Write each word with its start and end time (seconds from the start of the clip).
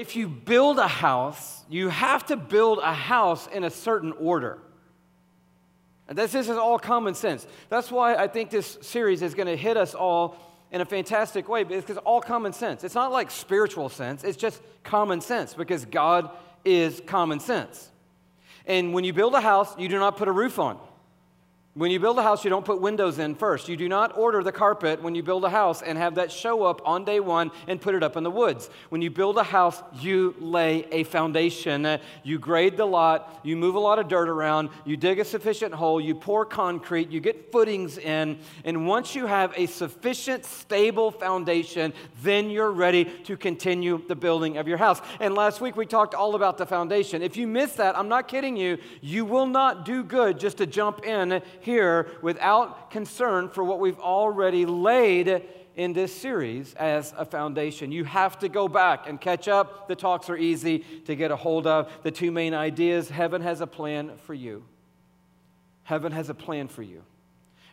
If 0.00 0.16
you 0.16 0.28
build 0.28 0.78
a 0.78 0.88
house, 0.88 1.62
you 1.68 1.90
have 1.90 2.24
to 2.28 2.36
build 2.36 2.78
a 2.78 2.94
house 2.94 3.46
in 3.48 3.64
a 3.64 3.70
certain 3.70 4.12
order. 4.12 4.56
And 6.08 6.16
this, 6.16 6.32
this 6.32 6.48
is 6.48 6.56
all 6.56 6.78
common 6.78 7.12
sense. 7.14 7.46
That's 7.68 7.90
why 7.90 8.14
I 8.14 8.26
think 8.26 8.48
this 8.48 8.78
series 8.80 9.20
is 9.20 9.34
going 9.34 9.46
to 9.46 9.58
hit 9.58 9.76
us 9.76 9.94
all 9.94 10.38
in 10.72 10.80
a 10.80 10.86
fantastic 10.86 11.50
way 11.50 11.64
because 11.64 11.98
all 11.98 12.22
common 12.22 12.54
sense. 12.54 12.82
It's 12.82 12.94
not 12.94 13.12
like 13.12 13.30
spiritual 13.30 13.90
sense, 13.90 14.24
it's 14.24 14.38
just 14.38 14.62
common 14.84 15.20
sense 15.20 15.52
because 15.52 15.84
God 15.84 16.30
is 16.64 17.02
common 17.04 17.38
sense. 17.38 17.90
And 18.64 18.94
when 18.94 19.04
you 19.04 19.12
build 19.12 19.34
a 19.34 19.40
house, 19.42 19.78
you 19.78 19.90
do 19.90 19.98
not 19.98 20.16
put 20.16 20.28
a 20.28 20.32
roof 20.32 20.58
on. 20.58 20.80
When 21.74 21.92
you 21.92 22.00
build 22.00 22.18
a 22.18 22.22
house, 22.24 22.42
you 22.42 22.50
don't 22.50 22.64
put 22.64 22.80
windows 22.80 23.20
in 23.20 23.36
first. 23.36 23.68
You 23.68 23.76
do 23.76 23.88
not 23.88 24.18
order 24.18 24.42
the 24.42 24.50
carpet 24.50 25.00
when 25.04 25.14
you 25.14 25.22
build 25.22 25.44
a 25.44 25.50
house 25.50 25.82
and 25.82 25.96
have 25.96 26.16
that 26.16 26.32
show 26.32 26.64
up 26.64 26.82
on 26.84 27.04
day 27.04 27.20
one 27.20 27.52
and 27.68 27.80
put 27.80 27.94
it 27.94 28.02
up 28.02 28.16
in 28.16 28.24
the 28.24 28.30
woods. 28.30 28.68
When 28.88 29.02
you 29.02 29.08
build 29.08 29.38
a 29.38 29.44
house, 29.44 29.80
you 30.00 30.34
lay 30.40 30.84
a 30.90 31.04
foundation. 31.04 32.00
You 32.24 32.40
grade 32.40 32.76
the 32.76 32.86
lot, 32.86 33.38
you 33.44 33.56
move 33.56 33.76
a 33.76 33.78
lot 33.78 34.00
of 34.00 34.08
dirt 34.08 34.28
around, 34.28 34.70
you 34.84 34.96
dig 34.96 35.20
a 35.20 35.24
sufficient 35.24 35.72
hole, 35.72 36.00
you 36.00 36.12
pour 36.12 36.44
concrete, 36.44 37.08
you 37.08 37.20
get 37.20 37.52
footings 37.52 37.98
in, 37.98 38.40
and 38.64 38.88
once 38.88 39.14
you 39.14 39.26
have 39.26 39.52
a 39.56 39.66
sufficient, 39.66 40.44
stable 40.44 41.12
foundation, 41.12 41.92
then 42.24 42.50
you're 42.50 42.72
ready 42.72 43.04
to 43.04 43.36
continue 43.36 44.02
the 44.08 44.16
building 44.16 44.56
of 44.56 44.66
your 44.66 44.78
house. 44.78 45.00
And 45.20 45.36
last 45.36 45.60
week 45.60 45.76
we 45.76 45.86
talked 45.86 46.16
all 46.16 46.34
about 46.34 46.58
the 46.58 46.66
foundation. 46.66 47.22
If 47.22 47.36
you 47.36 47.46
miss 47.46 47.74
that, 47.74 47.96
I'm 47.96 48.08
not 48.08 48.26
kidding 48.26 48.56
you, 48.56 48.78
you 49.00 49.24
will 49.24 49.46
not 49.46 49.84
do 49.84 50.02
good 50.02 50.40
just 50.40 50.58
to 50.58 50.66
jump 50.66 51.06
in 51.06 51.40
here 51.60 52.08
without 52.22 52.90
concern 52.90 53.48
for 53.48 53.64
what 53.64 53.80
we've 53.80 53.98
already 53.98 54.66
laid 54.66 55.42
in 55.76 55.92
this 55.92 56.14
series 56.14 56.74
as 56.74 57.14
a 57.16 57.24
foundation. 57.24 57.92
You 57.92 58.04
have 58.04 58.38
to 58.40 58.48
go 58.48 58.68
back 58.68 59.08
and 59.08 59.20
catch 59.20 59.48
up. 59.48 59.88
The 59.88 59.96
talks 59.96 60.28
are 60.28 60.36
easy 60.36 60.80
to 61.06 61.14
get 61.14 61.30
a 61.30 61.36
hold 61.36 61.66
of. 61.66 61.90
The 62.02 62.10
two 62.10 62.30
main 62.30 62.54
ideas 62.54 63.08
heaven 63.08 63.42
has 63.42 63.60
a 63.60 63.66
plan 63.66 64.12
for 64.26 64.34
you. 64.34 64.64
Heaven 65.84 66.12
has 66.12 66.28
a 66.28 66.34
plan 66.34 66.68
for 66.68 66.82
you. 66.82 67.02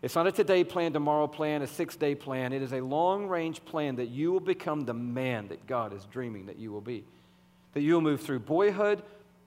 It's 0.01 0.15
not 0.15 0.27
a 0.27 0.31
today 0.31 0.63
plan, 0.63 0.93
tomorrow 0.93 1.27
plan, 1.27 1.63
a 1.63 1.67
six 1.67 1.95
day 1.95 2.13
plan. 2.13 2.53
It 2.53 2.61
is 2.61 2.71
a 2.71 2.81
long 2.81 3.27
range 3.27 3.65
plan 3.65 3.95
that 3.95 4.09
you 4.09 4.31
will 4.31 4.39
become 4.39 4.85
the 4.85 4.93
man 4.93 5.47
that 5.47 5.65
God 5.65 5.91
is 5.91 6.05
dreaming 6.05 6.45
that 6.45 6.57
you 6.57 6.71
will 6.71 6.81
be. 6.81 7.03
That 7.73 7.81
you 7.81 7.95
will 7.95 8.01
move 8.01 8.21
through 8.21 8.39
boyhood, 8.39 9.01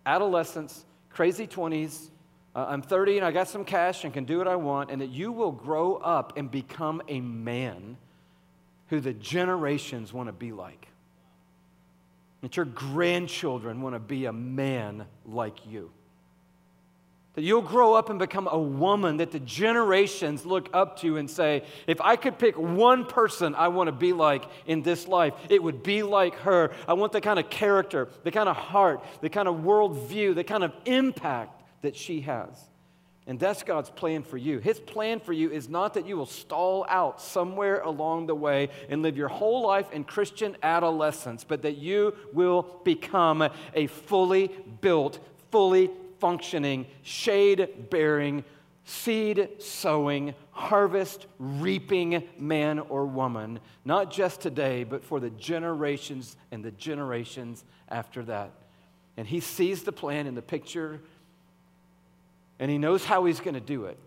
adolescence, 0.05 0.84
crazy 1.08 1.46
20s, 1.46 2.11
uh, 2.54 2.66
I'm 2.68 2.82
30 2.82 3.18
and 3.18 3.26
I 3.26 3.30
got 3.30 3.48
some 3.48 3.64
cash 3.64 4.04
and 4.04 4.12
can 4.12 4.24
do 4.24 4.38
what 4.38 4.48
I 4.48 4.56
want, 4.56 4.90
and 4.90 5.00
that 5.00 5.10
you 5.10 5.30
will 5.30 5.52
grow 5.52 5.96
up 5.96 6.36
and 6.36 6.50
become 6.50 7.00
a 7.08 7.20
man 7.20 7.96
who 8.88 9.00
the 9.00 9.12
generations 9.12 10.12
want 10.12 10.28
to 10.28 10.32
be 10.32 10.52
like. 10.52 10.88
That 12.40 12.56
your 12.56 12.66
grandchildren 12.66 13.82
want 13.82 13.94
to 13.94 14.00
be 14.00 14.24
a 14.24 14.32
man 14.32 15.06
like 15.24 15.66
you. 15.66 15.92
That 17.34 17.42
you'll 17.42 17.62
grow 17.62 17.94
up 17.94 18.10
and 18.10 18.18
become 18.18 18.48
a 18.50 18.58
woman 18.58 19.18
that 19.18 19.30
the 19.30 19.38
generations 19.38 20.44
look 20.44 20.68
up 20.72 20.98
to 21.00 21.18
and 21.18 21.30
say, 21.30 21.62
if 21.86 22.00
I 22.00 22.16
could 22.16 22.38
pick 22.38 22.58
one 22.58 23.04
person 23.04 23.54
I 23.54 23.68
want 23.68 23.86
to 23.86 23.92
be 23.92 24.12
like 24.12 24.44
in 24.66 24.82
this 24.82 25.06
life, 25.06 25.34
it 25.48 25.62
would 25.62 25.84
be 25.84 26.02
like 26.02 26.34
her. 26.38 26.72
I 26.88 26.94
want 26.94 27.12
the 27.12 27.20
kind 27.20 27.38
of 27.38 27.48
character, 27.48 28.08
the 28.24 28.32
kind 28.32 28.48
of 28.48 28.56
heart, 28.56 29.04
the 29.20 29.30
kind 29.30 29.46
of 29.46 29.56
worldview, 29.58 30.34
the 30.34 30.42
kind 30.42 30.64
of 30.64 30.72
impact 30.86 31.59
that 31.83 31.97
she 31.97 32.20
has. 32.23 32.48
And 33.27 33.39
that's 33.39 33.62
God's 33.62 33.91
plan 33.91 34.23
for 34.23 34.36
you. 34.36 34.59
His 34.59 34.81
plan 34.81 35.20
for 35.20 35.33
you 35.33 35.50
is 35.50 35.69
not 35.69 35.95
that 35.95 36.06
you 36.06 36.17
will 36.17 36.27
stall 36.27 36.84
out 36.89 37.20
somewhere 37.20 37.81
along 37.81 38.27
the 38.27 38.34
way 38.34 38.70
and 38.89 39.03
live 39.03 39.17
your 39.17 39.28
whole 39.28 39.67
life 39.67 39.92
in 39.92 40.05
Christian 40.05 40.56
adolescence, 40.62 41.45
but 41.45 41.62
that 41.62 41.77
you 41.77 42.14
will 42.33 42.81
become 42.83 43.48
a 43.75 43.86
fully 43.86 44.51
built, 44.81 45.20
fully 45.51 45.91
functioning, 46.19 46.86
shade 47.03 47.91
bearing, 47.91 48.42
seed 48.84 49.48
sowing, 49.58 50.34
harvest 50.51 51.27
reaping 51.39 52.24
man 52.39 52.79
or 52.79 53.07
woman, 53.07 53.61
not 53.85 54.11
just 54.11 54.40
today, 54.40 54.83
but 54.83 55.05
for 55.05 55.20
the 55.20 55.30
generations 55.30 56.36
and 56.51 56.64
the 56.64 56.73
generations 56.73 57.64
after 57.89 58.24
that. 58.24 58.51
And 59.17 59.27
he 59.27 59.40
sees 59.40 59.83
the 59.83 59.92
plan 59.92 60.27
in 60.27 60.35
the 60.35 60.42
picture 60.42 61.01
and 62.60 62.70
He 62.70 62.78
knows 62.78 63.04
how 63.04 63.24
He's 63.24 63.40
going 63.40 63.54
to 63.54 63.60
do 63.60 63.86
it. 63.86 63.98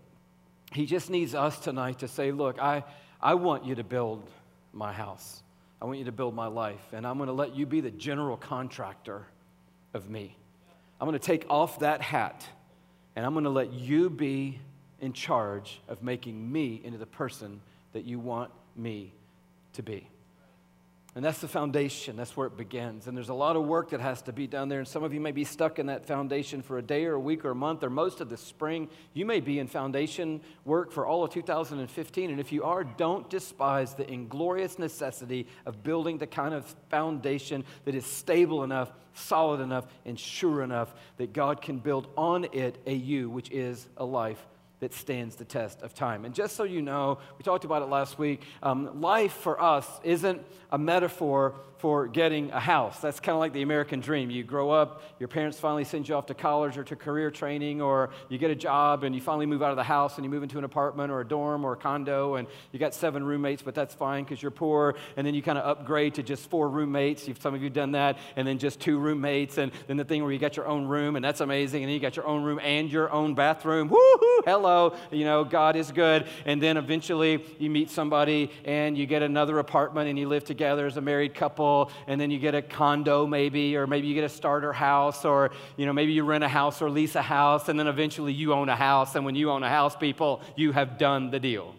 He 0.72 0.86
just 0.86 1.10
needs 1.10 1.34
us 1.34 1.58
tonight 1.58 1.98
to 1.98 2.08
say, 2.08 2.32
Look, 2.32 2.58
I, 2.58 2.84
I 3.20 3.34
want 3.34 3.66
you 3.66 3.74
to 3.74 3.84
build 3.84 4.30
my 4.72 4.92
house. 4.92 5.42
I 5.82 5.84
want 5.84 5.98
you 5.98 6.06
to 6.06 6.12
build 6.12 6.34
my 6.34 6.46
life. 6.46 6.82
And 6.92 7.06
I'm 7.06 7.18
going 7.18 7.26
to 7.26 7.34
let 7.34 7.54
you 7.54 7.66
be 7.66 7.80
the 7.80 7.90
general 7.90 8.38
contractor 8.38 9.26
of 9.92 10.08
me. 10.08 10.34
I'm 11.00 11.06
going 11.06 11.18
to 11.18 11.24
take 11.24 11.44
off 11.50 11.80
that 11.80 12.00
hat 12.00 12.46
and 13.16 13.24
I'm 13.24 13.32
going 13.32 13.44
to 13.44 13.50
let 13.50 13.72
you 13.72 14.08
be 14.08 14.58
in 15.00 15.12
charge 15.12 15.80
of 15.88 16.02
making 16.02 16.50
me 16.50 16.80
into 16.82 16.98
the 16.98 17.06
person 17.06 17.60
that 17.92 18.04
you 18.04 18.18
want 18.18 18.50
me 18.74 19.12
to 19.74 19.82
be. 19.82 20.08
And 21.16 21.24
that's 21.24 21.38
the 21.38 21.46
foundation. 21.46 22.16
That's 22.16 22.36
where 22.36 22.48
it 22.48 22.56
begins. 22.56 23.06
And 23.06 23.16
there's 23.16 23.28
a 23.28 23.34
lot 23.34 23.54
of 23.54 23.64
work 23.64 23.90
that 23.90 24.00
has 24.00 24.20
to 24.22 24.32
be 24.32 24.48
done 24.48 24.68
there. 24.68 24.80
And 24.80 24.88
some 24.88 25.04
of 25.04 25.14
you 25.14 25.20
may 25.20 25.30
be 25.30 25.44
stuck 25.44 25.78
in 25.78 25.86
that 25.86 26.06
foundation 26.06 26.60
for 26.60 26.76
a 26.78 26.82
day 26.82 27.04
or 27.04 27.14
a 27.14 27.20
week 27.20 27.44
or 27.44 27.50
a 27.50 27.54
month 27.54 27.84
or 27.84 27.90
most 27.90 28.20
of 28.20 28.28
the 28.28 28.36
spring. 28.36 28.88
You 29.12 29.24
may 29.24 29.38
be 29.38 29.60
in 29.60 29.68
foundation 29.68 30.40
work 30.64 30.90
for 30.90 31.06
all 31.06 31.22
of 31.22 31.30
2015. 31.30 32.30
And 32.30 32.40
if 32.40 32.50
you 32.50 32.64
are, 32.64 32.82
don't 32.82 33.30
despise 33.30 33.94
the 33.94 34.10
inglorious 34.10 34.76
necessity 34.76 35.46
of 35.66 35.84
building 35.84 36.18
the 36.18 36.26
kind 36.26 36.52
of 36.52 36.66
foundation 36.88 37.64
that 37.84 37.94
is 37.94 38.04
stable 38.04 38.64
enough, 38.64 38.90
solid 39.12 39.60
enough, 39.60 39.86
and 40.04 40.18
sure 40.18 40.62
enough 40.62 40.92
that 41.18 41.32
God 41.32 41.62
can 41.62 41.78
build 41.78 42.08
on 42.16 42.46
it 42.52 42.76
a 42.86 42.92
you, 42.92 43.30
which 43.30 43.52
is 43.52 43.86
a 43.96 44.04
life 44.04 44.44
that 44.84 44.92
stands 44.92 45.36
the 45.36 45.46
test 45.46 45.80
of 45.80 45.94
time. 45.94 46.26
And 46.26 46.34
just 46.34 46.56
so 46.56 46.64
you 46.64 46.82
know, 46.82 47.16
we 47.38 47.42
talked 47.42 47.64
about 47.64 47.80
it 47.80 47.86
last 47.86 48.18
week. 48.18 48.42
Um, 48.62 49.00
life 49.00 49.32
for 49.32 49.58
us 49.58 49.88
isn't 50.02 50.44
a 50.70 50.76
metaphor 50.76 51.54
for 51.78 52.06
getting 52.06 52.50
a 52.50 52.60
house. 52.60 52.98
That's 53.00 53.20
kind 53.20 53.34
of 53.34 53.40
like 53.40 53.52
the 53.52 53.60
American 53.60 54.00
dream. 54.00 54.30
You 54.30 54.42
grow 54.42 54.70
up, 54.70 55.02
your 55.18 55.28
parents 55.28 55.60
finally 55.60 55.84
send 55.84 56.08
you 56.08 56.14
off 56.14 56.26
to 56.26 56.34
college 56.34 56.78
or 56.78 56.84
to 56.84 56.96
career 56.96 57.30
training, 57.30 57.82
or 57.82 58.10
you 58.30 58.38
get 58.38 58.50
a 58.50 58.54
job 58.54 59.04
and 59.04 59.14
you 59.14 59.20
finally 59.20 59.44
move 59.44 59.62
out 59.62 59.70
of 59.70 59.76
the 59.76 59.84
house 59.84 60.16
and 60.16 60.24
you 60.24 60.30
move 60.30 60.42
into 60.42 60.56
an 60.56 60.64
apartment 60.64 61.12
or 61.12 61.20
a 61.20 61.28
dorm 61.28 61.62
or 61.62 61.74
a 61.74 61.76
condo, 61.76 62.36
and 62.36 62.48
you 62.72 62.78
got 62.78 62.94
seven 62.94 63.22
roommates, 63.22 63.62
but 63.62 63.74
that's 63.74 63.94
fine 63.94 64.24
because 64.24 64.40
you're 64.40 64.50
poor. 64.50 64.94
And 65.16 65.26
then 65.26 65.34
you 65.34 65.42
kind 65.42 65.58
of 65.58 65.66
upgrade 65.66 66.14
to 66.14 66.22
just 66.22 66.48
four 66.48 66.70
roommates. 66.70 67.28
You've, 67.28 67.40
some 67.40 67.54
of 67.54 67.62
you 67.62 67.68
done 67.68 67.92
that, 67.92 68.18
and 68.34 68.48
then 68.48 68.58
just 68.58 68.80
two 68.80 68.98
roommates, 68.98 69.58
and 69.58 69.70
then 69.86 69.98
the 69.98 70.04
thing 70.04 70.22
where 70.22 70.32
you 70.32 70.38
got 70.38 70.56
your 70.56 70.66
own 70.66 70.86
room, 70.86 71.16
and 71.16 71.24
that's 71.24 71.42
amazing. 71.42 71.82
And 71.82 71.88
then 71.90 71.94
you 71.94 72.00
got 72.00 72.16
your 72.16 72.26
own 72.26 72.44
room 72.44 72.60
and 72.62 72.90
your 72.90 73.12
own 73.12 73.34
bathroom. 73.34 73.90
Woohoo! 73.90 74.44
Hello, 74.46 74.73
you 75.10 75.24
know 75.24 75.44
God 75.44 75.76
is 75.76 75.90
good. 75.90 76.26
And 76.44 76.62
then 76.62 76.76
eventually 76.76 77.44
you 77.58 77.70
meet 77.70 77.90
somebody 77.90 78.50
and 78.64 78.96
you 78.96 79.06
get 79.06 79.22
another 79.22 79.58
apartment 79.58 80.08
and 80.08 80.18
you 80.18 80.28
live 80.28 80.44
together 80.44 80.86
as 80.86 80.96
a 80.96 81.00
married 81.00 81.34
couple 81.34 81.90
and 82.06 82.20
then 82.20 82.30
you 82.30 82.38
get 82.38 82.54
a 82.54 82.62
condo 82.62 83.26
maybe, 83.26 83.76
or 83.76 83.86
maybe 83.86 84.06
you 84.06 84.14
get 84.14 84.24
a 84.24 84.28
starter 84.28 84.72
house, 84.72 85.24
or 85.24 85.50
you 85.76 85.86
know, 85.86 85.92
maybe 85.92 86.12
you 86.12 86.24
rent 86.24 86.44
a 86.44 86.48
house 86.48 86.82
or 86.82 86.90
lease 86.90 87.14
a 87.14 87.22
house, 87.22 87.68
and 87.68 87.78
then 87.78 87.86
eventually 87.86 88.32
you 88.32 88.52
own 88.52 88.68
a 88.68 88.76
house. 88.76 89.14
And 89.14 89.24
when 89.24 89.34
you 89.34 89.50
own 89.50 89.62
a 89.62 89.68
house, 89.68 89.96
people, 89.96 90.40
you 90.56 90.72
have 90.72 90.98
done 90.98 91.30
the 91.30 91.40
deal. 91.40 91.74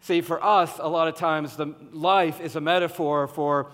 See, 0.00 0.20
for 0.20 0.42
us, 0.42 0.80
a 0.80 0.88
lot 0.88 1.06
of 1.06 1.14
times 1.14 1.56
the 1.56 1.74
life 1.92 2.40
is 2.40 2.56
a 2.56 2.60
metaphor 2.60 3.28
for 3.28 3.70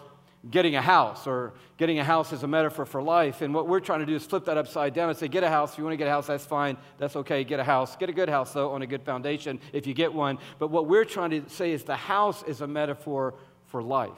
getting 0.51 0.77
a 0.77 0.83
house, 0.83 1.27
or 1.27 1.53
getting 1.77 1.99
a 1.99 2.05
house 2.05 2.33
is 2.33 2.43
a 2.43 2.47
metaphor 2.47 2.87
for 2.87 3.03
life. 3.03 3.43
And 3.43 3.53
what 3.53 3.69
we're 3.69 3.81
trying 3.81 4.01
to 4.01 4.07
do 4.07 4.15
is 4.15 4.25
flip 4.25 4.45
that 4.47 4.57
upside 4.57 4.95
down 4.95 5.09
and 5.09 5.19
say, 5.19 5.29
get 5.29 5.45
a 5.45 5.49
house. 5.49 5.73
If 5.73 5.79
you 5.79 5.85
want 5.85 5.93
to 5.93 5.97
get 5.99 6.09
a 6.09 6.11
house, 6.11 6.27
that's 6.27 6.47
fine. 6.47 6.77
That's 6.97 7.17
okay. 7.17 7.45
Get 7.45 7.61
a 7.61 7.65
house. 7.65 7.97
Get 7.97 8.09
a 8.09 8.13
good 8.13 8.29
house, 8.29 8.53
though, 8.53 8.71
on 8.71 8.83
a 8.83 8.87
good 8.87 9.03
foundation 9.03 9.61
if 9.73 9.87
you 9.87 9.95
get 9.95 10.13
one. 10.13 10.39
But 10.59 10.69
what 10.69 10.87
we're 10.87 11.05
trying 11.05 11.31
to 11.31 11.49
say 11.49 11.73
is 11.73 11.85
the 11.85 11.97
house 11.97 12.43
is 12.45 12.61
a 12.61 12.67
metaphor 12.67 13.35
for 13.67 13.83
life. 13.83 14.11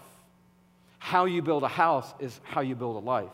How 0.99 1.25
you 1.25 1.43
build 1.43 1.65
a 1.65 1.69
house 1.69 2.13
is 2.21 2.41
how 2.45 2.61
you 2.61 2.75
build 2.75 2.97
a 2.97 3.05
life. 3.05 3.33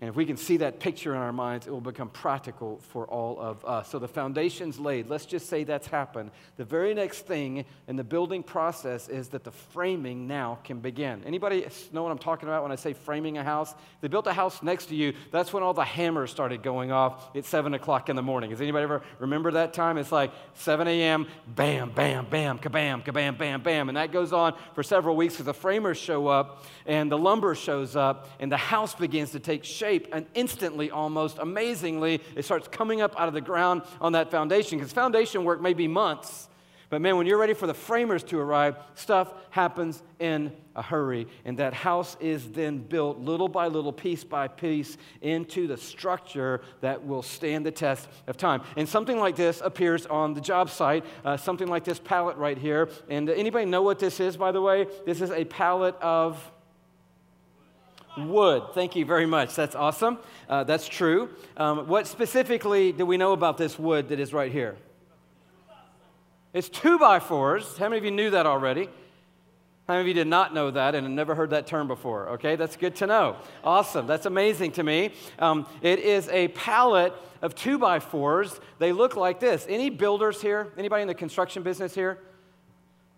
And 0.00 0.08
if 0.08 0.14
we 0.14 0.24
can 0.24 0.36
see 0.36 0.58
that 0.58 0.78
picture 0.78 1.12
in 1.12 1.20
our 1.20 1.32
minds, 1.32 1.66
it 1.66 1.70
will 1.70 1.80
become 1.80 2.08
practical 2.08 2.78
for 2.90 3.04
all 3.08 3.36
of 3.40 3.64
us. 3.64 3.90
So 3.90 3.98
the 3.98 4.06
foundation's 4.06 4.78
laid. 4.78 5.08
Let's 5.08 5.26
just 5.26 5.48
say 5.48 5.64
that's 5.64 5.88
happened. 5.88 6.30
The 6.56 6.64
very 6.64 6.94
next 6.94 7.26
thing 7.26 7.64
in 7.88 7.96
the 7.96 8.04
building 8.04 8.44
process 8.44 9.08
is 9.08 9.26
that 9.30 9.42
the 9.42 9.50
framing 9.50 10.28
now 10.28 10.60
can 10.62 10.78
begin. 10.78 11.24
Anybody 11.26 11.66
know 11.92 12.04
what 12.04 12.12
I'm 12.12 12.18
talking 12.18 12.48
about 12.48 12.62
when 12.62 12.70
I 12.70 12.76
say 12.76 12.92
framing 12.92 13.38
a 13.38 13.42
house? 13.42 13.74
They 14.00 14.06
built 14.06 14.28
a 14.28 14.32
house 14.32 14.62
next 14.62 14.86
to 14.86 14.94
you. 14.94 15.14
That's 15.32 15.52
when 15.52 15.64
all 15.64 15.74
the 15.74 15.82
hammers 15.82 16.30
started 16.30 16.62
going 16.62 16.92
off 16.92 17.34
at 17.34 17.44
7 17.44 17.74
o'clock 17.74 18.08
in 18.08 18.14
the 18.14 18.22
morning. 18.22 18.50
Does 18.50 18.60
anybody 18.60 18.84
ever 18.84 19.02
remember 19.18 19.50
that 19.50 19.72
time? 19.72 19.98
It's 19.98 20.12
like 20.12 20.30
7 20.54 20.86
a.m., 20.86 21.26
bam, 21.56 21.90
bam, 21.90 22.26
bam, 22.30 22.60
kabam, 22.60 23.04
kabam, 23.04 23.36
bam, 23.36 23.62
bam. 23.62 23.88
And 23.88 23.96
that 23.96 24.12
goes 24.12 24.32
on 24.32 24.54
for 24.76 24.84
several 24.84 25.16
weeks 25.16 25.34
because 25.34 25.46
the 25.46 25.54
framers 25.54 25.98
show 25.98 26.28
up 26.28 26.64
and 26.86 27.10
the 27.10 27.18
lumber 27.18 27.56
shows 27.56 27.96
up 27.96 28.28
and 28.38 28.52
the 28.52 28.56
house 28.56 28.94
begins 28.94 29.32
to 29.32 29.40
take 29.40 29.64
shape 29.64 29.87
shape, 29.88 30.08
and 30.12 30.26
instantly, 30.34 30.90
almost 30.90 31.38
amazingly, 31.38 32.20
it 32.36 32.44
starts 32.44 32.68
coming 32.68 33.00
up 33.00 33.18
out 33.18 33.28
of 33.28 33.34
the 33.34 33.40
ground 33.40 33.82
on 34.00 34.12
that 34.12 34.30
foundation. 34.30 34.78
Because 34.78 34.92
foundation 34.92 35.44
work 35.44 35.60
may 35.62 35.72
be 35.72 35.88
months, 35.88 36.48
But 36.90 37.02
man, 37.02 37.18
when 37.18 37.26
you're 37.26 37.38
ready 37.38 37.52
for 37.52 37.66
the 37.66 37.74
framers 37.74 38.22
to 38.24 38.38
arrive, 38.38 38.76
stuff 38.94 39.32
happens 39.50 40.02
in 40.18 40.52
a 40.74 40.80
hurry. 40.80 41.26
And 41.44 41.58
that 41.58 41.74
house 41.74 42.16
is 42.18 42.50
then 42.52 42.78
built 42.78 43.18
little 43.18 43.48
by 43.48 43.66
little, 43.66 43.92
piece 43.92 44.24
by 44.24 44.48
piece, 44.48 44.96
into 45.20 45.66
the 45.66 45.76
structure 45.76 46.62
that 46.80 47.04
will 47.04 47.22
stand 47.22 47.66
the 47.66 47.70
test 47.70 48.08
of 48.26 48.38
time. 48.38 48.62
And 48.76 48.88
something 48.88 49.18
like 49.18 49.36
this 49.36 49.60
appears 49.62 50.06
on 50.06 50.32
the 50.32 50.40
job 50.40 50.70
site, 50.70 51.04
uh, 51.26 51.36
something 51.36 51.68
like 51.68 51.84
this 51.84 51.98
pallet 51.98 52.38
right 52.38 52.56
here. 52.56 52.88
And 53.10 53.28
anybody 53.28 53.66
know 53.66 53.82
what 53.82 53.98
this 53.98 54.18
is, 54.18 54.38
by 54.38 54.52
the 54.52 54.62
way? 54.62 54.86
This 55.04 55.20
is 55.20 55.30
a 55.30 55.44
pallet 55.44 55.94
of 56.00 56.40
wood. 58.26 58.64
Thank 58.74 58.96
you 58.96 59.04
very 59.04 59.26
much. 59.26 59.54
That's 59.54 59.74
awesome. 59.74 60.18
Uh, 60.48 60.64
that's 60.64 60.88
true. 60.88 61.30
Um, 61.56 61.86
what 61.86 62.06
specifically 62.06 62.92
do 62.92 63.06
we 63.06 63.16
know 63.16 63.32
about 63.32 63.58
this 63.58 63.78
wood 63.78 64.08
that 64.08 64.18
is 64.18 64.32
right 64.32 64.50
here? 64.50 64.76
It's 66.52 66.68
two 66.68 66.98
by 66.98 67.20
fours. 67.20 67.76
How 67.78 67.88
many 67.88 67.98
of 67.98 68.04
you 68.04 68.10
knew 68.10 68.30
that 68.30 68.46
already? 68.46 68.88
How 69.86 69.94
many 69.94 70.00
of 70.00 70.08
you 70.08 70.14
did 70.14 70.26
not 70.26 70.52
know 70.52 70.70
that 70.70 70.94
and 70.94 71.16
never 71.16 71.34
heard 71.34 71.50
that 71.50 71.66
term 71.66 71.88
before? 71.88 72.28
Okay, 72.30 72.56
that's 72.56 72.76
good 72.76 72.96
to 72.96 73.06
know. 73.06 73.36
Awesome. 73.64 74.06
That's 74.06 74.26
amazing 74.26 74.72
to 74.72 74.82
me. 74.82 75.12
Um, 75.38 75.66
it 75.80 75.98
is 75.98 76.28
a 76.28 76.48
pallet 76.48 77.14
of 77.40 77.54
two 77.54 77.78
by 77.78 77.98
fours. 77.98 78.60
They 78.78 78.92
look 78.92 79.16
like 79.16 79.40
this. 79.40 79.64
Any 79.68 79.88
builders 79.88 80.42
here? 80.42 80.72
Anybody 80.76 81.02
in 81.02 81.08
the 81.08 81.14
construction 81.14 81.62
business 81.62 81.94
here? 81.94 82.18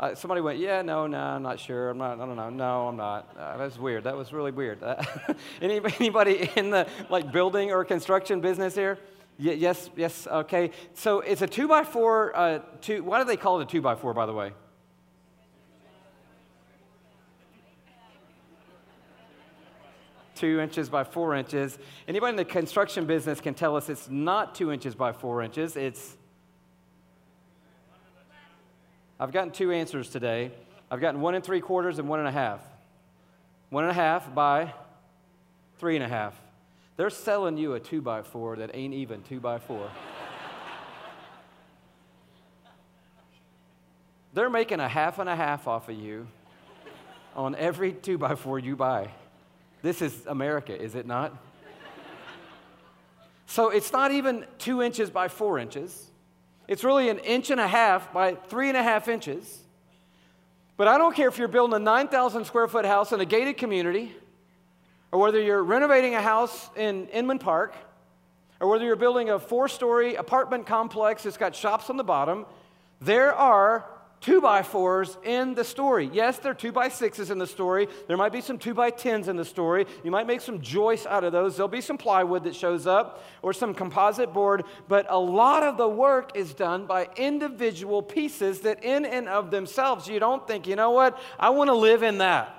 Uh, 0.00 0.14
somebody 0.14 0.41
went, 0.41 0.58
yeah, 0.58 0.81
no, 0.81 1.06
no, 1.06 1.19
I'm 1.19 1.43
not 1.43 1.61
sure. 1.61 1.91
I'm 1.91 1.99
not, 1.99 2.19
I 2.19 2.25
don't 2.25 2.35
know. 2.35 2.49
No, 2.49 2.88
I'm 2.88 2.97
not. 2.97 3.37
Uh, 3.38 3.58
that's 3.58 3.76
weird. 3.76 4.05
That 4.05 4.17
was 4.17 4.32
really 4.32 4.50
weird. 4.50 4.82
Uh, 4.82 5.02
anybody 5.61 6.50
in 6.56 6.70
the 6.70 6.88
like 7.11 7.31
building 7.31 7.70
or 7.70 7.85
construction 7.85 8.41
business 8.41 8.75
here? 8.75 8.99
Y- 9.38 9.52
yes, 9.52 9.91
yes, 9.97 10.26
okay. 10.26 10.70
So 10.94 11.20
it's 11.20 11.43
a 11.43 11.47
two 11.47 11.69
by 11.69 11.85
four. 11.85 12.35
Uh, 12.35 12.61
two, 12.81 13.05
why 13.05 13.19
do 13.19 13.26
they 13.26 13.37
call 13.37 13.61
it 13.61 13.64
a 13.64 13.67
two 13.67 13.82
by 13.82 13.94
four, 13.94 14.14
by 14.14 14.25
the 14.25 14.32
way? 14.32 14.52
Two 20.35 20.61
inches 20.61 20.88
by 20.88 21.05
four 21.05 21.35
inches. 21.35 21.79
Anybody 22.08 22.31
in 22.31 22.37
the 22.37 22.47
construction 22.47 23.05
business 23.05 23.38
can 23.43 23.52
tell 23.52 23.76
us 23.76 23.91
it's 23.91 24.08
not 24.08 24.55
two 24.55 24.73
inches 24.73 24.94
by 24.94 25.12
four 25.12 25.43
inches. 25.43 25.76
It's. 25.76 26.17
I've 29.21 29.33
gotten 29.33 29.51
two 29.51 29.71
answers 29.71 30.09
today. 30.09 30.51
I've 30.91 31.03
gotten 31.03 31.21
one 31.21 31.35
and 31.35 31.45
three 31.45 31.61
quarters 31.61 31.99
and 31.99 32.09
one 32.09 32.21
and 32.21 32.29
a 32.29 32.33
half. 32.33 32.63
One 33.69 33.85
and 33.85 33.91
a 33.91 33.95
half 33.95 34.35
by 34.35 34.73
three 35.79 35.95
and 35.95 36.03
a 36.03 36.09
half. 36.09 36.35
They're 36.97 37.11
selling 37.11 37.59
you 37.59 37.75
a 37.75 37.81
two 37.81 38.01
by 38.01 38.23
four 38.23 38.57
that 38.57 38.71
ain't 38.73 38.95
even 38.95 39.23
two 39.23 39.39
by 39.39 39.59
four. 39.59 39.91
They're 44.33 44.49
making 44.49 44.81
a 44.81 44.89
half 44.89 45.19
and 45.19 45.29
a 45.29 45.37
half 45.37 45.69
off 45.69 45.91
of 45.91 45.97
you 45.97 46.27
on 47.37 47.55
every 47.57 47.93
two 47.93 48.17
by 48.17 48.37
four 48.37 48.59
you 48.59 48.75
buy. 48.75 49.11
This 49.83 50.01
is 50.01 50.25
America, 50.27 50.75
is 50.75 50.95
it 50.95 51.07
not? 51.07 51.37
So 53.45 53.69
it's 53.69 53.93
not 53.93 54.13
even 54.13 54.47
two 54.59 54.81
inches 54.81 55.11
by 55.11 55.29
four 55.29 55.59
inches. 55.59 56.10
It's 56.71 56.85
really 56.85 57.09
an 57.09 57.19
inch 57.19 57.51
and 57.51 57.61
a 57.61 57.67
half 57.67 58.13
by 58.13 58.37
three 58.37 58.69
and 58.69 58.77
a 58.77 58.83
half 58.83 59.09
inches. 59.09 59.59
But 60.77 60.87
I 60.87 60.99
don't 60.99 61.17
care 61.17 61.27
if 61.27 61.37
you're 61.37 61.49
building 61.49 61.75
a 61.75 61.81
9,000 61.81 62.45
square 62.45 62.69
foot 62.69 62.85
house 62.85 63.11
in 63.11 63.21
a 63.21 63.25
gated 63.25 63.57
community 63.57 64.15
or 65.11 65.19
whether 65.19 65.41
you're 65.41 65.65
renovating 65.65 66.15
a 66.15 66.23
house 66.23 66.71
in 66.77 67.09
Inman 67.09 67.41
Park, 67.41 67.75
or 68.61 68.69
whether 68.69 68.85
you're 68.85 68.95
building 68.95 69.31
a 69.31 69.39
four 69.41 69.67
story 69.67 70.15
apartment 70.15 70.65
complex 70.65 71.25
that's 71.25 71.37
got 71.37 71.57
shops 71.57 71.91
on 71.91 71.97
the 71.97 72.05
bottom, 72.05 72.47
there 73.01 73.35
are 73.35 73.85
two 74.21 74.41
by 74.41 74.63
fours 74.63 75.17
in 75.25 75.55
the 75.55 75.65
story. 75.65 76.11
Yes, 76.13 76.39
there 76.39 76.53
are 76.53 76.55
two 76.55 76.73
by 76.73 76.89
sixes 76.89 77.31
in 77.31 77.39
the 77.39 77.47
story. 77.47 77.89
There 78.07 78.17
might 78.17 78.33
be 78.33 78.41
some 78.41 78.59
two 78.59 78.75
by 78.75 78.91
tens 78.91 79.29
in 79.29 79.37
the 79.37 79.45
story. 79.45 79.87
You 80.05 80.11
might 80.11 80.27
make 80.27 80.41
some 80.41 80.61
joists 80.61 81.07
out 81.07 81.25
of 81.25 81.33
those. 81.33 81.57
There'll 81.57 81.69
be 81.69 81.81
some 81.81 81.99
plywood 81.99 82.45
that 82.45 82.55
shows 82.55 82.87
up 82.87 83.25
or 83.43 83.53
some 83.53 83.75
composite 83.75 84.33
board, 84.33 84.65
but 84.89 85.07
a 85.09 85.19
lot 85.19 85.63
of 85.63 85.77
the 85.77 85.89
work 85.89 86.37
is 86.37 86.53
done 86.53 86.87
by 86.87 87.09
individual 87.17 88.03
pieces 88.03 88.61
that, 88.61 88.85
in 88.85 89.05
and 89.05 89.29
of 89.29 89.51
themselves, 89.51 90.07
you 90.07 90.21
don't 90.21 90.47
think, 90.47 90.67
you 90.67 90.77
know 90.77 90.91
what, 90.91 91.21
I 91.39 91.51
want 91.51 91.69
to 91.69 91.75
live 91.75 92.03
in 92.03 92.19
that 92.19 92.57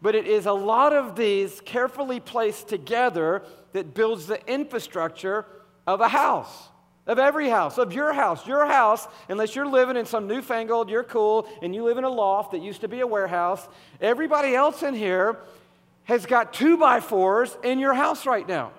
but 0.00 0.14
it 0.14 0.26
is 0.26 0.46
a 0.46 0.52
lot 0.52 0.92
of 0.92 1.16
these 1.16 1.60
carefully 1.62 2.20
placed 2.20 2.68
together 2.68 3.42
that 3.72 3.94
builds 3.94 4.26
the 4.26 4.40
infrastructure 4.50 5.44
of 5.86 6.00
a 6.00 6.08
house, 6.08 6.68
of 7.08 7.18
every 7.18 7.48
house, 7.48 7.78
of 7.78 7.92
your 7.92 8.12
house. 8.12 8.46
Your 8.46 8.66
house, 8.66 9.08
unless 9.28 9.56
you're 9.56 9.66
living 9.66 9.96
in 9.96 10.06
some 10.06 10.28
newfangled, 10.28 10.90
you're 10.90 11.02
cool, 11.02 11.48
and 11.62 11.74
you 11.74 11.82
live 11.82 11.96
in 11.96 12.04
a 12.04 12.10
loft 12.10 12.52
that 12.52 12.60
used 12.60 12.82
to 12.82 12.88
be 12.88 13.00
a 13.00 13.06
warehouse, 13.06 13.66
everybody 14.00 14.54
else 14.54 14.82
in 14.82 14.94
here 14.94 15.38
has 16.04 16.26
got 16.26 16.52
two 16.52 16.76
by 16.76 17.00
fours 17.00 17.56
in 17.64 17.78
your 17.78 17.94
house 17.94 18.26
right 18.26 18.46
now. 18.46 18.72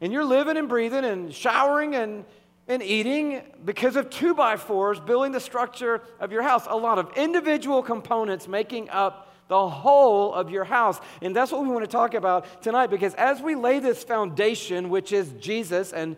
And 0.00 0.12
you're 0.12 0.24
living 0.24 0.56
and 0.56 0.68
breathing 0.68 1.04
and 1.04 1.32
showering 1.32 1.94
and, 1.94 2.24
and 2.66 2.82
eating 2.82 3.42
because 3.64 3.96
of 3.96 4.10
two 4.10 4.34
by 4.34 4.56
fours 4.56 5.00
building 5.00 5.32
the 5.32 5.40
structure 5.40 6.02
of 6.20 6.30
your 6.30 6.42
house. 6.42 6.66
A 6.68 6.76
lot 6.76 6.98
of 6.98 7.16
individual 7.16 7.82
components 7.82 8.46
making 8.46 8.90
up 8.90 9.32
the 9.48 9.68
whole 9.68 10.34
of 10.34 10.50
your 10.50 10.64
house. 10.64 11.00
And 11.22 11.34
that's 11.34 11.50
what 11.50 11.62
we 11.62 11.68
want 11.68 11.84
to 11.84 11.90
talk 11.90 12.14
about 12.14 12.62
tonight 12.62 12.88
because 12.88 13.14
as 13.14 13.40
we 13.40 13.54
lay 13.54 13.78
this 13.78 14.04
foundation, 14.04 14.90
which 14.90 15.12
is 15.12 15.32
Jesus, 15.40 15.92
and 15.92 16.16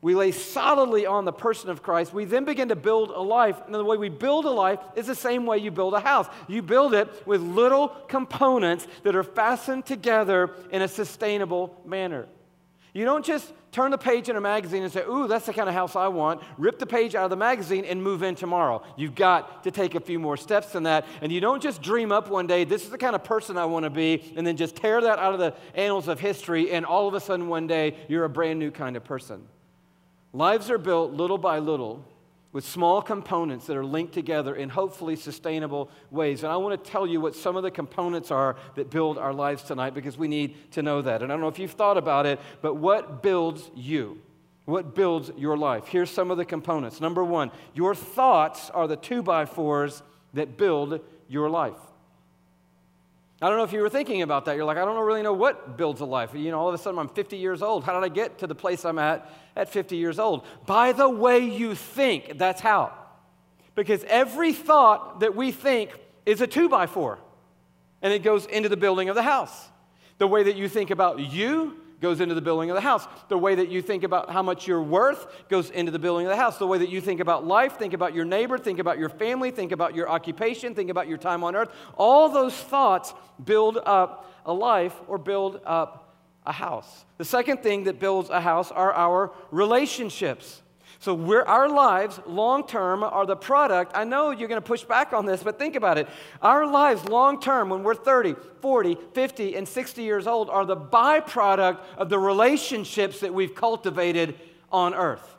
we 0.00 0.14
lay 0.14 0.30
solidly 0.30 1.06
on 1.06 1.24
the 1.24 1.32
person 1.32 1.70
of 1.70 1.82
Christ, 1.82 2.12
we 2.12 2.24
then 2.24 2.44
begin 2.44 2.68
to 2.68 2.76
build 2.76 3.10
a 3.10 3.20
life. 3.20 3.60
And 3.66 3.74
the 3.74 3.84
way 3.84 3.96
we 3.96 4.08
build 4.08 4.44
a 4.44 4.50
life 4.50 4.78
is 4.94 5.06
the 5.06 5.14
same 5.14 5.44
way 5.44 5.58
you 5.58 5.72
build 5.72 5.94
a 5.94 6.00
house. 6.00 6.28
You 6.46 6.62
build 6.62 6.94
it 6.94 7.26
with 7.26 7.40
little 7.40 7.88
components 8.06 8.86
that 9.02 9.16
are 9.16 9.24
fastened 9.24 9.86
together 9.86 10.54
in 10.70 10.82
a 10.82 10.88
sustainable 10.88 11.80
manner. 11.84 12.28
You 12.94 13.04
don't 13.04 13.24
just 13.24 13.52
turn 13.72 13.90
the 13.90 13.98
page 13.98 14.28
in 14.28 14.36
a 14.36 14.40
magazine 14.40 14.82
and 14.82 14.92
say, 14.92 15.02
Ooh, 15.02 15.26
that's 15.26 15.46
the 15.46 15.52
kind 15.52 15.68
of 15.68 15.74
house 15.74 15.94
I 15.94 16.08
want. 16.08 16.42
Rip 16.56 16.78
the 16.78 16.86
page 16.86 17.14
out 17.14 17.24
of 17.24 17.30
the 17.30 17.36
magazine 17.36 17.84
and 17.84 18.02
move 18.02 18.22
in 18.22 18.34
tomorrow. 18.34 18.82
You've 18.96 19.14
got 19.14 19.64
to 19.64 19.70
take 19.70 19.94
a 19.94 20.00
few 20.00 20.18
more 20.18 20.36
steps 20.36 20.72
than 20.72 20.84
that. 20.84 21.06
And 21.20 21.30
you 21.30 21.40
don't 21.40 21.62
just 21.62 21.82
dream 21.82 22.12
up 22.12 22.30
one 22.30 22.46
day, 22.46 22.64
this 22.64 22.84
is 22.84 22.90
the 22.90 22.98
kind 22.98 23.14
of 23.14 23.24
person 23.24 23.58
I 23.58 23.66
want 23.66 23.84
to 23.84 23.90
be, 23.90 24.32
and 24.36 24.46
then 24.46 24.56
just 24.56 24.76
tear 24.76 25.00
that 25.00 25.18
out 25.18 25.34
of 25.34 25.40
the 25.40 25.54
annals 25.74 26.08
of 26.08 26.20
history, 26.20 26.70
and 26.70 26.86
all 26.86 27.08
of 27.08 27.14
a 27.14 27.20
sudden 27.20 27.48
one 27.48 27.66
day 27.66 27.96
you're 28.08 28.24
a 28.24 28.28
brand 28.28 28.58
new 28.58 28.70
kind 28.70 28.96
of 28.96 29.04
person. 29.04 29.46
Lives 30.32 30.70
are 30.70 30.78
built 30.78 31.12
little 31.12 31.38
by 31.38 31.58
little 31.58 32.04
with 32.52 32.64
small 32.64 33.02
components 33.02 33.66
that 33.66 33.76
are 33.76 33.84
linked 33.84 34.14
together 34.14 34.56
in 34.56 34.70
hopefully 34.70 35.16
sustainable 35.16 35.90
ways. 36.10 36.42
And 36.42 36.52
I 36.52 36.56
want 36.56 36.82
to 36.82 36.90
tell 36.90 37.06
you 37.06 37.20
what 37.20 37.34
some 37.34 37.56
of 37.56 37.62
the 37.62 37.70
components 37.70 38.30
are 38.30 38.56
that 38.74 38.90
build 38.90 39.18
our 39.18 39.34
lives 39.34 39.62
tonight 39.62 39.94
because 39.94 40.16
we 40.16 40.28
need 40.28 40.72
to 40.72 40.82
know 40.82 41.02
that. 41.02 41.22
And 41.22 41.30
I 41.30 41.34
don't 41.34 41.42
know 41.42 41.48
if 41.48 41.58
you've 41.58 41.72
thought 41.72 41.98
about 41.98 42.26
it, 42.26 42.40
but 42.62 42.74
what 42.74 43.22
builds 43.22 43.70
you? 43.74 44.20
What 44.64 44.94
builds 44.94 45.30
your 45.36 45.56
life? 45.56 45.86
Here's 45.86 46.10
some 46.10 46.30
of 46.30 46.36
the 46.36 46.44
components. 46.44 47.00
Number 47.00 47.24
one, 47.24 47.50
your 47.74 47.94
thoughts 47.94 48.70
are 48.70 48.86
the 48.86 48.96
two 48.96 49.22
by 49.22 49.44
fours 49.46 50.02
that 50.34 50.56
build 50.58 51.00
your 51.28 51.48
life. 51.48 51.78
I 53.40 53.48
don't 53.48 53.56
know 53.56 53.64
if 53.64 53.72
you 53.72 53.80
were 53.80 53.88
thinking 53.88 54.22
about 54.22 54.46
that. 54.46 54.56
You're 54.56 54.64
like, 54.64 54.78
I 54.78 54.84
don't 54.84 54.98
really 55.04 55.22
know 55.22 55.32
what 55.32 55.76
builds 55.76 56.00
a 56.00 56.04
life. 56.04 56.34
You 56.34 56.50
know, 56.50 56.58
all 56.58 56.68
of 56.68 56.74
a 56.74 56.78
sudden 56.78 56.98
I'm 56.98 57.08
50 57.08 57.36
years 57.36 57.62
old. 57.62 57.84
How 57.84 57.98
did 57.98 58.04
I 58.04 58.12
get 58.12 58.38
to 58.38 58.48
the 58.48 58.54
place 58.54 58.84
I'm 58.84 58.98
at 58.98 59.30
at 59.54 59.68
50 59.68 59.96
years 59.96 60.18
old? 60.18 60.44
By 60.66 60.90
the 60.92 61.08
way 61.08 61.38
you 61.38 61.76
think, 61.76 62.36
that's 62.36 62.60
how. 62.60 62.92
Because 63.76 64.02
every 64.08 64.52
thought 64.52 65.20
that 65.20 65.36
we 65.36 65.52
think 65.52 65.92
is 66.26 66.40
a 66.40 66.48
two 66.48 66.68
by 66.68 66.86
four, 66.86 67.20
and 68.02 68.12
it 68.12 68.24
goes 68.24 68.44
into 68.46 68.68
the 68.68 68.76
building 68.76 69.08
of 69.08 69.14
the 69.14 69.22
house. 69.22 69.68
The 70.18 70.26
way 70.26 70.42
that 70.42 70.56
you 70.56 70.68
think 70.68 70.90
about 70.90 71.20
you 71.20 71.76
goes 72.00 72.20
into 72.20 72.34
the 72.34 72.40
building 72.40 72.70
of 72.70 72.74
the 72.74 72.80
house. 72.80 73.06
The 73.28 73.38
way 73.38 73.54
that 73.56 73.68
you 73.68 73.82
think 73.82 74.04
about 74.04 74.30
how 74.30 74.42
much 74.42 74.66
you're 74.66 74.82
worth 74.82 75.26
goes 75.48 75.70
into 75.70 75.90
the 75.90 75.98
building 75.98 76.26
of 76.26 76.30
the 76.30 76.36
house. 76.36 76.58
The 76.58 76.66
way 76.66 76.78
that 76.78 76.88
you 76.88 77.00
think 77.00 77.20
about 77.20 77.46
life, 77.46 77.78
think 77.78 77.92
about 77.92 78.14
your 78.14 78.24
neighbor, 78.24 78.58
think 78.58 78.78
about 78.78 78.98
your 78.98 79.08
family, 79.08 79.50
think 79.50 79.72
about 79.72 79.94
your 79.94 80.08
occupation, 80.08 80.74
think 80.74 80.90
about 80.90 81.08
your 81.08 81.18
time 81.18 81.42
on 81.44 81.56
earth. 81.56 81.70
All 81.96 82.28
those 82.28 82.54
thoughts 82.54 83.14
build 83.44 83.78
up 83.84 84.32
a 84.46 84.52
life 84.52 84.94
or 85.08 85.18
build 85.18 85.60
up 85.66 86.14
a 86.46 86.52
house. 86.52 87.04
The 87.18 87.24
second 87.24 87.62
thing 87.62 87.84
that 87.84 87.98
builds 87.98 88.30
a 88.30 88.40
house 88.40 88.70
are 88.70 88.92
our 88.92 89.32
relationships. 89.50 90.62
So 91.00 91.14
we're, 91.14 91.42
our 91.42 91.68
lives 91.68 92.18
long 92.26 92.66
term 92.66 93.04
are 93.04 93.24
the 93.24 93.36
product. 93.36 93.92
I 93.94 94.02
know 94.02 94.30
you're 94.30 94.48
going 94.48 94.60
to 94.60 94.66
push 94.66 94.82
back 94.82 95.12
on 95.12 95.26
this, 95.26 95.42
but 95.42 95.58
think 95.58 95.76
about 95.76 95.96
it. 95.96 96.08
Our 96.42 96.66
lives 96.66 97.04
long 97.08 97.40
term, 97.40 97.68
when 97.68 97.84
we're 97.84 97.94
30, 97.94 98.34
40, 98.60 98.96
50, 99.14 99.56
and 99.56 99.68
60 99.68 100.02
years 100.02 100.26
old, 100.26 100.50
are 100.50 100.64
the 100.64 100.76
byproduct 100.76 101.78
of 101.96 102.08
the 102.08 102.18
relationships 102.18 103.20
that 103.20 103.32
we've 103.32 103.54
cultivated 103.54 104.34
on 104.72 104.92
earth. 104.92 105.36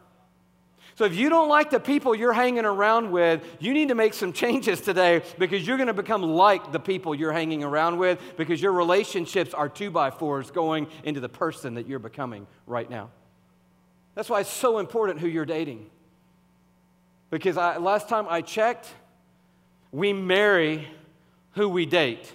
So 0.96 1.06
if 1.06 1.16
you 1.16 1.30
don't 1.30 1.50
like 1.50 1.70
the 1.70 1.80
people 1.80 2.14
you're 2.14 2.34
hanging 2.34 2.66
around 2.66 3.12
with, 3.12 3.46
you 3.60 3.74
need 3.74 3.88
to 3.90 3.96
make 3.96 4.14
some 4.14 4.34
changes 4.34 4.82
today 4.82 5.24
because 5.38 5.66
you're 5.66 5.78
going 5.78 5.88
to 5.88 5.94
become 5.94 6.22
like 6.22 6.72
the 6.72 6.80
people 6.80 7.16
you're 7.16 7.32
hanging 7.32 7.64
around 7.64 7.98
with 7.98 8.20
because 8.38 8.62
your 8.62 8.74
relationships 8.74 9.54
are 9.54 9.70
two 9.70 9.92
by 9.92 10.10
fours 10.10 10.52
going 10.52 10.88
into 11.04 11.20
the 11.20 11.30
person 11.30 11.76
that 11.76 11.88
you're 11.88 12.00
becoming 12.00 12.48
right 12.66 12.90
now. 12.90 13.12
That's 14.20 14.30
why 14.30 14.42
it's 14.42 14.52
so 14.52 14.80
important 14.80 15.22
who 15.22 15.30
you're 15.30 15.46
dating. 15.46 15.90
Because 17.30 17.56
I, 17.56 17.78
last 17.78 18.10
time 18.10 18.28
I 18.28 18.42
checked, 18.42 18.90
we 19.94 20.12
marry 20.12 20.90
who 21.52 21.70
we 21.70 21.86
date. 21.86 22.30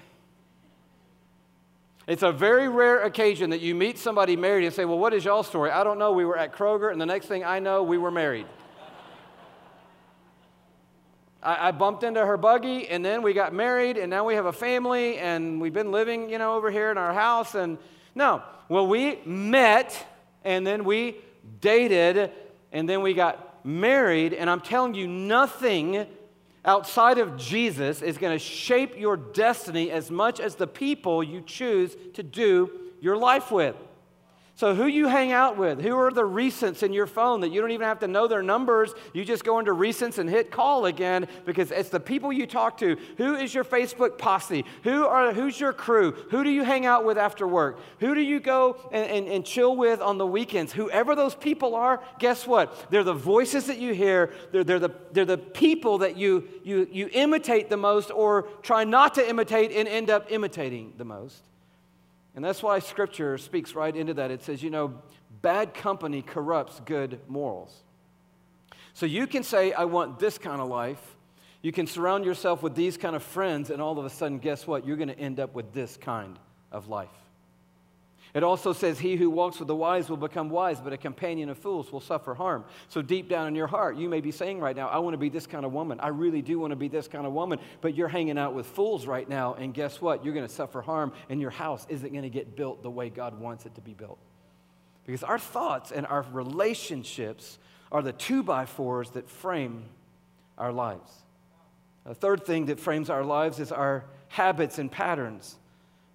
It's 2.06 2.22
a 2.22 2.32
very 2.32 2.70
rare 2.70 3.02
occasion 3.02 3.50
that 3.50 3.60
you 3.60 3.74
meet 3.74 3.98
somebody 3.98 4.34
married 4.34 4.64
and 4.64 4.74
say, 4.74 4.86
Well, 4.86 4.98
what 4.98 5.12
is 5.12 5.26
y'all's 5.26 5.46
story? 5.46 5.70
I 5.70 5.84
don't 5.84 5.98
know. 5.98 6.12
We 6.12 6.24
were 6.24 6.38
at 6.38 6.54
Kroger, 6.54 6.90
and 6.90 6.98
the 6.98 7.04
next 7.04 7.26
thing 7.26 7.44
I 7.44 7.58
know, 7.58 7.82
we 7.82 7.98
were 7.98 8.10
married. 8.10 8.46
I, 11.42 11.68
I, 11.68 11.70
bumped 11.72 12.02
into 12.02 12.24
her 12.24 12.38
buggy, 12.38 12.88
and 12.88 13.04
then 13.04 13.20
we 13.20 13.34
got 13.34 13.52
married, 13.52 13.98
and 13.98 14.08
now 14.08 14.24
we 14.24 14.36
have 14.36 14.46
a 14.46 14.54
family, 14.54 15.18
and 15.18 15.60
we've 15.60 15.74
been 15.74 15.92
living, 15.92 16.30
you 16.30 16.38
know, 16.38 16.54
over 16.54 16.70
here 16.70 16.90
in 16.90 16.96
our 16.96 17.12
house. 17.12 17.54
And 17.54 17.76
no, 18.14 18.42
well, 18.70 18.86
we 18.86 19.18
met, 19.26 19.94
and 20.44 20.66
then 20.66 20.86
we 20.86 21.16
dated, 21.60 22.30
and 22.72 22.88
then 22.88 23.02
we 23.02 23.14
got 23.14 23.64
married. 23.64 24.34
And 24.34 24.48
I'm 24.48 24.60
telling 24.60 24.94
you, 24.94 25.06
nothing 25.06 26.06
outside 26.64 27.18
of 27.18 27.36
Jesus 27.36 28.02
is 28.02 28.18
going 28.18 28.34
to 28.34 28.38
shape 28.38 28.98
your 28.98 29.16
destiny 29.16 29.90
as 29.90 30.10
much 30.10 30.40
as 30.40 30.54
the 30.54 30.66
people 30.66 31.22
you 31.22 31.42
choose 31.42 31.96
to 32.14 32.22
do 32.22 32.70
your 33.00 33.16
life 33.16 33.50
with. 33.50 33.76
So, 34.56 34.72
who 34.72 34.86
you 34.86 35.08
hang 35.08 35.32
out 35.32 35.56
with, 35.56 35.80
who 35.80 35.98
are 35.98 36.12
the 36.12 36.22
recents 36.22 36.84
in 36.84 36.92
your 36.92 37.08
phone 37.08 37.40
that 37.40 37.50
you 37.50 37.60
don't 37.60 37.72
even 37.72 37.88
have 37.88 37.98
to 38.00 38.06
know 38.06 38.28
their 38.28 38.42
numbers? 38.42 38.94
You 39.12 39.24
just 39.24 39.42
go 39.42 39.58
into 39.58 39.72
recents 39.72 40.18
and 40.18 40.30
hit 40.30 40.52
call 40.52 40.86
again 40.86 41.26
because 41.44 41.72
it's 41.72 41.88
the 41.88 41.98
people 41.98 42.32
you 42.32 42.46
talk 42.46 42.78
to. 42.78 42.96
Who 43.16 43.34
is 43.34 43.52
your 43.52 43.64
Facebook 43.64 44.16
posse? 44.16 44.64
Who 44.84 45.06
are, 45.06 45.32
who's 45.32 45.58
your 45.58 45.72
crew? 45.72 46.12
Who 46.30 46.44
do 46.44 46.50
you 46.50 46.62
hang 46.62 46.86
out 46.86 47.04
with 47.04 47.18
after 47.18 47.48
work? 47.48 47.80
Who 47.98 48.14
do 48.14 48.20
you 48.20 48.38
go 48.38 48.76
and, 48.92 49.10
and, 49.10 49.26
and 49.26 49.44
chill 49.44 49.74
with 49.74 50.00
on 50.00 50.18
the 50.18 50.26
weekends? 50.26 50.72
Whoever 50.72 51.16
those 51.16 51.34
people 51.34 51.74
are, 51.74 52.00
guess 52.20 52.46
what? 52.46 52.90
They're 52.90 53.02
the 53.02 53.12
voices 53.12 53.66
that 53.66 53.78
you 53.78 53.92
hear, 53.92 54.32
they're, 54.52 54.62
they're, 54.62 54.78
the, 54.78 54.90
they're 55.10 55.24
the 55.24 55.36
people 55.36 55.98
that 55.98 56.16
you, 56.16 56.48
you, 56.62 56.86
you 56.92 57.10
imitate 57.12 57.70
the 57.70 57.76
most 57.76 58.12
or 58.12 58.42
try 58.62 58.84
not 58.84 59.16
to 59.16 59.28
imitate 59.28 59.72
and 59.72 59.88
end 59.88 60.10
up 60.10 60.30
imitating 60.30 60.92
the 60.96 61.04
most. 61.04 61.42
And 62.34 62.44
that's 62.44 62.62
why 62.62 62.80
scripture 62.80 63.38
speaks 63.38 63.74
right 63.74 63.94
into 63.94 64.14
that. 64.14 64.30
It 64.30 64.42
says, 64.42 64.62
you 64.62 64.70
know, 64.70 64.94
bad 65.40 65.74
company 65.74 66.22
corrupts 66.22 66.80
good 66.84 67.20
morals. 67.28 67.72
So 68.92 69.06
you 69.06 69.26
can 69.26 69.42
say, 69.42 69.72
I 69.72 69.84
want 69.84 70.18
this 70.18 70.38
kind 70.38 70.60
of 70.60 70.68
life. 70.68 71.00
You 71.62 71.72
can 71.72 71.86
surround 71.86 72.24
yourself 72.24 72.62
with 72.62 72.74
these 72.74 72.96
kind 72.96 73.16
of 73.16 73.22
friends, 73.22 73.70
and 73.70 73.80
all 73.80 73.98
of 73.98 74.04
a 74.04 74.10
sudden, 74.10 74.38
guess 74.38 74.66
what? 74.66 74.86
You're 74.86 74.96
going 74.96 75.08
to 75.08 75.18
end 75.18 75.40
up 75.40 75.54
with 75.54 75.72
this 75.72 75.96
kind 75.96 76.38
of 76.70 76.88
life. 76.88 77.08
It 78.34 78.42
also 78.42 78.72
says, 78.72 78.98
He 78.98 79.14
who 79.14 79.30
walks 79.30 79.60
with 79.60 79.68
the 79.68 79.76
wise 79.76 80.10
will 80.10 80.16
become 80.16 80.50
wise, 80.50 80.80
but 80.80 80.92
a 80.92 80.96
companion 80.96 81.48
of 81.48 81.56
fools 81.56 81.92
will 81.92 82.00
suffer 82.00 82.34
harm. 82.34 82.64
So, 82.88 83.00
deep 83.00 83.28
down 83.28 83.46
in 83.46 83.54
your 83.54 83.68
heart, 83.68 83.96
you 83.96 84.08
may 84.08 84.20
be 84.20 84.32
saying 84.32 84.58
right 84.58 84.74
now, 84.74 84.88
I 84.88 84.98
want 84.98 85.14
to 85.14 85.18
be 85.18 85.28
this 85.28 85.46
kind 85.46 85.64
of 85.64 85.72
woman. 85.72 86.00
I 86.00 86.08
really 86.08 86.42
do 86.42 86.58
want 86.58 86.72
to 86.72 86.76
be 86.76 86.88
this 86.88 87.06
kind 87.06 87.26
of 87.26 87.32
woman. 87.32 87.60
But 87.80 87.94
you're 87.94 88.08
hanging 88.08 88.36
out 88.36 88.52
with 88.52 88.66
fools 88.66 89.06
right 89.06 89.28
now, 89.28 89.54
and 89.54 89.72
guess 89.72 90.00
what? 90.00 90.24
You're 90.24 90.34
going 90.34 90.46
to 90.46 90.52
suffer 90.52 90.82
harm, 90.82 91.12
and 91.28 91.40
your 91.40 91.50
house 91.50 91.86
isn't 91.88 92.10
going 92.10 92.24
to 92.24 92.30
get 92.30 92.56
built 92.56 92.82
the 92.82 92.90
way 92.90 93.08
God 93.08 93.38
wants 93.38 93.66
it 93.66 93.76
to 93.76 93.80
be 93.80 93.94
built. 93.94 94.18
Because 95.06 95.22
our 95.22 95.38
thoughts 95.38 95.92
and 95.92 96.04
our 96.04 96.26
relationships 96.32 97.58
are 97.92 98.02
the 98.02 98.12
two 98.12 98.42
by 98.42 98.66
fours 98.66 99.10
that 99.10 99.30
frame 99.30 99.84
our 100.58 100.72
lives. 100.72 101.10
A 102.04 102.14
third 102.14 102.44
thing 102.44 102.66
that 102.66 102.80
frames 102.80 103.10
our 103.10 103.22
lives 103.22 103.60
is 103.60 103.70
our 103.70 104.04
habits 104.28 104.78
and 104.80 104.90
patterns. 104.90 105.56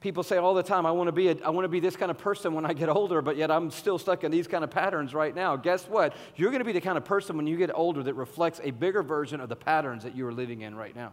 People 0.01 0.23
say 0.23 0.37
all 0.37 0.53
the 0.53 0.63
time, 0.63 0.85
I 0.85 0.91
want 0.91 1.09
to 1.09 1.11
be 1.11 1.27
a, 1.27 1.35
I 1.43 1.49
want 1.49 1.65
to 1.65 1.69
be 1.69 1.81
this 1.81 1.97
kind 1.97 2.09
of 2.09 2.17
person 2.17 2.53
when 2.53 2.65
I 2.65 2.71
get 2.71 2.87
older, 2.87 3.21
but 3.21 3.35
yet 3.35 3.51
I'm 3.51 3.69
still 3.69 3.99
stuck 3.99 4.23
in 4.23 4.31
these 4.31 4.47
kind 4.47 4.63
of 4.63 4.69
patterns 4.69 5.13
right 5.13 5.35
now. 5.35 5.57
Guess 5.57 5.89
what? 5.89 6.15
You're 6.37 6.51
going 6.51 6.61
to 6.61 6.65
be 6.65 6.71
the 6.71 6.79
kind 6.79 6.97
of 6.97 7.03
person 7.03 7.35
when 7.35 7.47
you 7.47 7.57
get 7.57 7.69
older 7.73 8.01
that 8.03 8.13
reflects 8.13 8.61
a 8.63 8.71
bigger 8.71 9.03
version 9.03 9.41
of 9.41 9.49
the 9.49 9.57
patterns 9.57 10.03
that 10.03 10.15
you 10.15 10.25
are 10.25 10.31
living 10.31 10.61
in 10.61 10.75
right 10.75 10.95
now. 10.95 11.11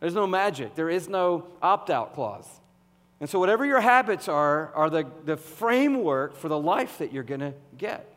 There's 0.00 0.14
no 0.14 0.26
magic. 0.26 0.74
There 0.74 0.90
is 0.90 1.08
no 1.08 1.46
opt-out 1.62 2.14
clause. 2.14 2.48
And 3.20 3.30
so 3.30 3.38
whatever 3.38 3.64
your 3.64 3.80
habits 3.80 4.28
are, 4.28 4.74
are 4.74 4.90
the, 4.90 5.06
the 5.24 5.36
framework 5.36 6.36
for 6.36 6.48
the 6.48 6.58
life 6.58 6.98
that 6.98 7.12
you're 7.12 7.22
going 7.22 7.40
to 7.40 7.54
get. 7.78 8.12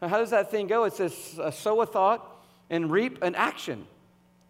Now, 0.00 0.08
how 0.08 0.18
does 0.18 0.30
that 0.30 0.50
thing 0.50 0.68
go? 0.68 0.84
It 0.84 0.94
says, 0.94 1.38
uh, 1.42 1.50
sow 1.50 1.82
a 1.82 1.86
thought 1.86 2.40
and 2.70 2.90
reap 2.90 3.22
an 3.22 3.34
action. 3.34 3.86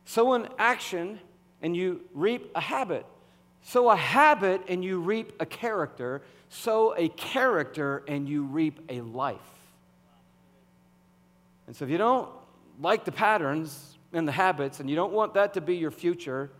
Sow 0.04 0.34
an 0.34 0.48
action 0.58 1.18
and 1.62 1.74
you 1.74 2.02
reap 2.12 2.50
a 2.54 2.60
habit. 2.60 3.06
Sow 3.68 3.90
a 3.90 3.96
habit 3.96 4.62
and 4.68 4.82
you 4.82 4.98
reap 4.98 5.34
a 5.40 5.44
character. 5.44 6.22
Sow 6.48 6.94
a 6.96 7.10
character 7.10 8.02
and 8.08 8.26
you 8.26 8.44
reap 8.44 8.80
a 8.88 9.02
life. 9.02 9.36
And 11.66 11.76
so 11.76 11.84
if 11.84 11.90
you 11.90 11.98
don't 11.98 12.30
like 12.80 13.04
the 13.04 13.12
patterns 13.12 13.98
and 14.14 14.26
the 14.26 14.32
habits 14.32 14.80
and 14.80 14.88
you 14.88 14.96
don't 14.96 15.12
want 15.12 15.34
that 15.34 15.52
to 15.52 15.60
be 15.60 15.76
your 15.76 15.90
future, 15.90 16.50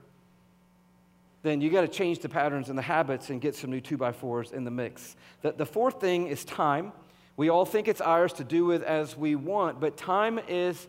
then 1.42 1.62
you 1.62 1.70
got 1.70 1.80
to 1.80 1.88
change 1.88 2.18
the 2.18 2.28
patterns 2.28 2.68
and 2.68 2.76
the 2.76 2.82
habits 2.82 3.30
and 3.30 3.40
get 3.40 3.54
some 3.54 3.70
new 3.70 3.80
two 3.80 3.96
by 3.96 4.12
fours 4.12 4.52
in 4.52 4.64
the 4.64 4.70
mix. 4.70 5.16
The, 5.40 5.52
the 5.52 5.64
fourth 5.64 6.02
thing 6.02 6.26
is 6.26 6.44
time. 6.44 6.92
We 7.38 7.48
all 7.48 7.64
think 7.64 7.88
it's 7.88 8.02
ours 8.02 8.34
to 8.34 8.44
do 8.44 8.66
with 8.66 8.82
as 8.82 9.16
we 9.16 9.34
want, 9.34 9.80
but 9.80 9.96
time 9.96 10.38
is 10.46 10.86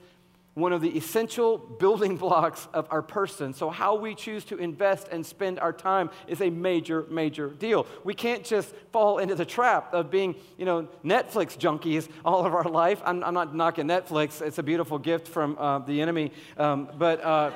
one 0.59 0.73
of 0.73 0.81
the 0.81 0.89
essential 0.97 1.57
building 1.57 2.17
blocks 2.25 2.67
of 2.73 2.87
our 2.89 3.01
person. 3.01 3.53
So, 3.53 3.69
how 3.69 3.95
we 3.95 4.15
choose 4.15 4.43
to 4.45 4.57
invest 4.57 5.07
and 5.11 5.25
spend 5.25 5.59
our 5.59 5.73
time 5.73 6.09
is 6.27 6.41
a 6.41 6.49
major, 6.49 7.05
major 7.09 7.49
deal. 7.49 7.87
We 8.03 8.13
can't 8.13 8.43
just 8.43 8.73
fall 8.91 9.19
into 9.19 9.35
the 9.35 9.45
trap 9.45 9.93
of 9.93 10.11
being, 10.11 10.35
you 10.57 10.65
know, 10.65 10.87
Netflix 11.03 11.57
junkies 11.57 12.09
all 12.23 12.45
of 12.45 12.53
our 12.53 12.63
life. 12.63 13.01
I'm, 13.05 13.23
I'm 13.23 13.33
not 13.33 13.55
knocking 13.55 13.85
Netflix, 13.85 14.41
it's 14.41 14.57
a 14.57 14.63
beautiful 14.63 14.99
gift 14.99 15.27
from 15.27 15.57
uh, 15.57 15.79
the 15.79 16.01
enemy. 16.01 16.31
Um, 16.57 16.89
but, 16.97 17.23
uh, 17.23 17.51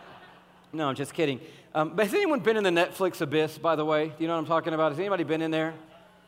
no, 0.72 0.88
I'm 0.88 0.94
just 0.94 1.14
kidding. 1.14 1.40
Um, 1.74 1.92
but 1.94 2.06
has 2.06 2.14
anyone 2.14 2.40
been 2.40 2.56
in 2.56 2.64
the 2.64 2.70
Netflix 2.70 3.20
abyss, 3.20 3.58
by 3.58 3.76
the 3.76 3.84
way? 3.84 4.08
Do 4.08 4.14
you 4.18 4.26
know 4.26 4.34
what 4.34 4.40
I'm 4.40 4.46
talking 4.46 4.74
about? 4.74 4.92
Has 4.92 4.98
anybody 4.98 5.24
been 5.24 5.42
in 5.42 5.50
there? 5.50 5.74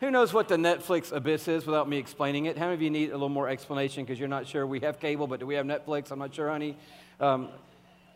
Who 0.00 0.10
knows 0.10 0.32
what 0.32 0.48
the 0.48 0.56
Netflix 0.56 1.12
abyss 1.12 1.46
is 1.46 1.66
without 1.66 1.86
me 1.86 1.98
explaining 1.98 2.46
it? 2.46 2.56
How 2.56 2.64
many 2.64 2.74
of 2.74 2.80
you 2.80 2.88
need 2.88 3.10
a 3.10 3.12
little 3.12 3.28
more 3.28 3.50
explanation 3.50 4.02
because 4.02 4.18
you're 4.18 4.28
not 4.30 4.46
sure? 4.46 4.66
We 4.66 4.80
have 4.80 4.98
cable, 4.98 5.26
but 5.26 5.40
do 5.40 5.46
we 5.46 5.56
have 5.56 5.66
Netflix? 5.66 6.10
I'm 6.10 6.18
not 6.18 6.34
sure, 6.34 6.48
honey. 6.48 6.74
Um, 7.20 7.50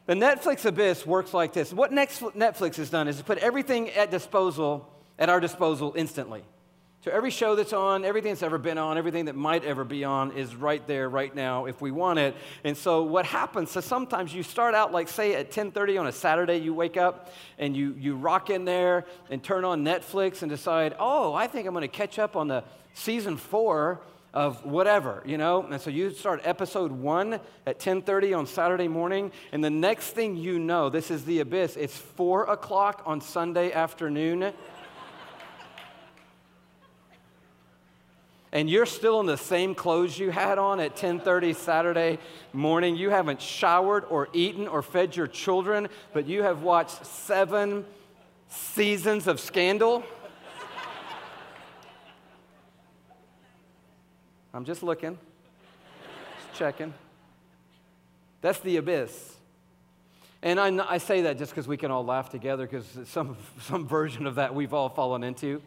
the 0.07 0.14
Netflix 0.14 0.64
abyss 0.64 1.05
works 1.05 1.35
like 1.35 1.53
this. 1.53 1.75
What 1.75 1.93
Netflix 1.93 2.76
has 2.76 2.88
done 2.88 3.07
is 3.07 3.21
put 3.21 3.37
everything 3.37 3.91
at 3.91 4.11
disposal, 4.11 4.91
at 5.19 5.29
our 5.29 5.41
disposal 5.41 5.93
instantly. 5.95 6.43
So 7.04 7.11
every 7.11 7.30
show 7.30 7.54
that's 7.54 7.75
on, 7.75 8.02
everything 8.02 8.30
that's 8.30 8.42
ever 8.42 8.56
been 8.56 8.78
on, 8.78 8.96
everything 8.96 9.26
that 9.26 9.37
might 9.37 9.62
ever 9.62 9.84
be 9.84 10.04
on 10.04 10.32
is 10.32 10.56
right 10.56 10.84
there 10.87 11.06
right 11.06 11.34
now 11.34 11.66
if 11.66 11.82
we 11.82 11.90
want 11.90 12.18
it. 12.18 12.34
And 12.64 12.75
so 12.75 13.02
what 13.02 13.26
happens, 13.26 13.73
so 13.73 13.82
sometimes 13.82 14.32
you 14.32 14.42
start 14.42 14.75
out 14.75 14.90
like 14.90 15.08
say 15.08 15.34
at 15.34 15.50
10:30 15.50 16.00
on 16.00 16.06
a 16.06 16.12
Saturday, 16.12 16.56
you 16.56 16.73
wake 16.73 16.96
up 16.96 17.30
and 17.58 17.76
you 17.76 17.94
you 17.99 18.16
rock 18.16 18.49
in 18.49 18.64
there 18.64 19.04
and 19.28 19.44
turn 19.44 19.66
on 19.66 19.84
Netflix 19.84 20.40
and 20.40 20.50
decide, 20.50 20.96
"Oh, 20.99 21.34
I 21.34 21.46
think 21.46 21.66
I'm 21.66 21.75
going 21.75 21.82
to 21.82 21.88
catch 21.88 22.18
up 22.18 22.37
on 22.37 22.49
the 22.49 22.64
season 22.94 23.37
4 23.37 24.00
of 24.32 24.64
whatever, 24.64 25.23
you 25.26 25.37
know? 25.37 25.62
And 25.62 25.80
so 25.80 25.90
you 25.90 26.11
start 26.11 26.40
episode 26.44 26.90
one 26.90 27.38
at 27.66 27.78
10:30 27.78 28.32
on 28.32 28.46
Saturday 28.46 28.88
morning, 28.88 29.30
and 29.52 29.62
the 29.62 29.68
next 29.68 30.12
thing 30.12 30.37
you 30.37 30.58
know, 30.58 30.88
this 30.88 31.11
is 31.11 31.26
the 31.26 31.40
abyss. 31.40 31.76
It's 31.76 31.96
four 31.96 32.44
o'clock 32.44 33.02
on 33.04 33.20
Sunday 33.20 33.73
afternoon. 33.73 34.54
And 38.54 38.70
you're 38.70 38.87
still 38.87 39.18
in 39.18 39.26
the 39.26 39.37
same 39.37 39.75
clothes 39.75 40.16
you 40.16 40.30
had 40.30 40.58
on 40.58 40.78
at 40.78 40.94
10:30 40.94 41.54
Saturday 41.56 42.18
morning. 42.52 42.94
You 42.94 43.11
haven't 43.11 43.42
showered 43.42 44.04
or 44.08 44.28
eaten 44.32 44.68
or 44.68 44.80
fed 44.80 45.16
your 45.16 45.26
children, 45.26 45.88
but 46.12 46.26
you 46.26 46.44
have 46.44 46.62
watched 46.62 47.04
7 47.04 47.84
seasons 48.49 49.26
of 49.26 49.40
Scandal. 49.40 50.04
I'm 54.54 54.64
just 54.64 54.84
looking. 54.84 55.18
Just 56.46 56.58
checking. 56.58 56.94
That's 58.40 58.61
the 58.61 58.76
abyss. 58.76 59.34
And 60.42 60.61
I, 60.61 60.92
I 60.92 60.99
say 60.99 61.23
that 61.23 61.38
just 61.38 61.50
because 61.50 61.66
we 61.66 61.76
can 61.76 61.90
all 61.90 62.04
laugh 62.04 62.30
together 62.30 62.68
because 62.68 63.08
some, 63.08 63.37
some 63.62 63.88
version 63.88 64.28
of 64.28 64.37
that 64.37 64.54
we've 64.54 64.73
all 64.73 64.90
fallen 64.90 65.25
into. 65.25 65.61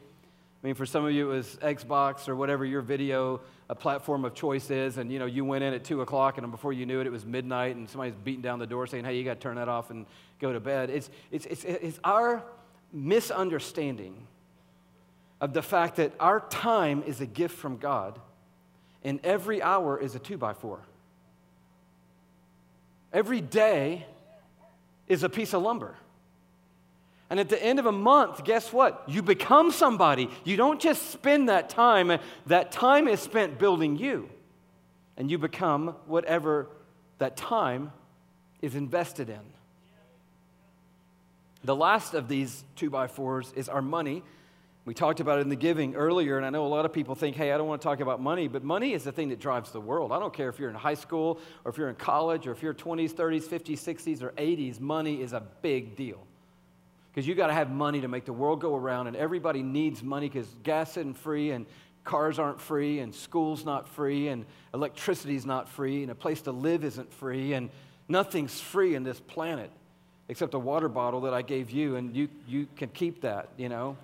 I 0.61 0.65
mean, 0.65 0.75
for 0.75 0.85
some 0.85 1.05
of 1.05 1.11
you, 1.11 1.31
it 1.31 1.35
was 1.35 1.57
Xbox 1.61 2.27
or 2.27 2.35
whatever 2.35 2.65
your 2.65 2.81
video 2.81 3.41
a 3.69 3.75
platform 3.75 4.25
of 4.25 4.33
choice 4.33 4.69
is, 4.71 4.97
and 4.97 5.11
you 5.11 5.19
know, 5.19 5.25
you 5.25 5.45
went 5.45 5.63
in 5.63 5.73
at 5.73 5.83
two 5.83 6.01
o'clock, 6.01 6.37
and 6.37 6.49
before 6.49 6.73
you 6.73 6.85
knew 6.85 6.99
it, 6.99 7.07
it 7.07 7.11
was 7.11 7.25
midnight, 7.25 7.75
and 7.75 7.87
somebody's 7.89 8.15
beating 8.15 8.41
down 8.41 8.59
the 8.59 8.67
door 8.67 8.87
saying, 8.87 9.05
"Hey, 9.05 9.17
you 9.17 9.23
got 9.23 9.35
to 9.35 9.39
turn 9.39 9.57
that 9.57 9.69
off 9.69 9.91
and 9.91 10.05
go 10.39 10.53
to 10.53 10.59
bed." 10.59 10.89
It's 10.89 11.09
it's 11.31 11.45
it's, 11.45 11.63
it's 11.63 11.99
our 12.03 12.43
misunderstanding 12.91 14.25
of 15.41 15.53
the 15.53 15.61
fact 15.61 15.97
that 15.97 16.13
our 16.19 16.39
time 16.39 17.03
is 17.05 17.21
a 17.21 17.25
gift 17.25 17.55
from 17.55 17.77
God, 17.77 18.19
and 19.03 19.19
every 19.23 19.61
hour 19.61 19.99
is 19.99 20.15
a 20.15 20.19
two 20.19 20.37
by 20.37 20.53
four. 20.53 20.79
Every 23.13 23.41
day 23.41 24.05
is 25.07 25.23
a 25.23 25.29
piece 25.29 25.53
of 25.53 25.61
lumber. 25.61 25.95
And 27.29 27.39
at 27.39 27.49
the 27.49 27.61
end 27.61 27.79
of 27.79 27.85
a 27.85 27.91
month, 27.91 28.43
guess 28.43 28.71
what? 28.71 29.03
You 29.07 29.21
become 29.21 29.71
somebody. 29.71 30.29
You 30.45 30.55
don't 30.55 30.79
just 30.79 31.11
spend 31.11 31.49
that 31.49 31.69
time, 31.69 32.19
that 32.45 32.71
time 32.71 33.07
is 33.07 33.19
spent 33.19 33.59
building 33.59 33.97
you. 33.97 34.29
And 35.17 35.29
you 35.29 35.37
become 35.37 35.95
whatever 36.05 36.69
that 37.17 37.35
time 37.35 37.91
is 38.61 38.75
invested 38.75 39.29
in. 39.29 39.39
The 41.63 41.75
last 41.75 42.13
of 42.13 42.27
these 42.27 42.63
two 42.75 42.89
by 42.89 43.07
fours 43.07 43.51
is 43.55 43.67
our 43.67 43.81
money. 43.81 44.23
We 44.85 44.93
talked 44.93 45.19
about 45.19 45.39
it 45.39 45.41
in 45.41 45.49
the 45.49 45.57
giving 45.57 45.95
earlier, 45.95 46.37
and 46.37 46.45
I 46.45 46.49
know 46.49 46.65
a 46.65 46.67
lot 46.67 46.85
of 46.85 46.93
people 46.93 47.13
think, 47.13 47.35
hey, 47.35 47.51
I 47.51 47.57
don't 47.57 47.67
want 47.67 47.81
to 47.81 47.85
talk 47.85 47.99
about 47.99 48.21
money, 48.21 48.47
but 48.47 48.63
money 48.63 48.93
is 48.93 49.03
the 49.03 49.11
thing 49.11 49.29
that 49.29 49.39
drives 49.39 49.71
the 49.71 49.81
world. 49.81 50.13
I 50.13 50.19
don't 50.19 50.33
care 50.33 50.47
if 50.47 50.59
you're 50.59 50.69
in 50.69 50.75
high 50.75 50.93
school 50.93 51.39
or 51.65 51.71
if 51.71 51.77
you're 51.77 51.89
in 51.89 51.95
college 51.95 52.47
or 52.47 52.53
if 52.53 52.63
you're 52.63 52.73
20s, 52.73 53.11
30s, 53.11 53.43
50s, 53.43 53.79
60s, 53.79 54.23
or 54.23 54.29
80s, 54.31 54.79
money 54.79 55.21
is 55.21 55.33
a 55.33 55.41
big 55.61 55.97
deal. 55.97 56.26
Because 57.17 57.27
you 57.27 57.33
got 57.33 57.47
to 57.47 57.53
have 57.53 57.71
money 57.71 58.01
to 58.01 58.07
make 58.07 58.25
the 58.25 58.31
world 58.31 58.61
go 58.61 58.75
around, 58.75 59.07
and 59.07 59.15
everybody 59.15 59.63
needs 59.63 60.03
money 60.03 60.29
because 60.29 60.45
gas 60.61 60.97
isn't 60.97 61.15
free, 61.15 61.49
and 61.49 61.65
cars 62.03 62.37
aren't 62.37 62.61
free, 62.61 62.99
and 62.99 63.11
school's 63.15 63.65
not 63.65 63.89
free, 63.89 64.27
and 64.27 64.45
electricity's 64.71 65.43
not 65.43 65.67
free, 65.67 66.03
and 66.03 66.11
a 66.11 66.15
place 66.15 66.41
to 66.41 66.51
live 66.51 66.83
isn't 66.83 67.11
free, 67.11 67.53
and 67.53 67.71
nothing's 68.07 68.61
free 68.61 68.93
in 68.93 69.01
this 69.01 69.19
planet 69.19 69.71
except 70.29 70.53
a 70.53 70.59
water 70.59 70.87
bottle 70.87 71.21
that 71.21 71.33
I 71.33 71.41
gave 71.41 71.71
you, 71.71 71.95
and 71.95 72.15
you, 72.15 72.29
you 72.47 72.67
can 72.75 72.89
keep 72.89 73.21
that, 73.21 73.49
you 73.57 73.69
know. 73.69 73.97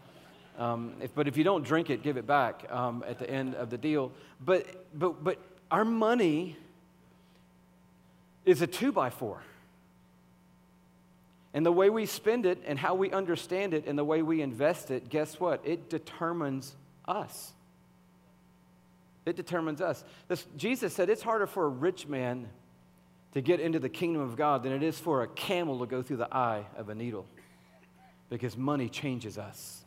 Um, 0.58 0.94
if, 1.00 1.14
but 1.14 1.28
if 1.28 1.38
you 1.38 1.44
don't 1.44 1.64
drink 1.64 1.92
it, 1.92 2.02
give 2.02 2.18
it 2.18 2.26
back 2.26 2.66
um, 2.72 3.04
at 3.08 3.20
the 3.20 3.30
end 3.30 3.54
of 3.54 3.70
the 3.70 3.78
deal. 3.78 4.12
But, 4.44 4.66
but, 4.98 5.24
but 5.24 5.38
our 5.70 5.86
money 5.86 6.58
is 8.44 8.64
a 8.64 8.68
two 8.68 8.92
by 8.92 9.12
four. 9.12 9.44
And 11.54 11.66
the 11.66 11.72
way 11.72 11.90
we 11.90 12.06
spend 12.06 12.46
it 12.46 12.64
and 12.66 12.80
how 12.80 12.96
we 12.96 13.12
understand 13.12 13.74
it 13.74 13.86
and 13.86 13.98
the 13.98 14.04
way 14.04 14.24
we 14.24 14.42
invest 14.42 14.90
it, 14.90 15.10
guess 15.10 15.40
what? 15.40 15.62
It 15.64 15.90
determines 15.90 16.76
us. 17.08 17.54
It 19.26 19.36
determines 19.36 19.80
us. 19.80 20.04
This, 20.28 20.46
Jesus 20.58 20.94
said 20.94 21.10
it's 21.10 21.22
harder 21.22 21.48
for 21.48 21.66
a 21.66 21.70
rich 21.70 22.08
man 22.08 22.50
to 23.34 23.42
get 23.42 23.60
into 23.60 23.80
the 23.80 23.90
kingdom 23.90 24.22
of 24.22 24.36
God 24.36 24.64
than 24.64 24.72
it 24.72 24.84
is 24.84 24.98
for 25.00 25.22
a 25.22 25.28
camel 25.28 25.80
to 25.80 25.86
go 25.86 26.02
through 26.02 26.18
the 26.18 26.36
eye 26.36 26.66
of 26.76 26.90
a 26.90 26.96
needle 26.96 27.26
because 28.30 28.58
money 28.58 28.90
changes 28.90 29.38
us. 29.38 29.84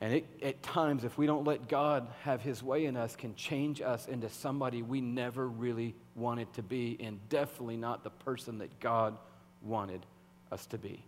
And 0.00 0.14
it, 0.14 0.26
at 0.42 0.62
times, 0.62 1.04
if 1.04 1.18
we 1.18 1.26
don't 1.26 1.44
let 1.44 1.68
God 1.68 2.06
have 2.22 2.40
his 2.40 2.62
way 2.62 2.86
in 2.86 2.96
us, 2.96 3.16
can 3.16 3.34
change 3.34 3.82
us 3.82 4.06
into 4.06 4.28
somebody 4.28 4.80
we 4.80 5.00
never 5.00 5.48
really 5.48 5.94
wanted 6.14 6.52
to 6.54 6.62
be, 6.62 6.96
and 7.00 7.18
definitely 7.28 7.76
not 7.76 8.04
the 8.04 8.10
person 8.10 8.58
that 8.58 8.78
God 8.78 9.18
wanted 9.60 10.06
us 10.50 10.66
to 10.66 10.78
be. 10.78 11.04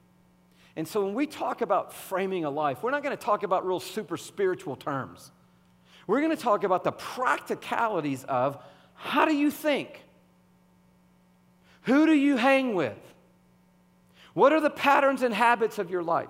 And 0.76 0.86
so 0.86 1.04
when 1.04 1.14
we 1.14 1.26
talk 1.26 1.62
about 1.62 1.92
framing 1.92 2.44
a 2.44 2.50
life, 2.50 2.82
we're 2.82 2.90
not 2.90 3.02
going 3.02 3.16
to 3.16 3.22
talk 3.22 3.42
about 3.42 3.66
real 3.66 3.80
super 3.80 4.16
spiritual 4.16 4.76
terms. 4.76 5.32
We're 6.06 6.20
going 6.20 6.36
to 6.36 6.42
talk 6.42 6.64
about 6.64 6.84
the 6.84 6.92
practicalities 6.92 8.24
of 8.24 8.62
how 8.94 9.24
do 9.24 9.34
you 9.34 9.50
think? 9.50 10.02
Who 11.82 12.06
do 12.06 12.12
you 12.12 12.36
hang 12.36 12.74
with? 12.74 12.98
What 14.34 14.52
are 14.52 14.60
the 14.60 14.70
patterns 14.70 15.22
and 15.22 15.34
habits 15.34 15.78
of 15.78 15.90
your 15.90 16.02
life? 16.02 16.28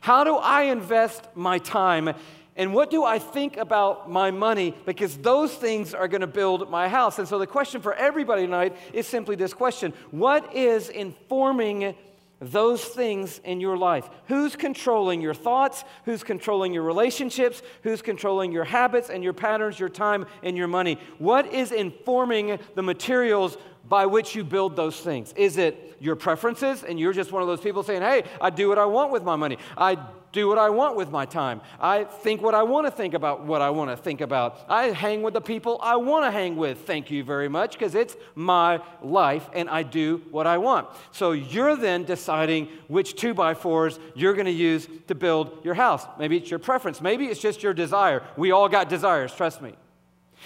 How 0.00 0.24
do 0.24 0.36
I 0.36 0.62
invest 0.62 1.28
my 1.34 1.58
time? 1.58 2.14
And 2.56 2.74
what 2.74 2.90
do 2.90 3.04
I 3.04 3.18
think 3.18 3.56
about 3.56 4.10
my 4.10 4.30
money? 4.30 4.74
Because 4.84 5.16
those 5.16 5.54
things 5.54 5.94
are 5.94 6.08
going 6.08 6.20
to 6.20 6.26
build 6.26 6.70
my 6.70 6.88
house. 6.88 7.18
And 7.18 7.26
so 7.26 7.38
the 7.38 7.46
question 7.46 7.80
for 7.80 7.94
everybody 7.94 8.42
tonight 8.42 8.76
is 8.92 9.06
simply 9.06 9.36
this 9.36 9.54
question 9.54 9.92
What 10.10 10.54
is 10.54 10.88
informing 10.88 11.94
those 12.40 12.82
things 12.82 13.40
in 13.44 13.60
your 13.60 13.76
life? 13.76 14.08
Who's 14.26 14.56
controlling 14.56 15.20
your 15.20 15.34
thoughts? 15.34 15.84
Who's 16.04 16.22
controlling 16.22 16.72
your 16.72 16.82
relationships? 16.82 17.62
Who's 17.82 18.02
controlling 18.02 18.50
your 18.50 18.64
habits 18.64 19.10
and 19.10 19.22
your 19.22 19.34
patterns, 19.34 19.78
your 19.78 19.88
time 19.88 20.26
and 20.42 20.56
your 20.56 20.68
money? 20.68 20.98
What 21.18 21.52
is 21.52 21.70
informing 21.72 22.58
the 22.74 22.82
materials 22.82 23.56
by 23.88 24.06
which 24.06 24.34
you 24.34 24.44
build 24.44 24.76
those 24.76 24.98
things? 24.98 25.32
Is 25.36 25.58
it 25.58 25.96
your 26.00 26.16
preferences 26.16 26.82
and 26.82 26.98
you're 26.98 27.12
just 27.12 27.32
one 27.32 27.42
of 27.42 27.48
those 27.48 27.60
people 27.60 27.82
saying, 27.82 28.02
hey, 28.02 28.24
I 28.40 28.50
do 28.50 28.68
what 28.68 28.78
I 28.78 28.86
want 28.86 29.12
with 29.12 29.22
my 29.22 29.36
money? 29.36 29.58
I 29.76 29.98
do 30.32 30.48
what 30.48 30.58
I 30.58 30.70
want 30.70 30.96
with 30.96 31.10
my 31.10 31.26
time. 31.26 31.60
I 31.80 32.04
think 32.04 32.42
what 32.42 32.54
I 32.54 32.62
want 32.62 32.86
to 32.86 32.90
think 32.90 33.14
about 33.14 33.44
what 33.44 33.62
I 33.62 33.70
want 33.70 33.90
to 33.90 33.96
think 33.96 34.20
about. 34.20 34.60
I 34.68 34.88
hang 34.88 35.22
with 35.22 35.34
the 35.34 35.40
people 35.40 35.78
I 35.82 35.96
want 35.96 36.24
to 36.24 36.30
hang 36.30 36.56
with. 36.56 36.86
Thank 36.86 37.10
you 37.10 37.24
very 37.24 37.48
much 37.48 37.72
because 37.72 37.94
it's 37.94 38.16
my 38.34 38.80
life 39.02 39.48
and 39.52 39.68
I 39.68 39.82
do 39.82 40.22
what 40.30 40.46
I 40.46 40.58
want. 40.58 40.88
So 41.12 41.32
you're 41.32 41.76
then 41.76 42.04
deciding 42.04 42.68
which 42.88 43.14
two 43.16 43.34
by 43.34 43.54
fours 43.54 43.98
you're 44.14 44.34
going 44.34 44.46
to 44.46 44.52
use 44.52 44.88
to 45.08 45.14
build 45.14 45.64
your 45.64 45.74
house. 45.74 46.06
Maybe 46.18 46.36
it's 46.36 46.50
your 46.50 46.58
preference. 46.58 47.00
Maybe 47.00 47.26
it's 47.26 47.40
just 47.40 47.62
your 47.62 47.74
desire. 47.74 48.22
We 48.36 48.52
all 48.52 48.68
got 48.68 48.88
desires, 48.88 49.34
trust 49.34 49.60
me. 49.62 49.74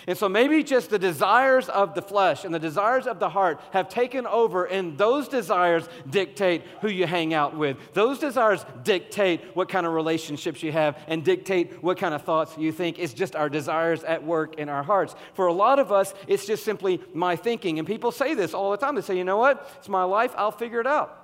And 0.06 0.18
so 0.18 0.28
maybe 0.28 0.62
just 0.62 0.90
the 0.90 0.98
desires 0.98 1.68
of 1.68 1.94
the 1.94 2.02
flesh 2.02 2.44
and 2.44 2.54
the 2.54 2.58
desires 2.58 3.06
of 3.06 3.18
the 3.18 3.28
heart 3.28 3.60
have 3.72 3.88
taken 3.88 4.26
over, 4.26 4.64
and 4.64 4.98
those 4.98 5.28
desires 5.28 5.88
dictate 6.08 6.62
who 6.80 6.88
you 6.88 7.06
hang 7.06 7.32
out 7.32 7.56
with. 7.56 7.76
Those 7.94 8.18
desires 8.18 8.64
dictate 8.82 9.40
what 9.54 9.68
kind 9.68 9.86
of 9.86 9.92
relationships 9.92 10.62
you 10.62 10.72
have 10.72 10.98
and 11.08 11.24
dictate 11.24 11.82
what 11.82 11.98
kind 11.98 12.14
of 12.14 12.22
thoughts 12.22 12.58
you 12.58 12.72
think. 12.72 12.98
It's 12.98 13.14
just 13.14 13.34
our 13.34 13.48
desires 13.48 14.04
at 14.04 14.22
work 14.22 14.58
in 14.58 14.68
our 14.68 14.82
hearts. 14.82 15.14
For 15.34 15.46
a 15.46 15.52
lot 15.52 15.78
of 15.78 15.90
us, 15.90 16.12
it's 16.26 16.46
just 16.46 16.64
simply 16.64 17.00
my 17.14 17.36
thinking. 17.36 17.78
And 17.78 17.88
people 17.88 18.12
say 18.12 18.34
this 18.34 18.52
all 18.52 18.70
the 18.70 18.76
time. 18.76 18.94
They 18.96 19.00
say, 19.00 19.16
you 19.16 19.24
know 19.24 19.38
what? 19.38 19.70
It's 19.78 19.88
my 19.88 20.04
life, 20.04 20.34
I'll 20.36 20.50
figure 20.50 20.80
it 20.80 20.86
out. 20.86 21.20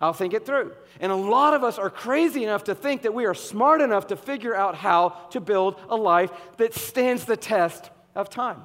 I'll 0.00 0.14
think 0.14 0.32
it 0.32 0.46
through. 0.46 0.72
And 0.98 1.12
a 1.12 1.16
lot 1.16 1.52
of 1.52 1.62
us 1.62 1.78
are 1.78 1.90
crazy 1.90 2.42
enough 2.42 2.64
to 2.64 2.74
think 2.74 3.02
that 3.02 3.12
we 3.12 3.26
are 3.26 3.34
smart 3.34 3.82
enough 3.82 4.06
to 4.08 4.16
figure 4.16 4.54
out 4.54 4.74
how 4.74 5.10
to 5.30 5.40
build 5.40 5.78
a 5.90 5.96
life 5.96 6.30
that 6.56 6.74
stands 6.74 7.26
the 7.26 7.36
test 7.36 7.90
of 8.20 8.30
time. 8.30 8.62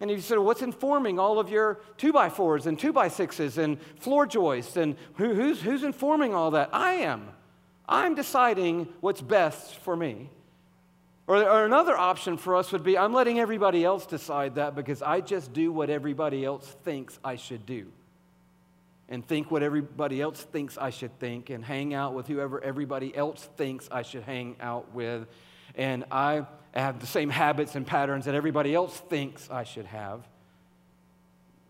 And 0.00 0.10
you 0.10 0.20
said, 0.20 0.38
well, 0.38 0.46
what's 0.46 0.62
informing 0.62 1.18
all 1.18 1.38
of 1.38 1.50
your 1.50 1.80
two 1.98 2.12
by 2.12 2.30
fours 2.30 2.66
and 2.66 2.78
two 2.78 2.92
by 2.92 3.08
sixes 3.08 3.58
and 3.58 3.80
floor 3.98 4.26
joists? 4.26 4.76
And 4.76 4.96
who, 5.14 5.34
who's, 5.34 5.60
who's 5.60 5.82
informing 5.82 6.34
all 6.34 6.52
that? 6.52 6.70
I 6.72 6.94
am. 6.94 7.28
I'm 7.86 8.14
deciding 8.14 8.88
what's 9.00 9.20
best 9.20 9.76
for 9.80 9.94
me. 9.94 10.30
Or, 11.26 11.36
or 11.36 11.64
another 11.64 11.96
option 11.96 12.38
for 12.38 12.56
us 12.56 12.72
would 12.72 12.82
be 12.82 12.96
I'm 12.96 13.12
letting 13.12 13.38
everybody 13.38 13.84
else 13.84 14.06
decide 14.06 14.54
that 14.54 14.74
because 14.74 15.02
I 15.02 15.20
just 15.20 15.52
do 15.52 15.70
what 15.70 15.90
everybody 15.90 16.44
else 16.44 16.66
thinks 16.82 17.18
I 17.22 17.36
should 17.36 17.66
do. 17.66 17.92
And 19.08 19.26
think 19.26 19.50
what 19.50 19.62
everybody 19.62 20.22
else 20.22 20.40
thinks 20.40 20.78
I 20.78 20.90
should 20.90 21.18
think, 21.18 21.50
and 21.50 21.64
hang 21.64 21.94
out 21.94 22.14
with 22.14 22.28
whoever 22.28 22.62
everybody 22.62 23.14
else 23.14 23.48
thinks 23.56 23.88
I 23.90 24.02
should 24.02 24.22
hang 24.22 24.56
out 24.60 24.94
with. 24.94 25.26
And 25.76 26.04
I 26.10 26.46
have 26.72 27.00
the 27.00 27.06
same 27.06 27.30
habits 27.30 27.74
and 27.74 27.86
patterns 27.86 28.26
that 28.26 28.34
everybody 28.34 28.74
else 28.74 28.96
thinks 29.08 29.48
I 29.50 29.64
should 29.64 29.86
have. 29.86 30.26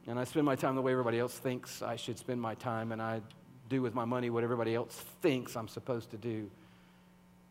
And 0.07 0.19
I 0.19 0.25
spend 0.25 0.47
my 0.47 0.57
time 0.57 0.75
the 0.75 0.83
way 0.83 0.93
everybody 0.93 1.19
else 1.19 1.39
thinks 1.39 1.83
I 1.83 1.97
should 1.97 2.19
spend 2.19 2.41
my 2.41 2.55
time, 2.55 2.93
and 2.93 3.01
I 3.01 3.21
do 3.69 3.83
with 3.83 3.95
my 3.95 4.05
money 4.05 4.31
what 4.31 4.43
everybody 4.43 4.75
else 4.75 4.95
thinks 5.23 5.57
I'm 5.57 5.69
supposed 5.69 6.11
to 6.11 6.17
do 6.17 6.51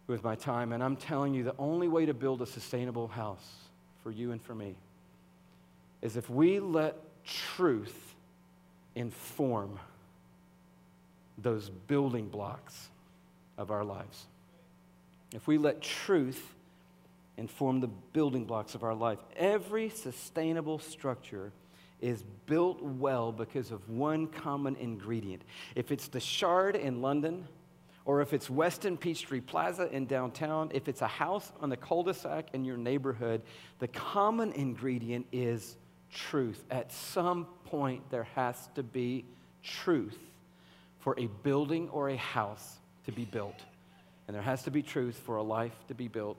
with 0.07 0.23
my 0.23 0.35
time. 0.35 0.73
And 0.73 0.83
I'm 0.83 0.95
telling 0.95 1.33
you, 1.33 1.43
the 1.43 1.55
only 1.57 1.87
way 1.87 2.05
to 2.05 2.13
build 2.13 2.41
a 2.41 2.45
sustainable 2.45 3.07
house 3.07 3.47
for 4.03 4.11
you 4.11 4.31
and 4.31 4.41
for 4.41 4.53
me 4.53 4.75
is 6.01 6.17
if 6.17 6.29
we 6.29 6.59
let 6.59 6.95
truth 7.23 8.15
inform 8.95 9.79
those 11.37 11.69
building 11.69 12.27
blocks 12.27 12.89
of 13.57 13.71
our 13.71 13.83
lives. 13.85 14.25
If 15.33 15.47
we 15.47 15.57
let 15.57 15.81
truth 15.81 16.55
inform 17.39 17.79
the 17.79 17.87
building 17.87 18.43
blocks 18.43 18.75
of 18.75 18.83
our 18.83 18.93
life. 18.93 19.19
Every 19.35 19.89
sustainable 19.89 20.77
structure 20.77 21.51
is 22.01 22.23
built 22.45 22.81
well 22.81 23.31
because 23.31 23.71
of 23.71 23.89
one 23.89 24.27
common 24.27 24.75
ingredient. 24.75 25.41
If 25.75 25.91
it's 25.91 26.07
the 26.07 26.19
Shard 26.19 26.75
in 26.75 27.01
London, 27.01 27.47
or 28.05 28.21
if 28.21 28.33
it's 28.33 28.49
Westin 28.49 28.99
Peachtree 28.99 29.41
Plaza 29.41 29.89
in 29.91 30.05
downtown, 30.05 30.69
if 30.73 30.87
it's 30.87 31.01
a 31.01 31.07
house 31.07 31.51
on 31.61 31.69
the 31.69 31.77
cul 31.77 32.03
de 32.03 32.13
sac 32.13 32.49
in 32.53 32.65
your 32.65 32.77
neighborhood, 32.77 33.41
the 33.79 33.87
common 33.87 34.51
ingredient 34.53 35.25
is 35.31 35.77
truth. 36.11 36.63
At 36.71 36.91
some 36.91 37.45
point, 37.65 38.01
there 38.09 38.27
has 38.35 38.69
to 38.75 38.83
be 38.83 39.25
truth 39.63 40.17
for 40.99 41.17
a 41.17 41.27
building 41.43 41.87
or 41.89 42.09
a 42.09 42.17
house 42.17 42.79
to 43.05 43.11
be 43.11 43.25
built. 43.25 43.61
And 44.29 44.35
there 44.35 44.43
has 44.43 44.61
to 44.65 44.69
be 44.69 44.83
truth 44.83 45.19
for 45.25 45.37
a 45.37 45.41
life 45.41 45.73
to 45.87 45.95
be 45.95 46.07
built 46.07 46.37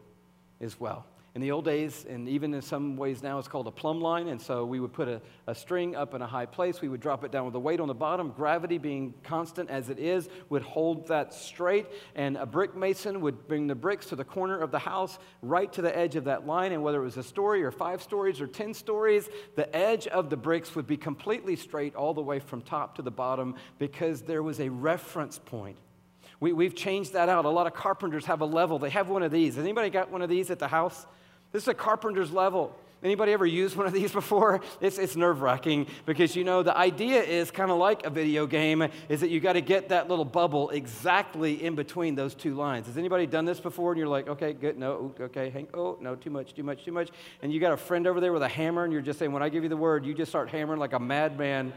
as 0.60 0.78
well. 0.78 1.06
In 1.34 1.40
the 1.40 1.50
old 1.50 1.64
days, 1.64 2.06
and 2.08 2.28
even 2.28 2.54
in 2.54 2.62
some 2.62 2.96
ways 2.96 3.20
now, 3.20 3.40
it's 3.40 3.48
called 3.48 3.66
a 3.66 3.72
plumb 3.72 4.00
line. 4.00 4.28
And 4.28 4.40
so 4.40 4.64
we 4.64 4.78
would 4.78 4.92
put 4.92 5.08
a, 5.08 5.20
a 5.48 5.56
string 5.56 5.96
up 5.96 6.14
in 6.14 6.22
a 6.22 6.26
high 6.28 6.46
place. 6.46 6.80
We 6.80 6.88
would 6.88 7.00
drop 7.00 7.24
it 7.24 7.32
down 7.32 7.46
with 7.46 7.54
a 7.56 7.58
weight 7.58 7.80
on 7.80 7.88
the 7.88 7.94
bottom. 7.94 8.30
Gravity, 8.30 8.78
being 8.78 9.14
constant 9.24 9.70
as 9.70 9.90
it 9.90 9.98
is, 9.98 10.28
would 10.50 10.62
hold 10.62 11.08
that 11.08 11.34
straight. 11.34 11.88
And 12.14 12.36
a 12.36 12.46
brick 12.46 12.76
mason 12.76 13.22
would 13.22 13.48
bring 13.48 13.66
the 13.66 13.74
bricks 13.74 14.06
to 14.06 14.14
the 14.14 14.24
corner 14.24 14.60
of 14.60 14.70
the 14.70 14.78
house, 14.78 15.18
right 15.42 15.72
to 15.72 15.82
the 15.82 15.96
edge 15.98 16.14
of 16.14 16.26
that 16.26 16.46
line. 16.46 16.70
And 16.70 16.84
whether 16.84 17.00
it 17.00 17.06
was 17.06 17.16
a 17.16 17.24
story 17.24 17.64
or 17.64 17.72
five 17.72 18.04
stories 18.04 18.40
or 18.40 18.46
10 18.46 18.72
stories, 18.72 19.28
the 19.56 19.74
edge 19.74 20.06
of 20.06 20.30
the 20.30 20.36
bricks 20.36 20.76
would 20.76 20.86
be 20.86 20.96
completely 20.96 21.56
straight 21.56 21.96
all 21.96 22.14
the 22.14 22.22
way 22.22 22.38
from 22.38 22.62
top 22.62 22.94
to 22.98 23.02
the 23.02 23.10
bottom 23.10 23.56
because 23.80 24.22
there 24.22 24.44
was 24.44 24.60
a 24.60 24.68
reference 24.68 25.40
point 25.40 25.76
we, 26.40 26.54
we've 26.54 26.74
changed 26.74 27.12
that 27.12 27.28
out. 27.28 27.44
A 27.44 27.50
lot 27.50 27.66
of 27.66 27.74
carpenters 27.74 28.24
have 28.24 28.40
a 28.40 28.46
level. 28.46 28.78
They 28.78 28.90
have 28.90 29.08
one 29.08 29.22
of 29.22 29.30
these. 29.30 29.56
Has 29.56 29.62
anybody 29.62 29.90
got 29.90 30.10
one 30.10 30.22
of 30.22 30.30
these 30.30 30.50
at 30.50 30.58
the 30.58 30.68
house? 30.68 31.06
This 31.52 31.64
is 31.64 31.68
a 31.68 31.74
carpenter's 31.74 32.32
level. 32.32 32.74
Anybody 33.02 33.32
ever 33.32 33.46
used 33.46 33.76
one 33.76 33.86
of 33.86 33.92
these 33.92 34.12
before? 34.12 34.60
It's, 34.80 34.98
it's 34.98 35.16
nerve 35.16 35.40
wracking 35.40 35.86
because 36.06 36.36
you 36.36 36.44
know 36.44 36.62
the 36.62 36.76
idea 36.76 37.22
is 37.22 37.50
kind 37.50 37.70
of 37.70 37.78
like 37.78 38.04
a 38.04 38.10
video 38.10 38.46
game 38.46 38.86
is 39.08 39.20
that 39.20 39.30
you 39.30 39.40
got 39.40 39.54
to 39.54 39.60
get 39.60 39.88
that 39.88 40.08
little 40.08 40.24
bubble 40.24 40.70
exactly 40.70 41.62
in 41.62 41.74
between 41.74 42.14
those 42.14 42.34
two 42.34 42.54
lines. 42.54 42.86
Has 42.86 42.98
anybody 42.98 43.26
done 43.26 43.44
this 43.44 43.60
before 43.60 43.92
and 43.92 43.98
you're 43.98 44.08
like, 44.08 44.28
okay, 44.28 44.52
good, 44.52 44.78
no, 44.78 45.14
okay, 45.20 45.50
hang, 45.50 45.68
oh, 45.74 45.96
no, 46.00 46.14
too 46.14 46.30
much, 46.30 46.54
too 46.54 46.62
much, 46.62 46.84
too 46.84 46.92
much. 46.92 47.10
And 47.42 47.52
you 47.52 47.60
got 47.60 47.72
a 47.72 47.76
friend 47.76 48.06
over 48.06 48.20
there 48.20 48.32
with 48.32 48.42
a 48.42 48.48
hammer 48.48 48.84
and 48.84 48.92
you're 48.92 49.02
just 49.02 49.18
saying, 49.18 49.32
when 49.32 49.42
I 49.42 49.48
give 49.48 49.62
you 49.62 49.70
the 49.70 49.76
word, 49.76 50.04
you 50.04 50.14
just 50.14 50.30
start 50.30 50.50
hammering 50.50 50.78
like 50.78 50.92
a 50.92 51.00
madman. 51.00 51.72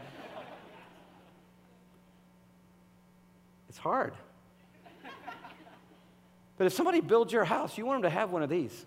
it's 3.68 3.78
hard. 3.78 4.12
But 6.56 6.66
if 6.66 6.72
somebody 6.72 7.00
builds 7.00 7.32
your 7.32 7.44
house, 7.44 7.76
you 7.76 7.84
want 7.84 8.02
them 8.02 8.10
to 8.10 8.16
have 8.16 8.30
one 8.30 8.42
of 8.42 8.48
these 8.48 8.86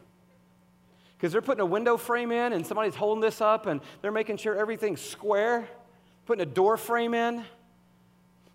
because 1.18 1.32
they're 1.32 1.42
putting 1.42 1.62
a 1.62 1.66
window 1.66 1.98
frame 1.98 2.32
in 2.32 2.54
and 2.54 2.66
somebody's 2.66 2.96
holding 2.96 3.22
this 3.22 3.42
up 3.42 3.66
and 3.66 3.82
they're 4.02 4.12
making 4.12 4.38
sure 4.38 4.56
everything's 4.56 5.02
square, 5.02 5.68
putting 6.26 6.44
a 6.44 6.50
door 6.50 6.78
frame 6.78 7.14
in. 7.14 7.44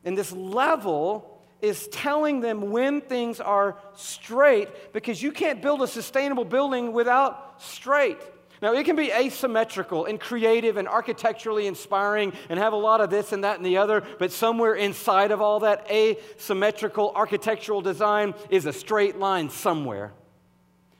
And 0.04 0.16
this 0.16 0.32
level 0.32 1.42
is 1.60 1.88
telling 1.88 2.40
them 2.40 2.70
when 2.70 3.00
things 3.00 3.40
are 3.40 3.78
straight 3.94 4.68
because 4.92 5.22
you 5.22 5.32
can't 5.32 5.60
build 5.60 5.82
a 5.82 5.86
sustainable 5.86 6.44
building 6.44 6.92
without 6.92 7.60
straight. 7.62 8.18
Now, 8.62 8.72
it 8.74 8.84
can 8.84 8.94
be 8.94 9.10
asymmetrical 9.10 10.04
and 10.04 10.20
creative 10.20 10.76
and 10.76 10.86
architecturally 10.86 11.66
inspiring 11.66 12.32
and 12.48 12.60
have 12.60 12.72
a 12.72 12.76
lot 12.76 13.00
of 13.00 13.10
this 13.10 13.32
and 13.32 13.42
that 13.42 13.56
and 13.56 13.66
the 13.66 13.78
other, 13.78 14.04
but 14.20 14.30
somewhere 14.30 14.74
inside 14.74 15.32
of 15.32 15.40
all 15.40 15.60
that 15.60 15.90
asymmetrical 15.90 17.12
architectural 17.16 17.82
design 17.82 18.34
is 18.50 18.64
a 18.64 18.72
straight 18.72 19.18
line 19.18 19.50
somewhere. 19.50 20.12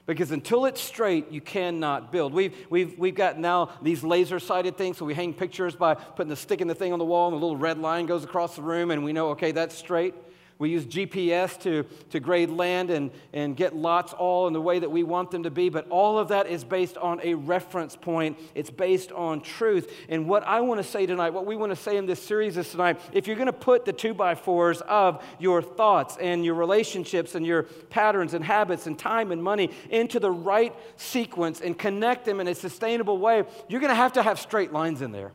Because 0.05 0.31
until 0.31 0.65
it's 0.65 0.81
straight, 0.81 1.31
you 1.31 1.39
cannot 1.39 2.11
build. 2.11 2.33
We've, 2.33 2.53
we've, 2.69 2.99
we've 2.99 3.15
got 3.15 3.39
now 3.39 3.69
these 3.81 4.03
laser 4.03 4.41
sighted 4.41 4.77
things, 4.77 4.97
so 4.97 5.05
we 5.05 5.13
hang 5.13 5.33
pictures 5.33 5.73
by 5.73 5.93
putting 5.93 6.29
the 6.29 6.35
stick 6.35 6.59
in 6.59 6.67
the 6.67 6.75
thing 6.75 6.91
on 6.91 6.99
the 6.99 7.05
wall, 7.05 7.29
and 7.29 7.33
a 7.33 7.39
little 7.39 7.55
red 7.55 7.79
line 7.79 8.05
goes 8.07 8.25
across 8.25 8.57
the 8.57 8.61
room, 8.61 8.91
and 8.91 9.05
we 9.05 9.13
know, 9.13 9.29
okay, 9.29 9.53
that's 9.53 9.77
straight. 9.77 10.13
We 10.59 10.69
use 10.69 10.85
GPS 10.85 11.59
to, 11.63 11.83
to 12.11 12.19
grade 12.19 12.49
land 12.49 12.89
and, 12.89 13.11
and 13.33 13.57
get 13.57 13.75
lots 13.75 14.13
all 14.13 14.47
in 14.47 14.53
the 14.53 14.61
way 14.61 14.79
that 14.79 14.89
we 14.89 15.03
want 15.03 15.31
them 15.31 15.43
to 15.43 15.51
be, 15.51 15.69
but 15.69 15.89
all 15.89 16.17
of 16.17 16.29
that 16.29 16.47
is 16.47 16.63
based 16.63 16.97
on 16.97 17.19
a 17.23 17.33
reference 17.33 17.95
point. 17.95 18.37
It's 18.55 18.69
based 18.69 19.11
on 19.11 19.41
truth. 19.41 19.91
And 20.09 20.27
what 20.27 20.43
I 20.43 20.61
want 20.61 20.79
to 20.79 20.83
say 20.83 21.05
tonight, 21.05 21.31
what 21.31 21.45
we 21.45 21.55
want 21.55 21.71
to 21.71 21.75
say 21.75 21.97
in 21.97 22.05
this 22.05 22.21
series 22.21 22.55
is 22.57 22.69
tonight, 22.69 22.99
if 23.11 23.27
you're 23.27 23.35
going 23.35 23.47
to 23.47 23.53
put 23.53 23.85
the 23.85 23.93
two 23.93 24.13
by 24.13 24.35
fours 24.35 24.81
of 24.81 25.23
your 25.39 25.61
thoughts 25.61 26.17
and 26.21 26.45
your 26.45 26.55
relationships 26.55 27.35
and 27.35 27.45
your 27.45 27.63
patterns 27.63 28.33
and 28.33 28.45
habits 28.45 28.87
and 28.87 28.97
time 28.97 29.31
and 29.31 29.43
money 29.43 29.71
into 29.89 30.19
the 30.19 30.31
right 30.31 30.75
sequence 30.97 31.61
and 31.61 31.77
connect 31.77 32.25
them 32.25 32.39
in 32.39 32.47
a 32.47 32.55
sustainable 32.55 33.17
way, 33.17 33.43
you're 33.67 33.81
going 33.81 33.89
to 33.89 33.95
have 33.95 34.13
to 34.13 34.23
have 34.23 34.39
straight 34.39 34.71
lines 34.71 35.01
in 35.01 35.11
there. 35.11 35.31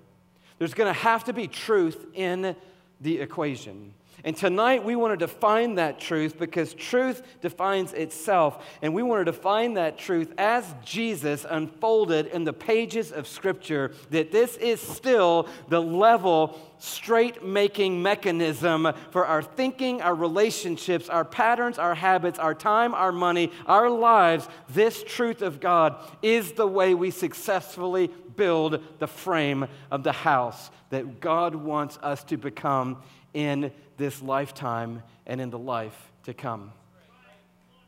There's 0.59 0.75
going 0.75 0.93
to 0.93 1.01
have 1.01 1.25
to 1.25 1.33
be 1.33 1.49
truth 1.49 2.07
in 2.15 2.57
the 3.01 3.21
equation. 3.21 3.95
And 4.29 4.37
tonight 4.37 4.85
we 4.85 4.95
want 4.95 5.19
to 5.19 5.27
define 5.27 5.77
that 5.77 5.99
truth 5.99 6.39
because 6.39 6.75
truth 6.75 7.23
defines 7.41 7.95
itself. 7.95 8.63
And 8.83 8.93
we 8.93 9.03
want 9.03 9.25
to 9.25 9.33
define 9.33 9.73
that 9.75 9.97
truth 9.97 10.35
as 10.37 10.67
Jesus 10.85 11.47
unfolded 11.49 12.27
in 12.27 12.45
the 12.45 12.53
pages 12.53 13.11
of 13.11 13.27
Scripture 13.27 13.93
that 14.11 14.31
this 14.31 14.59
is 14.59 14.83
still 14.83 15.49
the 15.71 15.81
level, 15.81 16.61
straight 16.77 17.43
making 17.43 18.03
mechanism 18.03 18.93
for 19.13 19.25
our 19.25 19.41
thinking, 19.41 20.03
our 20.03 20.15
relationships, 20.15 21.09
our 21.09 21.25
patterns, 21.25 21.79
our 21.79 21.95
habits, 21.95 22.39
our 22.39 22.55
time, 22.55 22.93
our 22.93 23.13
money, 23.13 23.51
our 23.65 23.89
lives. 23.89 24.47
This 24.69 25.03
truth 25.05 25.41
of 25.41 25.59
God 25.59 25.97
is 26.21 26.53
the 26.53 26.69
way 26.69 26.93
we 26.93 27.11
successfully 27.13 28.11
build 28.37 28.83
the 28.99 29.09
frame 29.09 29.67
of 29.91 30.03
the 30.03 30.13
house 30.13 30.71
that 30.91 31.21
God 31.21 31.55
wants 31.55 31.99
us 32.03 32.25
to 32.25 32.37
become 32.37 32.99
in 33.35 33.73
this 33.97 34.23
lifetime 34.23 35.03
and 35.27 35.41
in 35.41 35.51
the 35.51 35.59
life 35.59 35.97
to 36.25 36.35
come. 36.35 36.73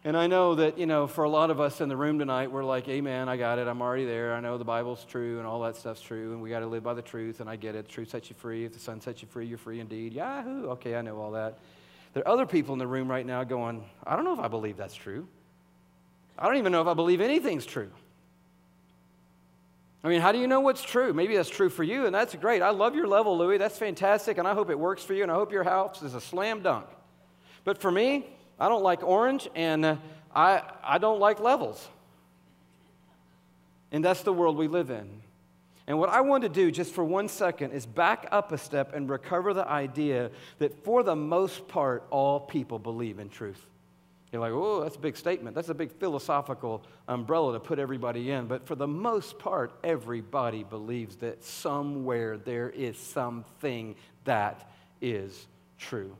And 0.03 0.17
I 0.17 0.29
know 0.29 0.55
that, 0.55 0.79
you 0.79 0.87
know, 0.87 1.07
for 1.07 1.25
a 1.25 1.29
lot 1.29 1.51
of 1.51 1.61
us 1.61 1.83
in 1.83 1.91
the 1.91 1.97
room 1.97 2.19
tonight, 2.19 2.51
we're 2.51 2.65
like, 2.65 2.89
Amen, 2.89 3.29
I 3.29 3.37
got 3.37 3.59
it. 3.59 3.69
I'm 3.69 3.83
already 3.83 4.07
there. 4.07 4.33
I 4.33 4.41
know 4.41 4.57
the 4.57 4.65
Bible's 4.65 5.05
true 5.05 5.39
and 5.39 5.47
all 5.47 5.61
that 5.63 5.77
stuff's 5.77 6.01
true, 6.01 6.33
and 6.33 6.41
we 6.41 6.49
got 6.49 6.61
to 6.61 6.67
live 6.67 6.83
by 6.83 6.95
the 6.95 7.03
truth, 7.03 7.41
and 7.41 7.51
I 7.51 7.57
get 7.57 7.75
it. 7.75 7.87
The 7.87 7.93
truth 7.93 8.11
sets 8.11 8.31
you 8.31 8.37
free. 8.39 8.65
If 8.65 8.73
the 8.73 8.79
Son 8.79 9.01
sets 9.03 9.21
you 9.21 9.29
free, 9.29 9.47
you're 9.47 9.59
free 9.59 9.79
indeed. 9.79 10.15
Yahoo! 10.15 10.69
Okay, 10.71 10.97
I 10.97 11.03
know 11.03 11.19
all 11.19 11.33
that. 11.33 11.59
There 12.15 12.27
are 12.27 12.33
other 12.33 12.47
people 12.47 12.73
in 12.73 12.79
the 12.79 12.87
room 12.87 13.11
right 13.11 13.27
now 13.27 13.45
going, 13.45 13.85
I 14.07 14.17
don't 14.17 14.25
know 14.25 14.33
if 14.33 14.41
I 14.41 14.49
believe 14.49 14.79
that's 14.79 14.95
true. 14.95 15.29
I 16.39 16.47
don't 16.47 16.57
even 16.57 16.73
know 16.73 16.81
if 16.81 16.87
I 16.87 16.95
believe 16.95 17.21
anything's 17.21 17.67
true. 17.67 17.91
I 20.03 20.09
mean, 20.09 20.21
how 20.21 20.33
do 20.33 20.39
you 20.39 20.47
know 20.47 20.61
what's 20.61 20.83
true? 20.83 21.13
Maybe 21.13 21.37
that's 21.37 21.51
true 21.51 21.69
for 21.69 21.83
you, 21.83 22.07
and 22.07 22.15
that's 22.15 22.35
great. 22.35 22.63
I 22.63 22.71
love 22.71 22.95
your 22.95 23.07
level, 23.07 23.37
Louis. 23.37 23.59
That's 23.59 23.77
fantastic, 23.77 24.39
and 24.39 24.49
I 24.49 24.55
hope 24.55 24.71
it 24.71 24.79
works 24.79 25.05
for 25.05 25.13
you, 25.13 25.23
and 25.23 25.31
I 25.31 25.35
hope 25.35 25.53
your 25.53 25.65
house 25.65 26.03
is 26.03 26.15
a 26.15 26.21
slam 26.21 26.63
dunk. 26.63 26.87
But 27.65 27.79
for 27.79 27.91
me, 27.91 28.27
I 28.59 28.69
don't 28.69 28.83
like 28.83 29.03
orange, 29.03 29.49
and 29.55 29.85
uh, 29.85 29.97
I, 30.35 30.63
I 30.83 30.99
don't 30.99 31.21
like 31.21 31.39
levels. 31.39 31.87
And 33.93 34.03
that's 34.03 34.23
the 34.23 34.33
world 34.33 34.57
we 34.57 34.69
live 34.69 34.91
in. 34.91 35.21
And 35.87 35.99
what 35.99 36.09
I 36.09 36.21
want 36.21 36.45
to 36.45 36.49
do 36.49 36.71
just 36.71 36.95
for 36.95 37.03
one 37.03 37.29
second 37.29 37.73
is 37.73 37.85
back 37.85 38.29
up 38.31 38.53
a 38.53 38.59
step 38.59 38.95
and 38.95 39.11
recover 39.11 39.53
the 39.53 39.67
idea 39.67 40.31
that 40.59 40.85
for 40.85 41.03
the 41.03 41.17
most 41.17 41.67
part, 41.69 42.07
all 42.11 42.39
people 42.41 42.79
believe 42.79 43.19
in 43.19 43.29
truth. 43.29 43.67
You're 44.33 44.41
like, 44.41 44.53
oh, 44.53 44.83
that's 44.83 44.97
a 44.97 45.01
big 45.01 45.17
statement. 45.17 45.57
That's 45.57 45.71
a 45.71 45.75
big 45.75 45.91
philosophical 45.93 46.85
umbrella 47.09 47.55
to 47.55 47.61
put 47.61 47.79
everybody 47.81 48.31
in. 48.31 48.47
But 48.47 48.65
for 48.65 48.77
the 48.77 48.87
most 48.87 49.39
part, 49.39 49.73
everybody 49.83 50.63
believes 50.63 51.17
that 51.17 51.43
somewhere 51.43 52.37
there 52.37 52.71
is 52.71 52.97
something 52.97 53.97
that 54.25 54.71
is 55.01 55.47
true. 55.79 56.17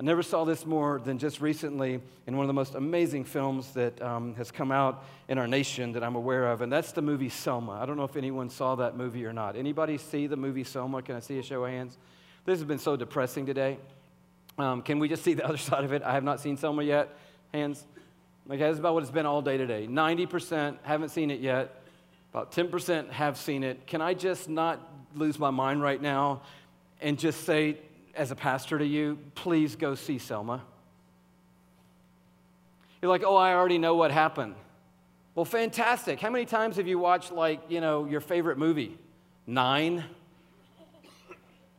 I 0.00 0.04
never 0.04 0.22
saw 0.22 0.44
this 0.44 0.64
more 0.64 1.00
than 1.00 1.18
just 1.18 1.40
recently 1.40 2.00
in 2.28 2.36
one 2.36 2.44
of 2.44 2.46
the 2.48 2.54
most 2.54 2.76
amazing 2.76 3.24
films 3.24 3.72
that 3.72 4.00
um, 4.00 4.34
has 4.36 4.52
come 4.52 4.70
out 4.70 5.04
in 5.26 5.38
our 5.38 5.48
nation 5.48 5.92
that 5.92 6.04
I'm 6.04 6.14
aware 6.14 6.52
of, 6.52 6.60
and 6.60 6.70
that's 6.70 6.92
the 6.92 7.02
movie 7.02 7.28
Selma. 7.28 7.72
I 7.72 7.86
don't 7.86 7.96
know 7.96 8.04
if 8.04 8.14
anyone 8.14 8.48
saw 8.48 8.76
that 8.76 8.96
movie 8.96 9.26
or 9.26 9.32
not. 9.32 9.56
Anybody 9.56 9.98
see 9.98 10.28
the 10.28 10.36
movie 10.36 10.62
Selma? 10.62 11.02
Can 11.02 11.16
I 11.16 11.20
see 11.20 11.38
a 11.40 11.42
show 11.42 11.64
of 11.64 11.70
hands? 11.70 11.98
This 12.44 12.60
has 12.60 12.64
been 12.64 12.78
so 12.78 12.94
depressing 12.94 13.44
today. 13.44 13.78
Um, 14.56 14.82
can 14.82 15.00
we 15.00 15.08
just 15.08 15.24
see 15.24 15.34
the 15.34 15.44
other 15.48 15.56
side 15.56 15.82
of 15.82 15.92
it? 15.92 16.04
I 16.04 16.12
have 16.12 16.24
not 16.24 16.38
seen 16.38 16.56
Selma 16.56 16.84
yet. 16.84 17.16
Hands. 17.52 17.84
Okay, 18.46 18.58
that's 18.58 18.78
about 18.78 18.94
what 18.94 19.02
it's 19.02 19.12
been 19.12 19.26
all 19.26 19.42
day 19.42 19.56
today. 19.56 19.86
90% 19.86 20.78
haven't 20.82 21.10
seen 21.10 21.30
it 21.30 21.40
yet. 21.40 21.82
About 22.32 22.52
10% 22.52 23.10
have 23.10 23.36
seen 23.36 23.62
it. 23.62 23.86
Can 23.86 24.00
I 24.00 24.14
just 24.14 24.48
not 24.48 24.80
lose 25.14 25.38
my 25.38 25.50
mind 25.50 25.82
right 25.82 26.00
now 26.00 26.42
and 27.00 27.18
just 27.18 27.44
say, 27.44 27.78
as 28.14 28.30
a 28.30 28.36
pastor 28.36 28.78
to 28.78 28.86
you, 28.86 29.18
please 29.34 29.76
go 29.76 29.94
see 29.94 30.18
Selma? 30.18 30.62
You're 33.00 33.10
like, 33.10 33.22
oh, 33.24 33.36
I 33.36 33.54
already 33.54 33.78
know 33.78 33.94
what 33.94 34.10
happened. 34.10 34.54
Well, 35.34 35.44
fantastic. 35.44 36.18
How 36.18 36.30
many 36.30 36.46
times 36.46 36.76
have 36.76 36.88
you 36.88 36.98
watched, 36.98 37.30
like, 37.30 37.60
you 37.68 37.80
know, 37.80 38.06
your 38.06 38.20
favorite 38.20 38.58
movie? 38.58 38.98
Nine? 39.46 40.04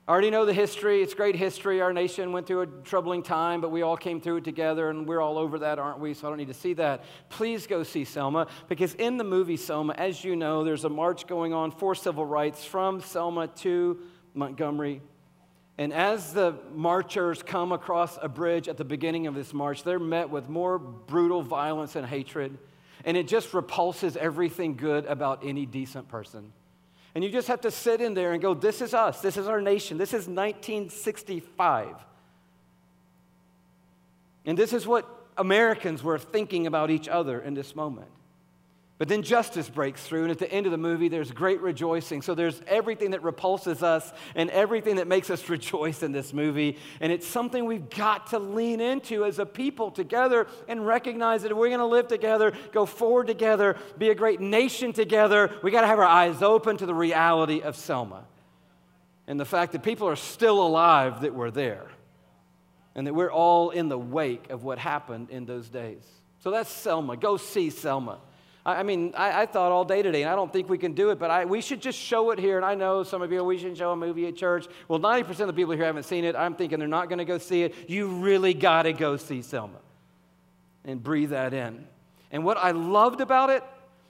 I 0.10 0.12
already 0.12 0.32
know 0.32 0.44
the 0.44 0.54
history. 0.54 1.04
It's 1.04 1.14
great 1.14 1.36
history. 1.36 1.82
Our 1.82 1.94
nation 1.94 2.32
went 2.32 2.48
through 2.48 2.62
a 2.62 2.66
troubling 2.66 3.22
time, 3.22 3.62
but 3.62 3.70
we 3.70 3.84
all 3.84 3.96
came 3.96 4.20
through 4.20 4.38
it 4.38 4.44
together, 4.44 4.90
and 4.90 5.08
we're 5.08 5.22
all 5.22 5.38
over 5.38 5.60
that, 5.60 5.78
aren't 5.78 6.00
we? 6.00 6.16
So 6.16 6.26
I 6.26 6.32
don't 6.32 6.40
need 6.40 6.48
to 6.48 6.54
see 6.56 6.74
that. 6.74 7.04
Please 7.30 7.68
go 7.68 7.84
see 7.84 8.06
Selma, 8.06 8.48
because 8.68 8.96
in 8.96 9.18
the 9.18 9.24
movie 9.24 9.56
Selma, 9.56 9.94
as 9.94 10.24
you 10.24 10.36
know, 10.36 10.64
there's 10.64 10.84
a 10.84 10.90
march 10.90 11.28
going 11.28 11.54
on 11.54 11.70
for 11.70 11.94
civil 11.94 12.26
rights 12.26 12.66
from 12.66 13.02
Selma 13.02 13.50
to 13.58 14.00
Montgomery. 14.34 15.04
And 15.78 15.94
as 15.94 16.34
the 16.34 16.56
marchers 16.74 17.44
come 17.44 17.72
across 17.72 18.18
a 18.20 18.28
bridge 18.28 18.68
at 18.68 18.78
the 18.78 18.86
beginning 18.86 19.28
of 19.28 19.36
this 19.36 19.54
march, 19.54 19.84
they're 19.84 20.00
met 20.00 20.32
with 20.32 20.50
more 20.50 20.80
brutal 20.80 21.44
violence 21.44 21.96
and 21.96 22.04
hatred. 22.04 22.58
And 23.06 23.16
it 23.16 23.28
just 23.28 23.54
repulses 23.54 24.18
everything 24.18 24.76
good 24.76 25.06
about 25.06 25.46
any 25.46 25.68
decent 25.68 26.08
person. 26.08 26.52
And 27.16 27.24
you 27.24 27.30
just 27.30 27.48
have 27.48 27.62
to 27.62 27.72
sit 27.72 28.02
in 28.02 28.14
there 28.14 28.34
and 28.34 28.42
go, 28.42 28.54
This 28.54 28.82
is 28.82 28.94
us. 28.94 29.22
This 29.22 29.38
is 29.38 29.48
our 29.48 29.62
nation. 29.62 29.98
This 29.98 30.10
is 30.10 30.28
1965. 30.28 31.96
And 34.46 34.58
this 34.58 34.74
is 34.74 34.88
what 34.88 35.08
Americans 35.38 36.04
were 36.04 36.20
thinking 36.20 36.68
about 36.68 36.90
each 36.92 37.08
other 37.08 37.40
in 37.40 37.54
this 37.54 37.76
moment. 37.76 38.08
But 39.00 39.08
then 39.08 39.24
justice 39.24 39.70
breaks 39.70 40.04
through, 40.04 40.24
and 40.24 40.32
at 40.32 40.40
the 40.40 40.52
end 40.52 40.66
of 40.66 40.74
the 40.74 40.78
movie, 40.78 41.08
there's 41.08 41.32
great 41.32 41.62
rejoicing. 41.62 42.22
So 42.22 42.36
there's 42.36 42.62
everything 42.68 43.12
that 43.12 43.24
repulses 43.24 43.82
us 43.82 44.12
and 44.36 44.50
everything 44.50 44.98
that 44.98 45.08
makes 45.08 45.30
us 45.30 45.48
rejoice 45.50 46.04
in 46.04 46.12
this 46.12 46.34
movie. 46.34 46.78
And 47.00 47.10
it's 47.10 47.26
something 47.26 47.64
we've 47.64 47.90
got 47.90 48.28
to 48.32 48.40
lean 48.40 48.82
into 48.82 49.24
as 49.24 49.40
a 49.40 49.46
people 49.46 49.90
together 49.90 50.48
and 50.68 50.86
recognize 50.86 51.44
that 51.44 51.52
if 51.52 51.58
we're 51.58 51.70
going 51.70 51.80
to 51.80 51.86
live 51.86 52.10
together, 52.10 52.52
go 52.74 52.86
forward 52.86 53.28
together, 53.28 53.78
be 53.98 54.10
a 54.10 54.16
great 54.16 54.42
nation 54.42 54.92
together, 54.92 55.50
we 55.64 55.72
got 55.72 55.82
to 55.82 55.88
have 55.88 56.00
our 56.00 56.06
eyes 56.06 56.42
open 56.42 56.76
to 56.76 56.86
the 56.86 56.94
reality 56.94 57.62
of 57.62 57.78
Selma 57.78 58.26
and 59.28 59.40
the 59.40 59.46
fact 59.46 59.72
that 59.72 59.82
people 59.82 60.10
are 60.10 60.18
still 60.18 60.62
alive 60.62 61.22
that 61.22 61.34
were 61.34 61.52
there 61.52 61.88
and 62.96 63.08
that 63.08 63.14
we're 63.14 63.32
all 63.32 63.70
in 63.70 63.88
the 63.88 63.98
wake 63.98 64.50
of 64.50 64.66
what 64.66 64.78
happened 64.78 65.30
in 65.30 65.46
those 65.46 65.70
days. 65.70 66.04
So 66.40 66.52
that's 66.52 66.70
Selma. 66.70 67.16
Go 67.16 67.38
see 67.38 67.70
Selma. 67.70 68.20
I 68.78 68.84
mean, 68.84 69.14
I, 69.16 69.44
I, 69.44 69.46
thought 69.46 69.72
all 69.72 69.86
day 69.86 70.02
today, 70.02 70.24
and 70.24 70.32
I 70.32 70.36
don't 70.36 70.52
think 70.52 70.70
we 70.70 70.78
can 70.78 70.94
do 70.94 71.12
it, 71.12 71.20
but 71.20 71.32
I, 71.32 71.46
we 71.46 71.62
should 71.62 71.82
just 71.82 71.98
show 71.98 72.32
it 72.32 72.40
here. 72.40 72.58
And 72.58 72.66
I 72.66 72.76
know 72.76 73.04
some 73.04 73.22
of 73.22 73.32
you, 73.32 73.44
we 73.44 73.58
shouldn't 73.58 73.78
show 73.78 73.92
a 73.92 73.96
movie 73.96 74.28
at 74.28 74.36
church. 74.36 74.68
Well, 74.88 75.00
90% 75.00 75.40
of 75.42 75.48
the 75.48 75.54
people 75.54 75.74
here 75.74 75.86
haven't 75.86 76.04
seen 76.04 76.26
it. 76.26 76.36
I'm 76.36 76.56
thinking 76.56 76.80
they're 76.80 76.88
not 76.88 77.10
going 77.10 77.20
to 77.20 77.26
go 77.26 77.38
see 77.38 77.64
it. 77.64 77.76
You 77.88 78.08
really 78.08 78.54
got 78.54 78.84
to 78.84 78.94
go 78.94 79.18
see 79.18 79.42
Selma 79.42 79.80
and 80.84 81.02
breathe 81.02 81.30
that 81.30 81.54
in. 81.54 81.88
And 82.32 82.44
what 82.44 82.58
I 82.58 82.72
loved 82.72 83.22
about 83.22 83.50
it 83.50 83.64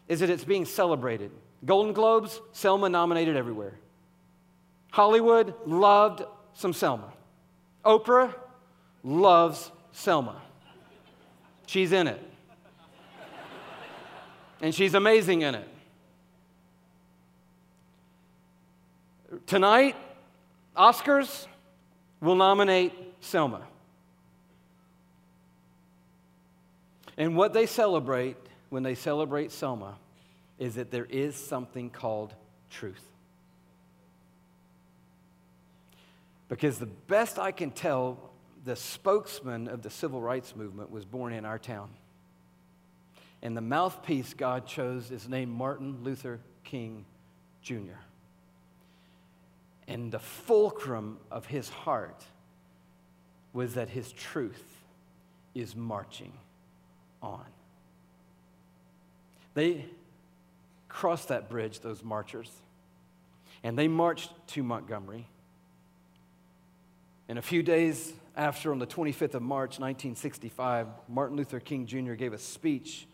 is 0.07 0.21
that 0.21 0.29
it's 0.29 0.43
being 0.43 0.65
celebrated. 0.65 1.31
Golden 1.65 1.93
Globes, 1.93 2.41
Selma 2.51 2.89
nominated 2.89 3.35
everywhere. 3.35 3.77
Hollywood 4.91 5.53
loved 5.65 6.23
some 6.53 6.73
Selma. 6.73 7.13
Oprah 7.85 8.33
loves 9.03 9.71
Selma. 9.91 10.41
She's 11.67 11.91
in 11.91 12.07
it. 12.07 12.28
And 14.61 14.75
she's 14.75 14.93
amazing 14.93 15.41
in 15.41 15.55
it. 15.55 15.67
Tonight, 19.45 19.95
Oscars 20.75 21.47
will 22.19 22.35
nominate 22.35 22.93
Selma. 23.21 23.61
And 27.17 27.35
what 27.35 27.53
they 27.53 27.65
celebrate 27.65 28.37
when 28.69 28.83
they 28.83 28.95
celebrate 28.95 29.51
Selma 29.51 29.97
is 30.57 30.75
that 30.75 30.91
there 30.91 31.05
is 31.05 31.35
something 31.35 31.89
called 31.89 32.33
truth. 32.69 33.03
Because 36.47 36.79
the 36.79 36.85
best 36.85 37.37
I 37.37 37.51
can 37.51 37.71
tell, 37.71 38.31
the 38.65 38.75
spokesman 38.75 39.67
of 39.67 39.83
the 39.83 39.89
civil 39.89 40.21
rights 40.21 40.55
movement 40.55 40.91
was 40.91 41.05
born 41.05 41.33
in 41.33 41.45
our 41.45 41.59
town. 41.59 41.89
And 43.41 43.55
the 43.55 43.61
mouthpiece 43.61 44.33
God 44.33 44.65
chose 44.65 45.11
is 45.11 45.29
named 45.29 45.51
Martin 45.51 46.03
Luther 46.03 46.39
King 46.63 47.05
Jr. 47.61 47.99
And 49.87 50.11
the 50.11 50.19
fulcrum 50.19 51.17
of 51.31 51.45
his 51.45 51.69
heart 51.69 52.23
was 53.53 53.75
that 53.75 53.89
his 53.89 54.11
truth 54.11 54.63
is 55.55 55.75
marching 55.75 56.33
on. 57.21 57.45
They 59.53 59.85
crossed 60.87 61.29
that 61.29 61.49
bridge, 61.49 61.79
those 61.79 62.03
marchers, 62.03 62.51
and 63.63 63.77
they 63.77 63.87
marched 63.87 64.31
to 64.47 64.63
Montgomery. 64.63 65.27
And 67.27 67.37
a 67.37 67.41
few 67.41 67.63
days 67.63 68.13
after, 68.35 68.71
on 68.71 68.79
the 68.79 68.87
25th 68.87 69.33
of 69.33 69.41
March, 69.41 69.79
1965, 69.79 70.87
Martin 71.07 71.37
Luther 71.37 71.59
King 71.59 71.85
Jr. 71.85 72.13
gave 72.13 72.33
a 72.33 72.37
speech 72.37 73.07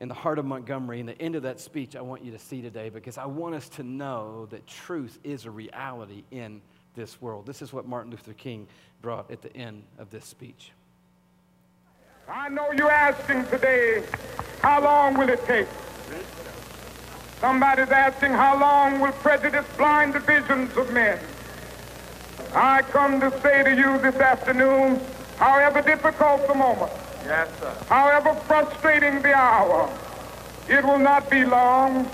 in 0.00 0.08
the 0.08 0.14
heart 0.14 0.38
of 0.38 0.44
Montgomery. 0.44 1.00
in 1.00 1.06
the 1.06 1.20
end 1.20 1.36
of 1.36 1.42
that 1.42 1.58
speech, 1.58 1.96
I 1.96 2.02
want 2.02 2.24
you 2.24 2.32
to 2.32 2.38
see 2.38 2.60
today 2.60 2.90
because 2.90 3.16
I 3.16 3.26
want 3.26 3.54
us 3.54 3.68
to 3.70 3.82
know 3.82 4.46
that 4.50 4.66
truth 4.66 5.18
is 5.24 5.46
a 5.46 5.50
reality 5.50 6.24
in 6.30 6.60
this 6.94 7.20
world. 7.20 7.46
This 7.46 7.62
is 7.62 7.72
what 7.72 7.86
Martin 7.86 8.10
Luther 8.10 8.34
King 8.34 8.66
brought 9.00 9.30
at 9.30 9.42
the 9.42 9.54
end 9.56 9.84
of 9.98 10.10
this 10.10 10.24
speech. 10.24 10.72
I 12.28 12.48
know 12.48 12.72
you're 12.72 12.90
asking 12.90 13.46
today, 13.46 14.02
how 14.60 14.82
long 14.82 15.16
will 15.16 15.28
it 15.28 15.44
take? 15.46 15.68
Somebody's 17.40 17.90
asking, 17.90 18.32
how 18.32 18.58
long 18.58 18.98
will 18.98 19.12
prejudice 19.12 19.66
blind 19.76 20.14
the 20.14 20.20
visions 20.20 20.76
of 20.76 20.92
men? 20.92 21.18
I 22.54 22.82
come 22.82 23.20
to 23.20 23.30
say 23.42 23.62
to 23.62 23.76
you 23.76 23.98
this 23.98 24.16
afternoon, 24.16 25.00
however 25.36 25.82
difficult 25.82 26.48
the 26.48 26.54
moment, 26.54 26.90
Yes, 27.26 27.48
sir. 27.58 27.74
However 27.88 28.34
frustrating 28.46 29.20
the 29.20 29.34
hour, 29.34 29.90
it 30.68 30.84
will 30.84 30.98
not 30.98 31.28
be 31.28 31.44
long 31.44 32.08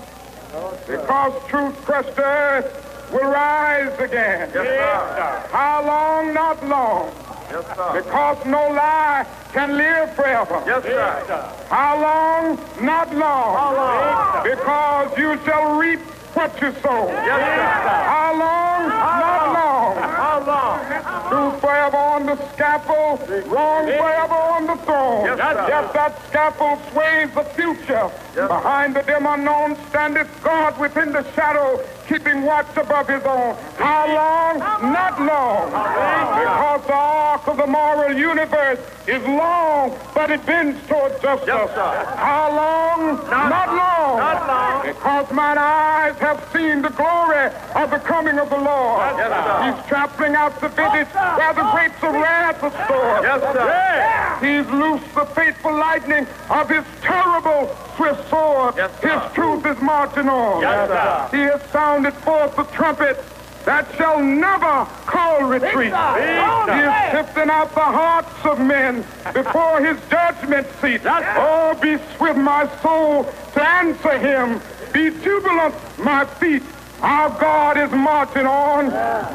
no, 0.51 0.77
because 0.87 1.33
truth 1.49 1.75
crushed 1.85 2.17
earth 2.17 3.11
will 3.11 3.29
rise 3.29 3.93
again. 3.99 4.49
Yes, 4.53 4.65
sir. 4.65 5.49
How 5.51 5.85
long? 5.85 6.33
Not 6.33 6.67
long. 6.67 7.13
Yes, 7.51 7.65
sir. 7.75 8.01
Because 8.01 8.45
no 8.45 8.69
lie 8.69 9.25
can 9.53 9.77
live 9.77 10.15
forever. 10.15 10.63
Yes, 10.65 10.83
sir. 10.83 11.55
How 11.69 12.01
long? 12.01 12.57
Not 12.83 13.13
long. 13.15 13.55
How 13.55 13.75
long? 13.75 14.43
Because 14.43 15.17
you 15.17 15.39
shall 15.45 15.77
reap 15.77 15.99
what 16.33 16.59
you 16.59 16.71
sow. 16.81 17.07
Yes, 17.07 17.39
sir. 17.39 18.01
How 18.09 18.31
long? 18.33 18.89
How 18.89 19.19
not 19.19 19.45
long. 19.53 20.47
long. 20.47 20.72
Long? 20.89 21.59
Forever 21.59 21.97
on 21.97 22.25
the 22.25 22.35
scaffold, 22.53 23.19
wrong 23.47 23.85
forever 23.85 24.33
on 24.33 24.67
the 24.67 24.75
throne. 24.83 25.25
Yes, 25.25 25.37
yes 25.39 25.93
that 25.93 26.27
scaffold 26.29 26.79
sways 26.91 27.33
the 27.33 27.43
future. 27.55 28.11
Yes. 28.35 28.47
Behind 28.47 28.95
the 28.95 29.03
dim 29.03 29.27
unknown 29.27 29.77
standeth 29.89 30.27
God 30.43 30.79
within 30.79 31.11
the 31.11 31.23
shadow, 31.33 31.79
keeping 32.07 32.41
watch 32.41 32.65
above 32.75 33.07
his 33.07 33.21
own. 33.23 33.55
How 33.77 34.07
long? 34.07 34.57
Not 34.91 35.21
long. 35.21 35.67
Because 35.69 36.87
the 36.87 36.93
arc 36.93 37.47
of 37.47 37.57
the 37.57 37.67
moral 37.67 38.17
universe 38.17 38.79
is 39.07 39.21
long, 39.25 39.95
but 40.15 40.31
it 40.31 40.43
bends 40.47 40.81
toward 40.87 41.11
justice. 41.21 41.47
Yes, 41.47 41.69
How 42.17 42.49
long? 42.55 43.17
Not, 43.29 43.49
not 43.49 43.67
long. 43.69 44.17
Not 44.17 44.47
long. 44.47 44.81
Because 44.87 45.31
mine 45.31 45.57
eyes 45.59 46.17
have 46.17 46.43
seen 46.51 46.81
the 46.81 46.89
glory 46.89 47.51
of 47.75 47.91
the 47.91 47.99
coming 47.99 48.39
of 48.39 48.49
the 48.49 48.57
Lord. 48.57 49.13
Yes, 49.17 49.77
He's 49.77 49.87
trampling 49.87 50.35
out 50.35 50.59
the 50.59 50.69
vintage 50.69 51.07
where 51.13 51.53
the 51.53 51.69
grapes 51.71 52.01
of 52.01 52.13
wrath 52.13 52.63
are 52.63 52.71
stored. 52.85 53.23
Yes, 53.23 53.41
sir. 53.53 54.39
He's 54.41 54.67
loosed 54.73 55.13
the 55.13 55.25
fateful 55.35 55.73
lightning 55.77 56.25
of 56.49 56.69
his 56.69 56.83
terrible 57.01 57.75
swift 57.95 58.22
sword. 58.29 58.75
Yes, 58.77 58.91
his 59.01 59.33
truth 59.33 59.65
is 59.65 59.79
marching 59.81 60.29
on. 60.29 60.61
Yes. 60.61 61.31
He 61.31 61.39
has 61.39 61.61
sounded 61.71 62.13
forth 62.15 62.55
the 62.55 62.63
trumpet 62.65 63.23
that 63.65 63.87
shall 63.95 64.21
never 64.21 64.85
call 65.05 65.43
retreat. 65.43 65.93
He 65.93 66.79
is 66.79 67.11
sifting 67.11 67.49
out 67.49 67.73
the 67.73 67.81
hearts 67.81 68.45
of 68.45 68.59
men 68.59 69.05
before 69.33 69.79
his 69.81 69.97
judgment 70.09 70.67
seat. 70.81 71.01
Oh, 71.05 71.77
be 71.81 71.97
swift, 72.17 72.37
my 72.37 72.67
soul, 72.81 73.23
to 73.53 73.63
answer 73.63 74.17
him. 74.19 74.61
Be 74.91 75.09
jubilant, 75.23 75.75
my 75.97 76.25
feet. 76.25 76.63
Our 77.01 77.29
God 77.39 77.77
is 77.77 77.91
marching 77.91 78.45
on. 78.45 78.89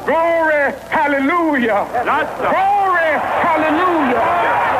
Glory, 0.05 0.73
hallelujah. 0.89 1.87
Glory, 2.39 3.19
hallelujah. 3.45 4.78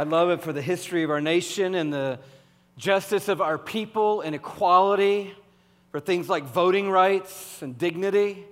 I 0.00 0.04
love 0.04 0.30
it 0.30 0.42
for 0.42 0.52
the 0.52 0.62
history 0.62 1.02
of 1.02 1.10
our 1.10 1.20
nation 1.20 1.74
and 1.74 1.92
the 1.92 2.20
justice 2.76 3.26
of 3.26 3.40
our 3.40 3.58
people 3.58 4.20
and 4.20 4.32
equality, 4.32 5.34
for 5.90 5.98
things 5.98 6.28
like 6.28 6.44
voting 6.44 6.88
rights 6.88 7.62
and 7.62 7.76
dignity. 7.76 8.46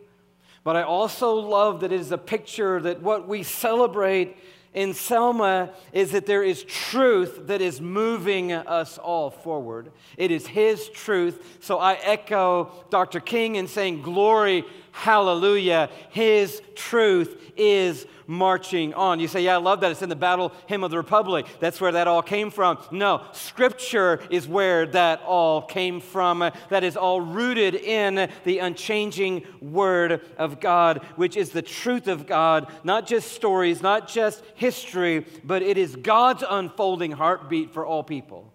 But 0.65 0.75
I 0.75 0.83
also 0.83 1.35
love 1.35 1.83
that 1.83 1.93
it 1.93 2.01
is 2.01 2.11
a 2.11 2.19
picture 2.19 2.81
that 2.81 3.01
what 3.01 3.29
we 3.29 3.45
celebrate 3.45 4.37
in 4.75 4.93
Selma 4.93 5.71
is 5.93 6.11
that 6.11 6.27
there 6.27 6.43
is 6.43 6.65
truth 6.65 7.47
that 7.47 7.61
is 7.61 7.81
moving 7.81 8.51
us 8.51 8.99
all 8.99 9.31
forward. 9.31 9.93
It 10.17 10.33
is 10.33 10.49
His 10.49 10.89
truth. 10.89 11.59
So 11.61 11.79
I 11.79 11.95
echo 11.95 12.73
Dr. 12.91 13.21
King 13.21 13.55
in 13.55 13.69
saying, 13.69 14.03
Glory, 14.03 14.65
hallelujah. 14.97 15.91
His 16.09 16.63
truth 16.75 17.53
is 17.55 18.07
marching 18.27 18.95
on. 18.95 19.21
You 19.21 19.29
say, 19.29 19.43
Yeah, 19.43 19.57
I 19.57 19.59
love 19.59 19.81
that. 19.81 19.91
It's 19.91 20.01
in 20.01 20.09
the 20.09 20.17
Battle 20.17 20.53
Hymn 20.67 20.83
of 20.83 20.91
the 20.91 20.97
Republic. 20.97 21.47
That's 21.61 21.81
where 21.83 21.93
that 21.93 22.09
all 22.09 22.23
came 22.23 22.51
from. 22.51 22.79
No, 22.91 23.23
Scripture 23.33 24.21
is 24.31 24.49
where 24.49 24.87
that 24.87 25.21
all 25.23 25.61
came 25.61 26.01
from. 26.01 26.51
That 26.71 26.83
is 26.83 26.97
all 26.97 27.21
rooted 27.21 27.75
in 27.75 28.31
the 28.45 28.59
unchanging 28.59 29.45
Word 29.61 30.23
of 30.39 30.61
God, 30.61 31.05
which 31.17 31.37
is 31.37 31.51
the 31.51 31.63
truth 31.63 32.09
of 32.09 32.27
God, 32.27 32.73
not 32.83 33.07
just 33.07 33.33
stories, 33.33 33.83
not 33.83 34.09
just 34.09 34.43
history, 34.55 35.27
but 35.45 35.63
it 35.63 35.77
is 35.77 35.95
God's 35.95 36.43
unfolding 36.49 37.13
heartbeat 37.13 37.71
for 37.71 37.85
all 37.85 38.03
people. 38.03 38.51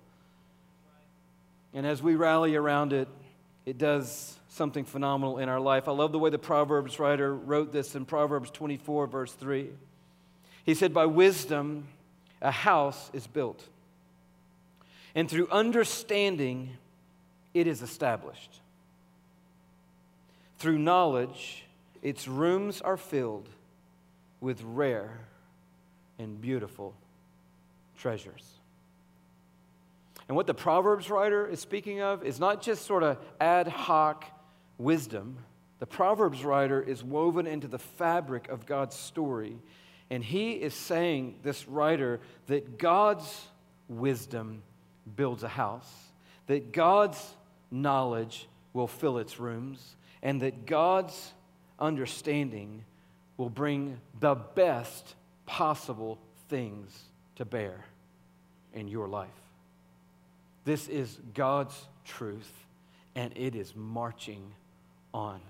And 1.71 1.85
as 1.85 2.01
we 2.01 2.15
rally 2.15 2.55
around 2.55 2.93
it, 2.93 3.07
it 3.63 3.77
does 3.77 4.39
something 4.61 4.85
phenomenal 4.85 5.39
in 5.39 5.49
our 5.49 5.59
life. 5.59 5.87
I 5.87 5.91
love 5.91 6.11
the 6.11 6.19
way 6.19 6.29
the 6.29 6.37
Proverbs 6.37 6.99
writer 6.99 7.33
wrote 7.33 7.71
this 7.71 7.95
in 7.95 8.05
Proverbs 8.05 8.51
24, 8.51 9.07
verse 9.07 9.33
3. 9.33 9.71
He 10.63 10.75
said, 10.75 10.93
By 10.93 11.07
wisdom, 11.07 11.87
a 12.43 12.51
house 12.51 13.09
is 13.11 13.25
built, 13.25 13.67
and 15.15 15.27
through 15.27 15.47
understanding, 15.49 16.77
it 17.55 17.65
is 17.65 17.81
established. 17.81 18.59
Through 20.59 20.77
knowledge, 20.77 21.65
its 22.03 22.27
rooms 22.27 22.81
are 22.81 22.97
filled 22.97 23.49
with 24.41 24.61
rare 24.61 25.21
and 26.19 26.39
beautiful 26.39 26.93
treasures. 27.97 28.47
And 30.27 30.35
what 30.35 30.45
the 30.45 30.53
Proverbs 30.53 31.09
writer 31.09 31.47
is 31.47 31.59
speaking 31.59 32.01
of 32.01 32.23
is 32.23 32.39
not 32.39 32.61
just 32.61 32.85
sort 32.85 33.01
of 33.01 33.17
ad 33.39 33.67
hoc 33.67 34.23
wisdom. 34.83 35.37
The 35.79 35.85
Proverbs 35.85 36.43
writer 36.43 36.81
is 36.81 37.03
woven 37.03 37.47
into 37.47 37.67
the 37.67 37.79
fabric 37.79 38.49
of 38.49 38.65
God's 38.65 38.95
story. 38.95 39.57
And 40.09 40.23
he 40.23 40.51
is 40.51 40.73
saying, 40.73 41.39
this 41.43 41.67
writer, 41.67 42.19
that 42.47 42.77
God's 42.77 43.45
wisdom 43.87 44.61
builds 45.15 45.43
a 45.43 45.47
house, 45.47 45.89
that 46.47 46.71
God's 46.71 47.19
knowledge 47.71 48.47
will 48.73 48.87
fill 48.87 49.17
its 49.17 49.39
rooms, 49.39 49.95
and 50.21 50.41
that 50.41 50.65
God's 50.65 51.33
understanding 51.79 52.83
will 53.37 53.49
bring 53.49 53.99
the 54.19 54.35
best 54.35 55.15
possible 55.45 56.19
things 56.49 57.05
to 57.35 57.45
bear 57.45 57.85
in 58.73 58.87
your 58.87 59.07
life. 59.07 59.29
This 60.63 60.87
is 60.87 61.17
God's 61.33 61.75
truth, 62.05 62.51
and 63.15 63.33
it 63.35 63.55
is 63.55 63.75
marching 63.75 64.53
on. 65.13 65.41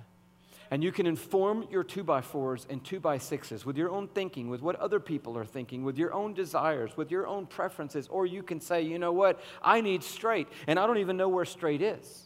And 0.71 0.81
you 0.81 0.93
can 0.93 1.05
inform 1.05 1.67
your 1.69 1.83
two 1.83 2.03
by 2.03 2.21
fours 2.21 2.65
and 2.69 2.81
two 2.83 3.01
by 3.01 3.17
sixes 3.17 3.65
with 3.65 3.77
your 3.77 3.89
own 3.89 4.07
thinking, 4.07 4.49
with 4.49 4.61
what 4.61 4.77
other 4.77 5.01
people 5.01 5.37
are 5.37 5.43
thinking, 5.43 5.83
with 5.83 5.97
your 5.97 6.13
own 6.13 6.33
desires, 6.33 6.95
with 6.95 7.11
your 7.11 7.27
own 7.27 7.45
preferences. 7.45 8.07
Or 8.07 8.25
you 8.25 8.41
can 8.41 8.61
say, 8.61 8.81
you 8.81 8.97
know 8.97 9.11
what? 9.11 9.41
I 9.61 9.81
need 9.81 10.01
straight, 10.01 10.47
and 10.67 10.79
I 10.79 10.87
don't 10.87 10.99
even 10.99 11.17
know 11.17 11.27
where 11.27 11.43
straight 11.43 11.81
is, 11.81 12.23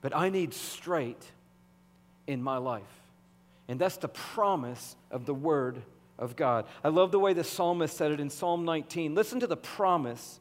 but 0.00 0.14
I 0.14 0.28
need 0.28 0.54
straight 0.54 1.32
in 2.28 2.40
my 2.40 2.58
life. 2.58 2.84
And 3.66 3.80
that's 3.80 3.96
the 3.96 4.08
promise 4.08 4.94
of 5.10 5.26
the 5.26 5.34
Word 5.34 5.82
of 6.16 6.36
God. 6.36 6.64
I 6.84 6.88
love 6.88 7.10
the 7.10 7.18
way 7.18 7.32
the 7.32 7.44
psalmist 7.44 7.96
said 7.96 8.12
it 8.12 8.20
in 8.20 8.30
Psalm 8.30 8.64
19. 8.64 9.16
Listen 9.16 9.40
to 9.40 9.48
the 9.48 9.56
promise 9.56 10.38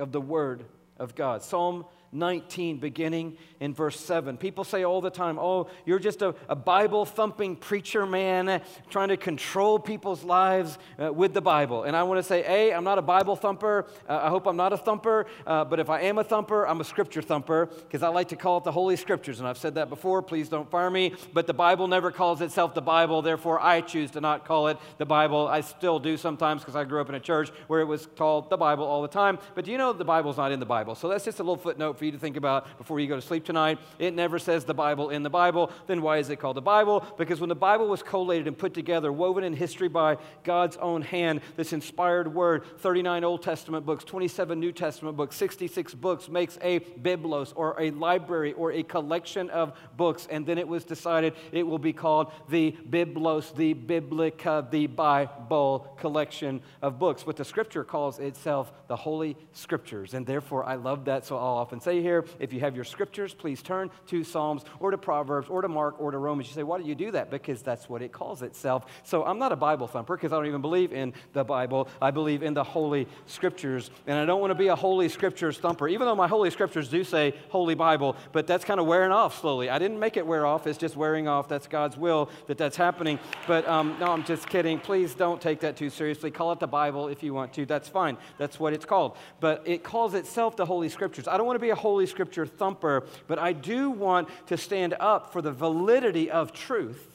of 0.00 0.10
the 0.10 0.20
Word 0.20 0.64
of 0.98 1.14
God. 1.14 1.42
Psalm 1.42 1.84
19, 2.12 2.78
beginning 2.78 3.36
in 3.60 3.74
verse 3.74 3.98
7. 3.98 4.36
People 4.36 4.64
say 4.64 4.84
all 4.84 5.00
the 5.00 5.10
time, 5.10 5.38
Oh, 5.38 5.68
you're 5.84 5.98
just 5.98 6.22
a, 6.22 6.34
a 6.48 6.56
Bible 6.56 7.04
thumping 7.04 7.56
preacher 7.56 8.06
man 8.06 8.60
trying 8.90 9.08
to 9.08 9.16
control 9.16 9.78
people's 9.78 10.24
lives 10.24 10.78
uh, 11.02 11.12
with 11.12 11.34
the 11.34 11.40
Bible. 11.40 11.84
And 11.84 11.96
I 11.96 12.02
want 12.02 12.18
to 12.18 12.22
say, 12.22 12.44
A, 12.46 12.74
I'm 12.74 12.84
not 12.84 12.98
a 12.98 13.02
Bible 13.02 13.36
thumper. 13.36 13.86
Uh, 14.08 14.20
I 14.22 14.28
hope 14.28 14.46
I'm 14.46 14.56
not 14.56 14.72
a 14.72 14.76
thumper. 14.76 15.26
Uh, 15.46 15.64
but 15.64 15.80
if 15.80 15.90
I 15.90 16.02
am 16.02 16.18
a 16.18 16.24
thumper, 16.24 16.66
I'm 16.66 16.80
a 16.80 16.84
scripture 16.84 17.22
thumper 17.22 17.66
because 17.66 18.02
I 18.02 18.08
like 18.08 18.28
to 18.28 18.36
call 18.36 18.58
it 18.58 18.64
the 18.64 18.72
Holy 18.72 18.96
Scriptures. 18.96 19.38
And 19.38 19.48
I've 19.48 19.58
said 19.58 19.74
that 19.74 19.88
before. 19.88 20.22
Please 20.22 20.48
don't 20.48 20.70
fire 20.70 20.90
me. 20.90 21.14
But 21.32 21.46
the 21.46 21.54
Bible 21.54 21.88
never 21.88 22.10
calls 22.10 22.40
itself 22.40 22.74
the 22.74 22.82
Bible. 22.82 23.22
Therefore, 23.22 23.60
I 23.60 23.80
choose 23.80 24.10
to 24.12 24.20
not 24.20 24.44
call 24.44 24.68
it 24.68 24.78
the 24.98 25.06
Bible. 25.06 25.48
I 25.48 25.60
still 25.60 25.98
do 25.98 26.16
sometimes 26.16 26.62
because 26.62 26.76
I 26.76 26.84
grew 26.84 27.00
up 27.00 27.08
in 27.08 27.14
a 27.14 27.20
church 27.20 27.50
where 27.66 27.80
it 27.80 27.86
was 27.86 28.06
called 28.16 28.50
the 28.50 28.56
Bible 28.56 28.84
all 28.84 29.02
the 29.02 29.08
time. 29.08 29.38
But 29.54 29.64
do 29.64 29.70
you 29.72 29.78
know 29.78 29.92
the 29.92 30.04
Bible's 30.04 30.36
not 30.36 30.52
in 30.52 30.60
the 30.60 30.66
Bible? 30.66 30.94
So 30.94 31.08
that's 31.08 31.24
just 31.24 31.40
a 31.40 31.42
little 31.42 31.56
footnote 31.56 31.95
for 31.96 32.04
you 32.04 32.12
to 32.12 32.18
think 32.18 32.36
about 32.36 32.78
before 32.78 33.00
you 33.00 33.08
go 33.08 33.16
to 33.16 33.22
sleep 33.22 33.44
tonight. 33.44 33.78
It 33.98 34.14
never 34.14 34.38
says 34.38 34.64
the 34.64 34.74
Bible 34.74 35.10
in 35.10 35.22
the 35.22 35.30
Bible. 35.30 35.70
Then 35.86 36.02
why 36.02 36.18
is 36.18 36.30
it 36.30 36.36
called 36.36 36.56
the 36.56 36.62
Bible? 36.62 37.04
Because 37.18 37.40
when 37.40 37.48
the 37.48 37.54
Bible 37.54 37.88
was 37.88 38.02
collated 38.02 38.46
and 38.46 38.56
put 38.56 38.74
together, 38.74 39.12
woven 39.12 39.44
in 39.44 39.52
history 39.52 39.88
by 39.88 40.18
God's 40.44 40.76
own 40.76 41.02
hand, 41.02 41.40
this 41.56 41.72
inspired 41.72 42.32
word, 42.32 42.64
39 42.78 43.24
Old 43.24 43.42
Testament 43.42 43.86
books, 43.86 44.04
27 44.04 44.58
New 44.58 44.72
Testament 44.72 45.16
books, 45.16 45.36
66 45.36 45.94
books, 45.94 46.28
makes 46.28 46.58
a 46.62 46.80
biblos 46.80 47.52
or 47.56 47.80
a 47.80 47.90
library 47.92 48.52
or 48.52 48.72
a 48.72 48.82
collection 48.82 49.50
of 49.50 49.72
books. 49.96 50.26
And 50.30 50.46
then 50.46 50.58
it 50.58 50.68
was 50.68 50.84
decided 50.84 51.34
it 51.52 51.66
will 51.66 51.78
be 51.78 51.92
called 51.92 52.32
the 52.48 52.76
biblos, 52.90 53.54
the 53.54 53.72
biblica, 53.72 54.66
the 54.70 54.86
Bible 54.86 55.94
collection 55.98 56.60
of 56.82 56.98
books. 56.98 57.26
What 57.26 57.36
the 57.36 57.44
scripture 57.44 57.84
calls 57.84 58.18
itself 58.18 58.72
the 58.88 58.96
Holy 58.96 59.36
Scriptures. 59.52 60.14
And 60.14 60.26
therefore, 60.26 60.64
I 60.64 60.74
love 60.74 61.04
that. 61.06 61.24
So 61.24 61.36
I'll 61.36 61.56
often 61.56 61.80
say 61.86 62.02
here, 62.02 62.24
if 62.40 62.52
you 62.52 62.58
have 62.60 62.74
your 62.74 62.84
scriptures, 62.84 63.32
please 63.32 63.62
turn 63.62 63.90
to 64.08 64.24
Psalms 64.24 64.64
or 64.80 64.90
to 64.90 64.98
Proverbs 64.98 65.48
or 65.48 65.62
to 65.62 65.68
Mark 65.68 66.00
or 66.00 66.10
to 66.10 66.18
Romans. 66.18 66.48
You 66.48 66.54
say, 66.54 66.64
why 66.64 66.78
do 66.78 66.84
you 66.84 66.96
do 66.96 67.12
that? 67.12 67.30
Because 67.30 67.62
that's 67.62 67.88
what 67.88 68.02
it 68.02 68.10
calls 68.10 68.42
itself. 68.42 68.86
So 69.04 69.24
I'm 69.24 69.38
not 69.38 69.52
a 69.52 69.56
Bible 69.56 69.86
thumper 69.86 70.16
because 70.16 70.32
I 70.32 70.36
don't 70.36 70.46
even 70.46 70.62
believe 70.62 70.92
in 70.92 71.14
the 71.32 71.44
Bible. 71.44 71.88
I 72.02 72.10
believe 72.10 72.42
in 72.42 72.54
the 72.54 72.64
Holy 72.64 73.06
Scriptures. 73.26 73.90
And 74.08 74.18
I 74.18 74.26
don't 74.26 74.40
want 74.40 74.50
to 74.50 74.56
be 74.56 74.66
a 74.66 74.74
Holy 74.74 75.08
Scriptures 75.08 75.58
thumper, 75.58 75.86
even 75.86 76.08
though 76.08 76.16
my 76.16 76.26
Holy 76.26 76.50
Scriptures 76.50 76.88
do 76.88 77.04
say 77.04 77.34
Holy 77.50 77.76
Bible, 77.76 78.16
but 78.32 78.48
that's 78.48 78.64
kind 78.64 78.80
of 78.80 78.86
wearing 78.86 79.12
off 79.12 79.40
slowly. 79.40 79.70
I 79.70 79.78
didn't 79.78 80.00
make 80.00 80.16
it 80.16 80.26
wear 80.26 80.44
off, 80.44 80.66
it's 80.66 80.78
just 80.78 80.96
wearing 80.96 81.28
off. 81.28 81.46
That's 81.46 81.68
God's 81.68 81.96
will 81.96 82.30
that 82.48 82.58
that's 82.58 82.76
happening. 82.76 83.20
But 83.46 83.66
um, 83.68 83.96
no, 84.00 84.06
I'm 84.06 84.24
just 84.24 84.48
kidding. 84.48 84.80
Please 84.80 85.14
don't 85.14 85.40
take 85.40 85.60
that 85.60 85.76
too 85.76 85.90
seriously. 85.90 86.32
Call 86.32 86.50
it 86.50 86.58
the 86.58 86.66
Bible 86.66 87.06
if 87.06 87.22
you 87.22 87.32
want 87.32 87.52
to. 87.52 87.64
That's 87.64 87.88
fine. 87.88 88.16
That's 88.38 88.58
what 88.58 88.72
it's 88.72 88.84
called. 88.84 89.16
But 89.38 89.62
it 89.64 89.84
calls 89.84 90.14
itself 90.14 90.56
the 90.56 90.66
Holy 90.66 90.88
Scriptures. 90.88 91.28
I 91.28 91.36
don't 91.36 91.46
want 91.46 91.56
to 91.56 91.64
be 91.64 91.70
a 91.70 91.75
Holy 91.76 92.06
Scripture 92.06 92.46
thumper, 92.46 93.06
but 93.26 93.38
I 93.38 93.52
do 93.52 93.90
want 93.90 94.28
to 94.48 94.56
stand 94.56 94.94
up 94.98 95.32
for 95.32 95.40
the 95.40 95.52
validity 95.52 96.30
of 96.30 96.52
truth. 96.52 97.12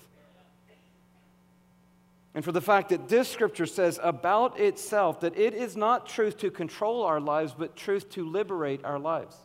And 2.34 2.46
for 2.46 2.52
the 2.52 2.62
fact 2.62 2.90
that 2.90 3.10
this 3.10 3.28
scripture 3.28 3.66
says 3.66 4.00
about 4.02 4.58
itself 4.58 5.20
that 5.20 5.38
it 5.38 5.54
is 5.54 5.76
not 5.76 6.08
truth 6.08 6.38
to 6.38 6.50
control 6.50 7.04
our 7.04 7.20
lives, 7.20 7.54
but 7.58 7.76
truth 7.76 8.10
to 8.12 8.26
liberate 8.26 8.86
our 8.86 9.00
lives. 9.00 9.36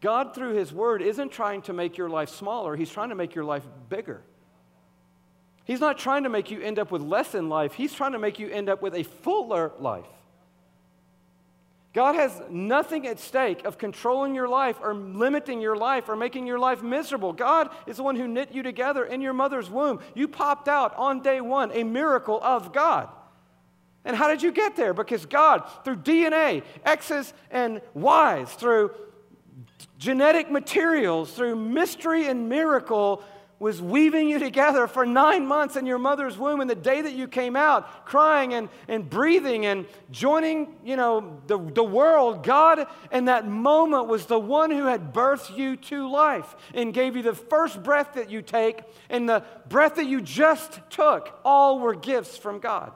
God, 0.00 0.34
through 0.34 0.54
His 0.54 0.72
Word, 0.72 1.00
isn't 1.00 1.30
trying 1.30 1.62
to 1.62 1.72
make 1.72 1.96
your 1.96 2.10
life 2.10 2.28
smaller, 2.28 2.76
He's 2.76 2.90
trying 2.90 3.10
to 3.10 3.14
make 3.14 3.34
your 3.34 3.44
life 3.44 3.64
bigger. 3.88 4.20
He's 5.64 5.80
not 5.80 5.96
trying 5.96 6.24
to 6.24 6.28
make 6.28 6.50
you 6.50 6.60
end 6.60 6.78
up 6.78 6.90
with 6.90 7.00
less 7.00 7.34
in 7.34 7.48
life, 7.48 7.74
He's 7.74 7.94
trying 7.94 8.12
to 8.12 8.18
make 8.18 8.38
you 8.38 8.48
end 8.48 8.68
up 8.68 8.82
with 8.82 8.94
a 8.94 9.04
fuller 9.04 9.72
life. 9.78 10.04
God 11.94 12.16
has 12.16 12.42
nothing 12.50 13.06
at 13.06 13.20
stake 13.20 13.64
of 13.64 13.78
controlling 13.78 14.34
your 14.34 14.48
life 14.48 14.78
or 14.82 14.94
limiting 14.94 15.60
your 15.60 15.76
life 15.76 16.08
or 16.08 16.16
making 16.16 16.44
your 16.44 16.58
life 16.58 16.82
miserable. 16.82 17.32
God 17.32 17.70
is 17.86 17.98
the 17.98 18.02
one 18.02 18.16
who 18.16 18.26
knit 18.26 18.52
you 18.52 18.64
together 18.64 19.04
in 19.04 19.20
your 19.20 19.32
mother's 19.32 19.70
womb. 19.70 20.00
You 20.12 20.26
popped 20.26 20.66
out 20.66 20.96
on 20.96 21.22
day 21.22 21.40
one, 21.40 21.70
a 21.72 21.84
miracle 21.84 22.40
of 22.42 22.72
God. 22.72 23.08
And 24.04 24.16
how 24.16 24.26
did 24.26 24.42
you 24.42 24.50
get 24.50 24.74
there? 24.74 24.92
Because 24.92 25.24
God, 25.24 25.62
through 25.84 25.98
DNA, 25.98 26.64
X's 26.84 27.32
and 27.52 27.80
Y's, 27.94 28.52
through 28.52 28.90
genetic 29.96 30.50
materials, 30.50 31.32
through 31.32 31.54
mystery 31.54 32.26
and 32.26 32.48
miracle, 32.48 33.22
was 33.64 33.80
weaving 33.80 34.28
you 34.28 34.38
together 34.38 34.86
for 34.86 35.06
nine 35.06 35.46
months 35.46 35.74
in 35.74 35.86
your 35.86 35.96
mother's 35.96 36.36
womb. 36.36 36.60
And 36.60 36.68
the 36.68 36.74
day 36.74 37.00
that 37.00 37.14
you 37.14 37.26
came 37.26 37.56
out, 37.56 38.04
crying 38.04 38.52
and, 38.52 38.68
and 38.88 39.08
breathing 39.08 39.64
and 39.64 39.86
joining, 40.10 40.76
you 40.84 40.96
know, 40.96 41.40
the, 41.46 41.56
the 41.56 41.82
world, 41.82 42.44
God 42.44 42.86
in 43.10 43.24
that 43.24 43.48
moment 43.48 44.06
was 44.06 44.26
the 44.26 44.38
one 44.38 44.70
who 44.70 44.84
had 44.84 45.14
birthed 45.14 45.56
you 45.56 45.76
to 45.76 46.06
life 46.10 46.54
and 46.74 46.92
gave 46.92 47.16
you 47.16 47.22
the 47.22 47.34
first 47.34 47.82
breath 47.82 48.12
that 48.16 48.28
you 48.28 48.42
take 48.42 48.82
and 49.08 49.26
the 49.26 49.42
breath 49.66 49.94
that 49.94 50.04
you 50.04 50.20
just 50.20 50.80
took. 50.90 51.40
All 51.42 51.78
were 51.78 51.94
gifts 51.94 52.36
from 52.36 52.58
God. 52.58 52.92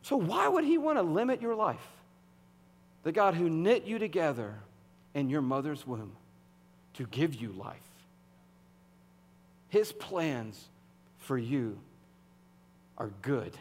So 0.00 0.16
why 0.16 0.48
would 0.48 0.64
he 0.64 0.78
want 0.78 0.96
to 0.96 1.02
limit 1.02 1.42
your 1.42 1.54
life? 1.54 1.86
The 3.02 3.12
God 3.12 3.34
who 3.34 3.50
knit 3.50 3.84
you 3.84 3.98
together 3.98 4.54
in 5.12 5.28
your 5.28 5.42
mother's 5.42 5.86
womb 5.86 6.12
to 6.94 7.04
give 7.04 7.34
you 7.34 7.52
life. 7.52 7.87
His 9.68 9.92
plans 9.92 10.68
for 11.18 11.36
you 11.36 11.78
are 12.96 13.10
good. 13.22 13.56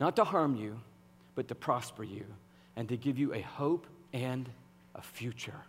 Not 0.00 0.16
to 0.16 0.24
harm 0.24 0.56
you, 0.56 0.80
but 1.34 1.48
to 1.48 1.54
prosper 1.54 2.04
you 2.04 2.24
and 2.76 2.88
to 2.88 2.96
give 2.96 3.18
you 3.18 3.34
a 3.34 3.40
hope 3.40 3.86
and 4.12 4.48
a 4.94 5.02
future. 5.02 5.60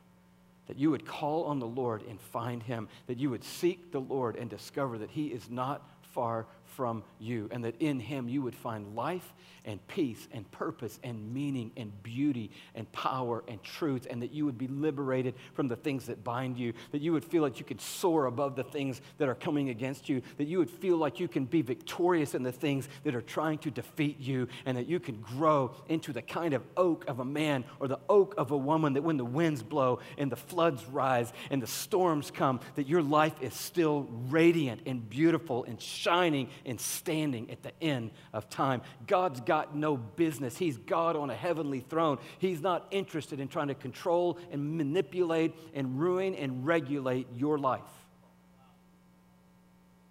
That 0.67 0.79
you 0.79 0.91
would 0.91 1.05
call 1.05 1.43
on 1.45 1.59
the 1.59 1.67
Lord 1.67 2.03
and 2.07 2.19
find 2.19 2.63
him, 2.63 2.87
that 3.07 3.17
you 3.17 3.29
would 3.29 3.43
seek 3.43 3.91
the 3.91 3.99
Lord 3.99 4.35
and 4.35 4.49
discover 4.49 4.97
that 4.97 5.11
he 5.11 5.27
is 5.27 5.49
not 5.49 5.81
far 6.13 6.45
from 6.75 7.03
you, 7.19 7.47
and 7.51 7.63
that 7.63 7.75
in 7.79 7.99
him 7.99 8.27
you 8.27 8.41
would 8.41 8.55
find 8.55 8.95
life 8.95 9.33
and 9.65 9.85
peace 9.87 10.27
and 10.31 10.49
purpose 10.51 10.99
and 11.03 11.33
meaning 11.33 11.71
and 11.77 12.03
beauty 12.03 12.51
and 12.75 12.91
power 12.91 13.43
and 13.47 13.63
truth, 13.63 14.05
and 14.09 14.21
that 14.21 14.31
you 14.31 14.45
would 14.45 14.57
be 14.57 14.67
liberated 14.67 15.35
from 15.53 15.67
the 15.67 15.75
things 15.75 16.07
that 16.07 16.23
bind 16.23 16.57
you, 16.57 16.73
that 16.91 17.01
you 17.01 17.13
would 17.13 17.23
feel 17.23 17.41
like 17.41 17.59
you 17.59 17.65
could 17.65 17.79
soar 17.79 18.25
above 18.25 18.55
the 18.55 18.63
things 18.63 19.01
that 19.17 19.29
are 19.29 19.35
coming 19.35 19.69
against 19.69 20.09
you, 20.09 20.21
that 20.37 20.45
you 20.45 20.57
would 20.57 20.69
feel 20.69 20.97
like 20.97 21.19
you 21.19 21.27
can 21.27 21.45
be 21.45 21.61
victorious 21.61 22.35
in 22.35 22.43
the 22.43 22.51
things 22.51 22.89
that 23.03 23.15
are 23.15 23.21
trying 23.21 23.57
to 23.57 23.71
defeat 23.71 24.19
you, 24.19 24.47
and 24.65 24.77
that 24.77 24.87
you 24.87 24.99
can 24.99 25.21
grow 25.21 25.71
into 25.87 26.11
the 26.11 26.21
kind 26.21 26.53
of 26.53 26.63
oak 26.75 27.05
of 27.07 27.19
a 27.19 27.25
man 27.25 27.63
or 27.79 27.87
the 27.87 27.99
oak 28.09 28.33
of 28.37 28.51
a 28.51 28.57
woman 28.57 28.93
that 28.93 29.01
when 29.01 29.17
the 29.17 29.25
winds 29.25 29.63
blow 29.63 29.99
and 30.17 30.31
the 30.31 30.35
floods 30.35 30.85
rise 30.85 31.31
and 31.49 31.61
the 31.61 31.67
storms 31.67 32.31
come, 32.31 32.59
that 32.75 32.87
your 32.87 33.01
life 33.01 33.41
is 33.41 33.53
still 33.53 34.07
radiant 34.29 34.81
and 34.85 35.09
beautiful 35.09 35.63
and 35.63 35.81
shining 35.81 36.49
and 36.65 36.79
standing 36.79 37.51
at 37.51 37.63
the 37.63 37.71
end 37.81 38.11
of 38.33 38.49
time. 38.49 38.81
God's 39.07 39.41
got 39.41 39.75
no 39.75 39.97
business. 39.97 40.57
He's 40.57 40.77
God 40.77 41.15
on 41.15 41.29
a 41.29 41.35
heavenly 41.35 41.81
throne. 41.81 42.19
He's 42.39 42.61
not 42.61 42.87
interested 42.91 43.39
in 43.39 43.47
trying 43.47 43.67
to 43.67 43.75
control 43.75 44.37
and 44.51 44.77
manipulate 44.77 45.53
and 45.73 45.99
ruin 45.99 46.35
and 46.35 46.65
regulate 46.65 47.27
your 47.35 47.57
life. 47.57 47.81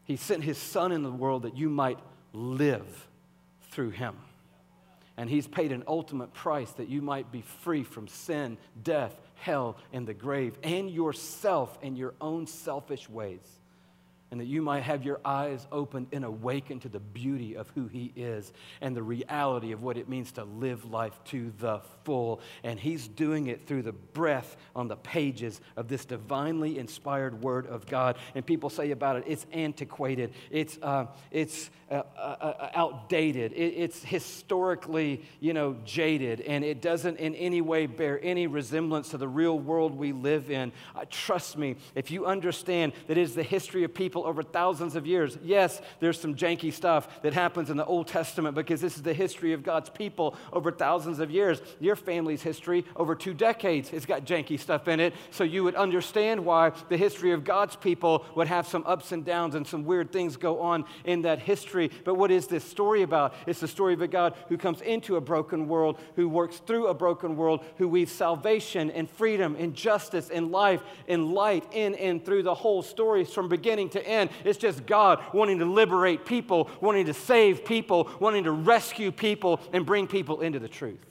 He 0.04 0.16
sent 0.16 0.44
his 0.44 0.58
son 0.58 0.92
in 0.92 1.02
the 1.02 1.12
world 1.12 1.42
that 1.42 1.56
you 1.56 1.68
might 1.68 1.98
live 2.32 3.08
through 3.70 3.90
him. 3.90 4.16
And 5.16 5.28
he's 5.28 5.46
paid 5.46 5.72
an 5.72 5.84
ultimate 5.86 6.32
price 6.32 6.70
that 6.72 6.88
you 6.88 7.02
might 7.02 7.30
be 7.30 7.42
free 7.42 7.84
from 7.84 8.08
sin, 8.08 8.56
death, 8.82 9.14
hell, 9.36 9.76
and 9.92 10.06
the 10.06 10.14
grave, 10.14 10.58
and 10.62 10.90
yourself 10.90 11.78
and 11.82 11.96
your 11.96 12.14
own 12.20 12.46
selfish 12.46 13.08
ways 13.08 13.40
and 14.32 14.40
that 14.40 14.46
you 14.46 14.62
might 14.62 14.82
have 14.82 15.04
your 15.04 15.20
eyes 15.26 15.66
opened 15.70 16.06
and 16.10 16.24
awakened 16.24 16.80
to 16.80 16.88
the 16.88 16.98
beauty 16.98 17.54
of 17.54 17.68
who 17.74 17.86
He 17.86 18.14
is 18.16 18.50
and 18.80 18.96
the 18.96 19.02
reality 19.02 19.72
of 19.72 19.82
what 19.82 19.98
it 19.98 20.08
means 20.08 20.32
to 20.32 20.44
live 20.44 20.90
life 20.90 21.12
to 21.26 21.52
the 21.58 21.82
full. 22.04 22.40
And 22.64 22.80
He's 22.80 23.06
doing 23.06 23.48
it 23.48 23.66
through 23.66 23.82
the 23.82 23.92
breath 23.92 24.56
on 24.74 24.88
the 24.88 24.96
pages 24.96 25.60
of 25.76 25.86
this 25.86 26.06
divinely 26.06 26.78
inspired 26.78 27.42
Word 27.42 27.66
of 27.66 27.86
God. 27.86 28.16
And 28.34 28.44
people 28.44 28.70
say 28.70 28.90
about 28.90 29.16
it, 29.16 29.24
it's 29.26 29.44
antiquated, 29.52 30.32
it's, 30.50 30.78
uh, 30.80 31.06
it's 31.30 31.68
uh, 31.90 32.02
uh, 32.16 32.20
uh 32.40 32.70
outdated, 32.74 33.52
it, 33.52 33.74
it's 33.76 34.02
historically, 34.02 35.26
you 35.40 35.52
know, 35.52 35.76
jaded, 35.84 36.40
and 36.40 36.64
it 36.64 36.80
doesn't 36.80 37.18
in 37.18 37.34
any 37.34 37.60
way 37.60 37.84
bear 37.84 38.18
any 38.22 38.46
resemblance 38.46 39.10
to 39.10 39.18
the 39.18 39.28
real 39.28 39.58
world 39.58 39.94
we 39.94 40.12
live 40.12 40.50
in. 40.50 40.72
Uh, 40.96 41.04
trust 41.10 41.58
me, 41.58 41.76
if 41.94 42.10
you 42.10 42.24
understand 42.24 42.94
that 43.08 43.18
it 43.18 43.22
is 43.22 43.34
the 43.34 43.42
history 43.42 43.84
of 43.84 43.92
people 43.92 44.21
over 44.24 44.42
thousands 44.42 44.96
of 44.96 45.06
years. 45.06 45.38
Yes, 45.42 45.80
there's 46.00 46.18
some 46.18 46.34
janky 46.34 46.72
stuff 46.72 47.22
that 47.22 47.32
happens 47.32 47.70
in 47.70 47.76
the 47.76 47.84
Old 47.84 48.06
Testament 48.06 48.54
because 48.54 48.80
this 48.80 48.96
is 48.96 49.02
the 49.02 49.14
history 49.14 49.52
of 49.52 49.62
God's 49.62 49.90
people 49.90 50.36
over 50.52 50.70
thousands 50.70 51.18
of 51.18 51.30
years. 51.30 51.60
Your 51.80 51.96
family's 51.96 52.42
history 52.42 52.84
over 52.96 53.14
two 53.14 53.34
decades 53.34 53.88
has 53.90 54.06
got 54.06 54.24
janky 54.24 54.58
stuff 54.58 54.88
in 54.88 55.00
it, 55.00 55.14
so 55.30 55.44
you 55.44 55.64
would 55.64 55.74
understand 55.74 56.44
why 56.44 56.72
the 56.88 56.96
history 56.96 57.32
of 57.32 57.44
God's 57.44 57.76
people 57.76 58.24
would 58.34 58.48
have 58.48 58.66
some 58.66 58.84
ups 58.86 59.12
and 59.12 59.24
downs 59.24 59.54
and 59.54 59.66
some 59.66 59.84
weird 59.84 60.12
things 60.12 60.36
go 60.36 60.60
on 60.60 60.84
in 61.04 61.22
that 61.22 61.38
history. 61.38 61.90
But 62.04 62.14
what 62.14 62.30
is 62.30 62.46
this 62.46 62.64
story 62.64 63.02
about? 63.02 63.34
It's 63.46 63.60
the 63.60 63.68
story 63.68 63.94
of 63.94 64.02
a 64.02 64.08
God 64.08 64.34
who 64.48 64.56
comes 64.56 64.80
into 64.80 65.16
a 65.16 65.20
broken 65.20 65.68
world, 65.68 65.98
who 66.16 66.28
works 66.28 66.58
through 66.58 66.86
a 66.86 66.94
broken 66.94 67.36
world, 67.36 67.64
who 67.78 67.88
weaves 67.88 68.12
salvation 68.12 68.90
and 68.90 69.08
freedom 69.08 69.56
and 69.58 69.74
justice 69.74 70.30
and 70.30 70.50
life 70.50 70.82
and 71.08 71.32
light 71.32 71.66
in 71.72 71.94
and 71.94 72.24
through 72.24 72.42
the 72.42 72.54
whole 72.54 72.82
story 72.82 73.24
from 73.24 73.48
beginning 73.48 73.88
to 73.90 74.08
end. 74.12 74.30
It's 74.44 74.58
just 74.58 74.86
God 74.86 75.22
wanting 75.32 75.58
to 75.58 75.64
liberate 75.64 76.24
people, 76.24 76.70
wanting 76.80 77.06
to 77.06 77.14
save 77.14 77.64
people, 77.64 78.10
wanting 78.20 78.44
to 78.44 78.52
rescue 78.52 79.10
people, 79.10 79.60
and 79.72 79.84
bring 79.86 80.06
people 80.06 80.40
into 80.40 80.58
the 80.58 80.68
truth. 80.68 81.04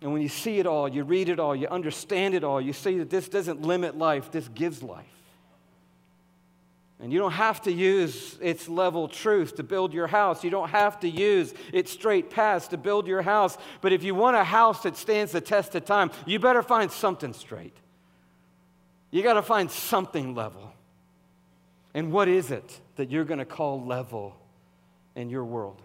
And 0.00 0.12
when 0.12 0.20
you 0.20 0.28
see 0.28 0.58
it 0.58 0.66
all, 0.66 0.86
you 0.86 1.02
read 1.02 1.30
it 1.30 1.40
all, 1.40 1.56
you 1.56 1.66
understand 1.66 2.34
it 2.34 2.44
all, 2.44 2.60
you 2.60 2.74
see 2.74 2.98
that 2.98 3.08
this 3.08 3.26
doesn't 3.26 3.62
limit 3.62 3.96
life, 3.96 4.30
this 4.30 4.46
gives 4.48 4.82
life. 4.82 5.06
And 7.00 7.10
you 7.10 7.18
don't 7.18 7.32
have 7.32 7.62
to 7.62 7.72
use 7.72 8.36
its 8.40 8.68
level 8.68 9.08
truth 9.08 9.56
to 9.56 9.62
build 9.62 9.94
your 9.94 10.06
house. 10.06 10.44
You 10.44 10.50
don't 10.50 10.68
have 10.68 11.00
to 11.00 11.08
use 11.08 11.54
its 11.72 11.90
straight 11.90 12.28
paths 12.28 12.68
to 12.68 12.76
build 12.76 13.06
your 13.06 13.22
house. 13.22 13.56
But 13.80 13.94
if 13.94 14.04
you 14.04 14.14
want 14.14 14.36
a 14.36 14.44
house 14.44 14.82
that 14.82 14.96
stands 14.96 15.32
the 15.32 15.40
test 15.40 15.74
of 15.74 15.84
time, 15.86 16.10
you 16.26 16.38
better 16.38 16.62
find 16.62 16.90
something 16.90 17.32
straight. 17.32 17.76
You 19.10 19.22
got 19.22 19.34
to 19.34 19.42
find 19.42 19.70
something 19.70 20.34
level. 20.34 20.73
And 21.94 22.10
what 22.10 22.28
is 22.28 22.50
it 22.50 22.80
that 22.96 23.10
you're 23.10 23.24
going 23.24 23.38
to 23.38 23.44
call 23.44 23.84
level 23.84 24.36
in 25.14 25.30
your 25.30 25.44
world? 25.44 25.80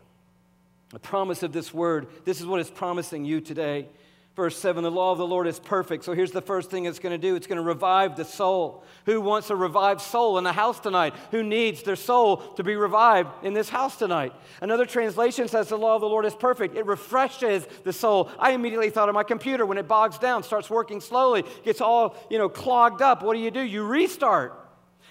The 0.89 0.99
promise 0.99 1.43
of 1.43 1.53
this 1.53 1.71
word, 1.71 2.07
this 2.25 2.39
is 2.39 2.47
what 2.47 2.59
it's 2.59 2.71
promising 2.71 3.23
you 3.23 3.41
today. 3.41 3.87
Verse 4.35 4.57
7 4.57 4.83
The 4.83 4.89
law 4.89 5.11
of 5.11 5.17
the 5.17 5.27
Lord 5.27 5.45
is 5.45 5.59
perfect. 5.59 6.03
So 6.03 6.13
here's 6.13 6.31
the 6.31 6.41
first 6.41 6.71
thing 6.71 6.85
it's 6.85 6.97
going 6.97 7.11
to 7.11 7.17
do 7.17 7.35
it's 7.35 7.45
going 7.45 7.57
to 7.57 7.61
revive 7.61 8.15
the 8.15 8.25
soul. 8.25 8.83
Who 9.05 9.21
wants 9.21 9.49
a 9.49 9.55
revived 9.55 10.01
soul 10.01 10.37
in 10.37 10.43
the 10.43 10.53
house 10.53 10.79
tonight? 10.79 11.13
Who 11.31 11.43
needs 11.43 11.83
their 11.83 11.95
soul 11.95 12.37
to 12.53 12.63
be 12.63 12.75
revived 12.75 13.29
in 13.43 13.53
this 13.53 13.69
house 13.69 13.97
tonight? 13.97 14.33
Another 14.61 14.85
translation 14.85 15.47
says 15.47 15.67
the 15.67 15.77
law 15.77 15.95
of 15.95 16.01
the 16.01 16.07
Lord 16.07 16.25
is 16.25 16.33
perfect. 16.33 16.75
It 16.75 16.85
refreshes 16.85 17.67
the 17.83 17.93
soul. 17.93 18.31
I 18.39 18.51
immediately 18.53 18.89
thought 18.89 19.09
of 19.09 19.15
my 19.15 19.23
computer 19.23 19.65
when 19.65 19.77
it 19.77 19.87
bogs 19.87 20.17
down, 20.17 20.41
starts 20.41 20.69
working 20.69 21.01
slowly, 21.01 21.43
gets 21.63 21.81
all, 21.81 22.15
you 22.29 22.37
know, 22.37 22.49
clogged 22.49 23.01
up. 23.01 23.21
What 23.21 23.33
do 23.33 23.39
you 23.41 23.51
do? 23.51 23.61
You 23.61 23.83
restart. 23.83 24.68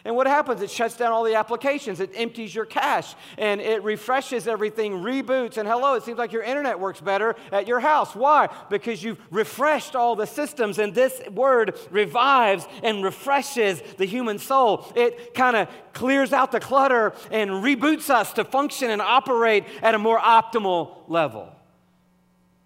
And 0.09 0.17
what 0.17 0.27
happens? 0.27 0.63
It 0.63 0.71
shuts 0.71 0.97
down 0.97 1.13
all 1.13 1.23
the 1.23 1.35
applications, 1.35 2.01
it 2.01 2.13
empties 2.15 2.55
your 2.55 2.65
cache, 2.65 3.15
and 3.37 3.61
it 3.61 3.83
refreshes 3.83 4.49
everything, 4.49 5.03
reboots, 5.03 5.59
and 5.59 5.69
hello, 5.69 5.97
it 5.97 6.03
seems 6.03 6.17
like 6.17 6.33
your 6.33 6.43
internet 6.43 6.81
works 6.81 6.99
better 6.99 7.37
at 7.53 7.69
your 7.69 7.79
house. 7.79 8.15
Why? 8.15 8.49
Because 8.71 9.03
you've 9.05 9.21
refreshed 9.31 9.95
all 9.95 10.17
the 10.17 10.27
systems, 10.27 10.79
and 10.79 10.95
this 10.95 11.21
word 11.29 11.79
revives 11.91 12.67
and 12.83 13.05
refreshes 13.05 13.83
the 13.99 14.07
human 14.07 14.39
soul. 14.39 14.91
It 14.97 15.35
kind 15.35 15.59
of 15.59 15.69
clears 15.93 16.33
out 16.33 16.53
the 16.53 16.61
clutter 16.61 17.13
and 17.31 17.51
reboots 17.51 18.09
us 18.09 18.33
to 18.33 18.45
function 18.45 18.91
and 18.91 19.03
operate 19.03 19.65
at 19.83 19.95
a 19.95 19.99
more 19.99 20.19
optimal 20.19 21.03
level. 21.09 21.55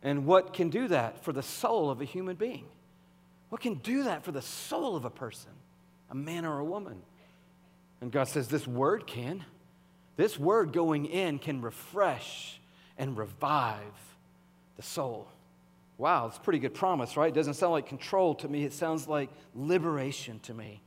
And 0.00 0.26
what 0.26 0.54
can 0.54 0.70
do 0.70 0.86
that 0.86 1.24
for 1.24 1.32
the 1.32 1.42
soul 1.42 1.90
of 1.90 2.00
a 2.00 2.04
human 2.04 2.36
being? 2.36 2.66
What 3.48 3.60
can 3.60 3.74
do 3.74 4.04
that 4.04 4.22
for 4.22 4.30
the 4.30 4.42
soul 4.42 4.94
of 4.94 5.04
a 5.04 5.10
person, 5.10 5.50
a 6.08 6.14
man 6.14 6.44
or 6.44 6.60
a 6.60 6.64
woman? 6.64 7.02
And 8.02 8.10
God 8.10 8.24
says, 8.24 8.48
This 8.48 8.66
word 8.66 9.06
can. 9.06 9.44
This 10.16 10.38
word 10.38 10.72
going 10.72 11.06
in 11.06 11.38
can 11.38 11.62
refresh 11.62 12.60
and 12.98 13.16
revive 13.16 13.78
the 14.76 14.82
soul. 14.82 15.28
Wow, 15.96 16.26
it's 16.26 16.36
a 16.36 16.40
pretty 16.40 16.58
good 16.58 16.74
promise, 16.74 17.16
right? 17.16 17.28
It 17.28 17.34
doesn't 17.34 17.54
sound 17.54 17.72
like 17.72 17.86
control 17.86 18.34
to 18.36 18.48
me, 18.48 18.64
it 18.64 18.72
sounds 18.72 19.06
like 19.06 19.30
liberation 19.54 20.40
to 20.40 20.52
me. 20.52 20.82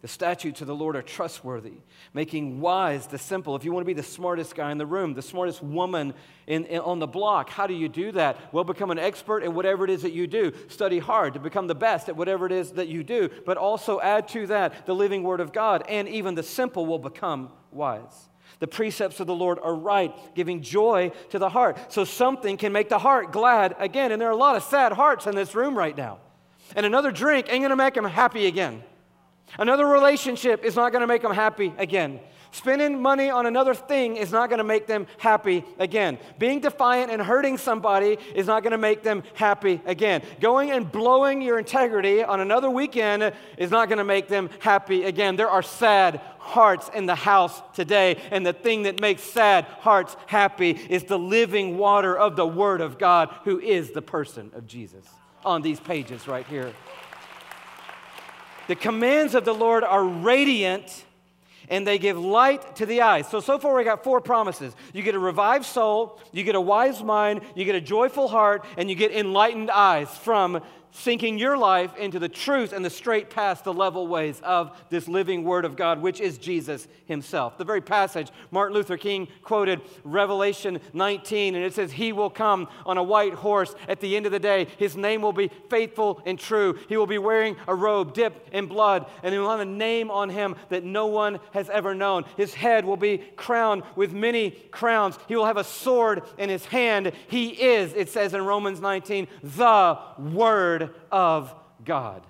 The 0.00 0.08
statutes 0.08 0.60
of 0.60 0.68
the 0.68 0.74
Lord 0.76 0.94
are 0.94 1.02
trustworthy, 1.02 1.78
making 2.14 2.60
wise 2.60 3.08
the 3.08 3.18
simple. 3.18 3.56
If 3.56 3.64
you 3.64 3.72
want 3.72 3.82
to 3.82 3.86
be 3.86 3.94
the 3.94 4.02
smartest 4.04 4.54
guy 4.54 4.70
in 4.70 4.78
the 4.78 4.86
room, 4.86 5.14
the 5.14 5.22
smartest 5.22 5.60
woman 5.60 6.14
in, 6.46 6.66
in, 6.66 6.78
on 6.80 7.00
the 7.00 7.08
block, 7.08 7.50
how 7.50 7.66
do 7.66 7.74
you 7.74 7.88
do 7.88 8.12
that? 8.12 8.54
Well, 8.54 8.62
become 8.62 8.92
an 8.92 9.00
expert 9.00 9.42
in 9.42 9.54
whatever 9.54 9.82
it 9.82 9.90
is 9.90 10.02
that 10.02 10.12
you 10.12 10.28
do. 10.28 10.52
Study 10.68 11.00
hard 11.00 11.34
to 11.34 11.40
become 11.40 11.66
the 11.66 11.74
best 11.74 12.08
at 12.08 12.16
whatever 12.16 12.46
it 12.46 12.52
is 12.52 12.72
that 12.72 12.86
you 12.86 13.02
do, 13.02 13.28
but 13.44 13.56
also 13.56 14.00
add 14.00 14.28
to 14.28 14.46
that 14.46 14.86
the 14.86 14.94
living 14.94 15.24
word 15.24 15.40
of 15.40 15.52
God, 15.52 15.82
and 15.88 16.08
even 16.08 16.36
the 16.36 16.44
simple 16.44 16.86
will 16.86 17.00
become 17.00 17.50
wise. 17.72 18.28
The 18.60 18.68
precepts 18.68 19.18
of 19.18 19.26
the 19.26 19.34
Lord 19.34 19.58
are 19.60 19.74
right, 19.74 20.14
giving 20.36 20.62
joy 20.62 21.10
to 21.30 21.40
the 21.40 21.48
heart. 21.48 21.92
So 21.92 22.04
something 22.04 22.56
can 22.56 22.72
make 22.72 22.88
the 22.88 22.98
heart 23.00 23.32
glad 23.32 23.74
again. 23.80 24.12
And 24.12 24.20
there 24.20 24.28
are 24.28 24.32
a 24.32 24.36
lot 24.36 24.56
of 24.56 24.62
sad 24.62 24.92
hearts 24.92 25.26
in 25.26 25.34
this 25.34 25.54
room 25.56 25.76
right 25.76 25.96
now. 25.96 26.18
And 26.76 26.86
another 26.86 27.10
drink 27.10 27.46
ain't 27.50 27.62
gonna 27.62 27.76
make 27.76 27.94
them 27.94 28.04
happy 28.04 28.46
again. 28.46 28.82
Another 29.56 29.86
relationship 29.86 30.64
is 30.64 30.76
not 30.76 30.92
going 30.92 31.00
to 31.00 31.06
make 31.06 31.22
them 31.22 31.32
happy 31.32 31.72
again. 31.78 32.20
Spending 32.50 33.00
money 33.00 33.28
on 33.28 33.46
another 33.46 33.74
thing 33.74 34.16
is 34.16 34.32
not 34.32 34.48
going 34.48 34.58
to 34.58 34.64
make 34.64 34.86
them 34.86 35.06
happy 35.18 35.64
again. 35.78 36.18
Being 36.38 36.60
defiant 36.60 37.10
and 37.10 37.20
hurting 37.20 37.58
somebody 37.58 38.18
is 38.34 38.46
not 38.46 38.62
going 38.62 38.70
to 38.72 38.78
make 38.78 39.02
them 39.02 39.22
happy 39.34 39.82
again. 39.84 40.22
Going 40.40 40.70
and 40.70 40.90
blowing 40.90 41.42
your 41.42 41.58
integrity 41.58 42.22
on 42.22 42.40
another 42.40 42.70
weekend 42.70 43.32
is 43.58 43.70
not 43.70 43.88
going 43.88 43.98
to 43.98 44.04
make 44.04 44.28
them 44.28 44.48
happy 44.60 45.04
again. 45.04 45.36
There 45.36 45.50
are 45.50 45.62
sad 45.62 46.20
hearts 46.38 46.90
in 46.94 47.04
the 47.04 47.14
house 47.14 47.60
today, 47.74 48.16
and 48.30 48.46
the 48.46 48.54
thing 48.54 48.84
that 48.84 49.00
makes 49.00 49.22
sad 49.22 49.64
hearts 49.64 50.16
happy 50.26 50.70
is 50.70 51.04
the 51.04 51.18
living 51.18 51.76
water 51.76 52.16
of 52.16 52.36
the 52.36 52.46
Word 52.46 52.80
of 52.80 52.98
God, 52.98 53.28
who 53.44 53.60
is 53.60 53.90
the 53.90 54.02
person 54.02 54.50
of 54.54 54.66
Jesus 54.66 55.04
on 55.44 55.60
these 55.60 55.80
pages 55.80 56.26
right 56.26 56.46
here. 56.46 56.72
The 58.68 58.76
commands 58.76 59.34
of 59.34 59.46
the 59.46 59.54
Lord 59.54 59.82
are 59.82 60.04
radiant 60.04 61.04
and 61.70 61.86
they 61.86 61.98
give 61.98 62.18
light 62.18 62.76
to 62.76 62.86
the 62.86 63.02
eyes. 63.02 63.28
So, 63.28 63.40
so 63.40 63.58
far 63.58 63.74
we 63.76 63.84
got 63.84 64.04
four 64.04 64.20
promises. 64.20 64.74
You 64.92 65.02
get 65.02 65.14
a 65.14 65.18
revived 65.18 65.64
soul, 65.64 66.20
you 66.32 66.44
get 66.44 66.54
a 66.54 66.60
wise 66.60 67.02
mind, 67.02 67.42
you 67.54 67.64
get 67.64 67.74
a 67.74 67.80
joyful 67.80 68.28
heart, 68.28 68.64
and 68.76 68.88
you 68.88 68.96
get 68.96 69.12
enlightened 69.12 69.70
eyes 69.70 70.08
from 70.08 70.62
sinking 70.90 71.38
your 71.38 71.56
life 71.56 71.96
into 71.96 72.18
the 72.18 72.28
truth 72.28 72.72
and 72.72 72.84
the 72.84 72.90
straight 72.90 73.30
path, 73.30 73.62
the 73.64 73.72
level 73.72 74.06
ways 74.06 74.40
of 74.42 74.76
this 74.90 75.08
living 75.08 75.44
Word 75.44 75.64
of 75.64 75.76
God, 75.76 76.00
which 76.00 76.20
is 76.20 76.38
Jesus 76.38 76.88
Himself. 77.06 77.58
The 77.58 77.64
very 77.64 77.80
passage 77.80 78.30
Martin 78.50 78.74
Luther 78.74 78.96
King 78.96 79.28
quoted, 79.42 79.80
Revelation 80.04 80.80
19, 80.92 81.54
and 81.54 81.64
it 81.64 81.74
says, 81.74 81.92
He 81.92 82.12
will 82.12 82.30
come 82.30 82.68
on 82.86 82.98
a 82.98 83.02
white 83.02 83.34
horse 83.34 83.74
at 83.88 84.00
the 84.00 84.16
end 84.16 84.26
of 84.26 84.32
the 84.32 84.38
day. 84.38 84.66
His 84.78 84.96
name 84.96 85.22
will 85.22 85.32
be 85.32 85.50
faithful 85.70 86.22
and 86.26 86.38
true. 86.38 86.78
He 86.88 86.96
will 86.96 87.06
be 87.06 87.18
wearing 87.18 87.56
a 87.66 87.74
robe 87.74 88.14
dipped 88.14 88.52
in 88.52 88.66
blood, 88.66 89.06
and 89.22 89.32
He 89.32 89.38
will 89.38 89.50
have 89.50 89.60
a 89.60 89.64
name 89.64 90.10
on 90.10 90.30
Him 90.30 90.56
that 90.70 90.84
no 90.84 91.06
one 91.06 91.38
has 91.58 91.70
ever 91.70 91.94
known. 91.94 92.24
His 92.36 92.54
head 92.54 92.84
will 92.84 92.96
be 92.96 93.18
crowned 93.36 93.82
with 93.94 94.12
many 94.12 94.50
crowns. 94.50 95.18
He 95.28 95.36
will 95.36 95.46
have 95.46 95.56
a 95.56 95.64
sword 95.64 96.22
in 96.38 96.48
His 96.48 96.64
hand. 96.64 97.12
He 97.28 97.48
is, 97.48 97.92
it 97.94 98.08
says 98.08 98.34
in 98.34 98.44
Romans 98.44 98.80
19, 98.80 99.28
the 99.42 99.98
Word 100.18 100.94
of 101.12 101.54
God. 101.84 102.26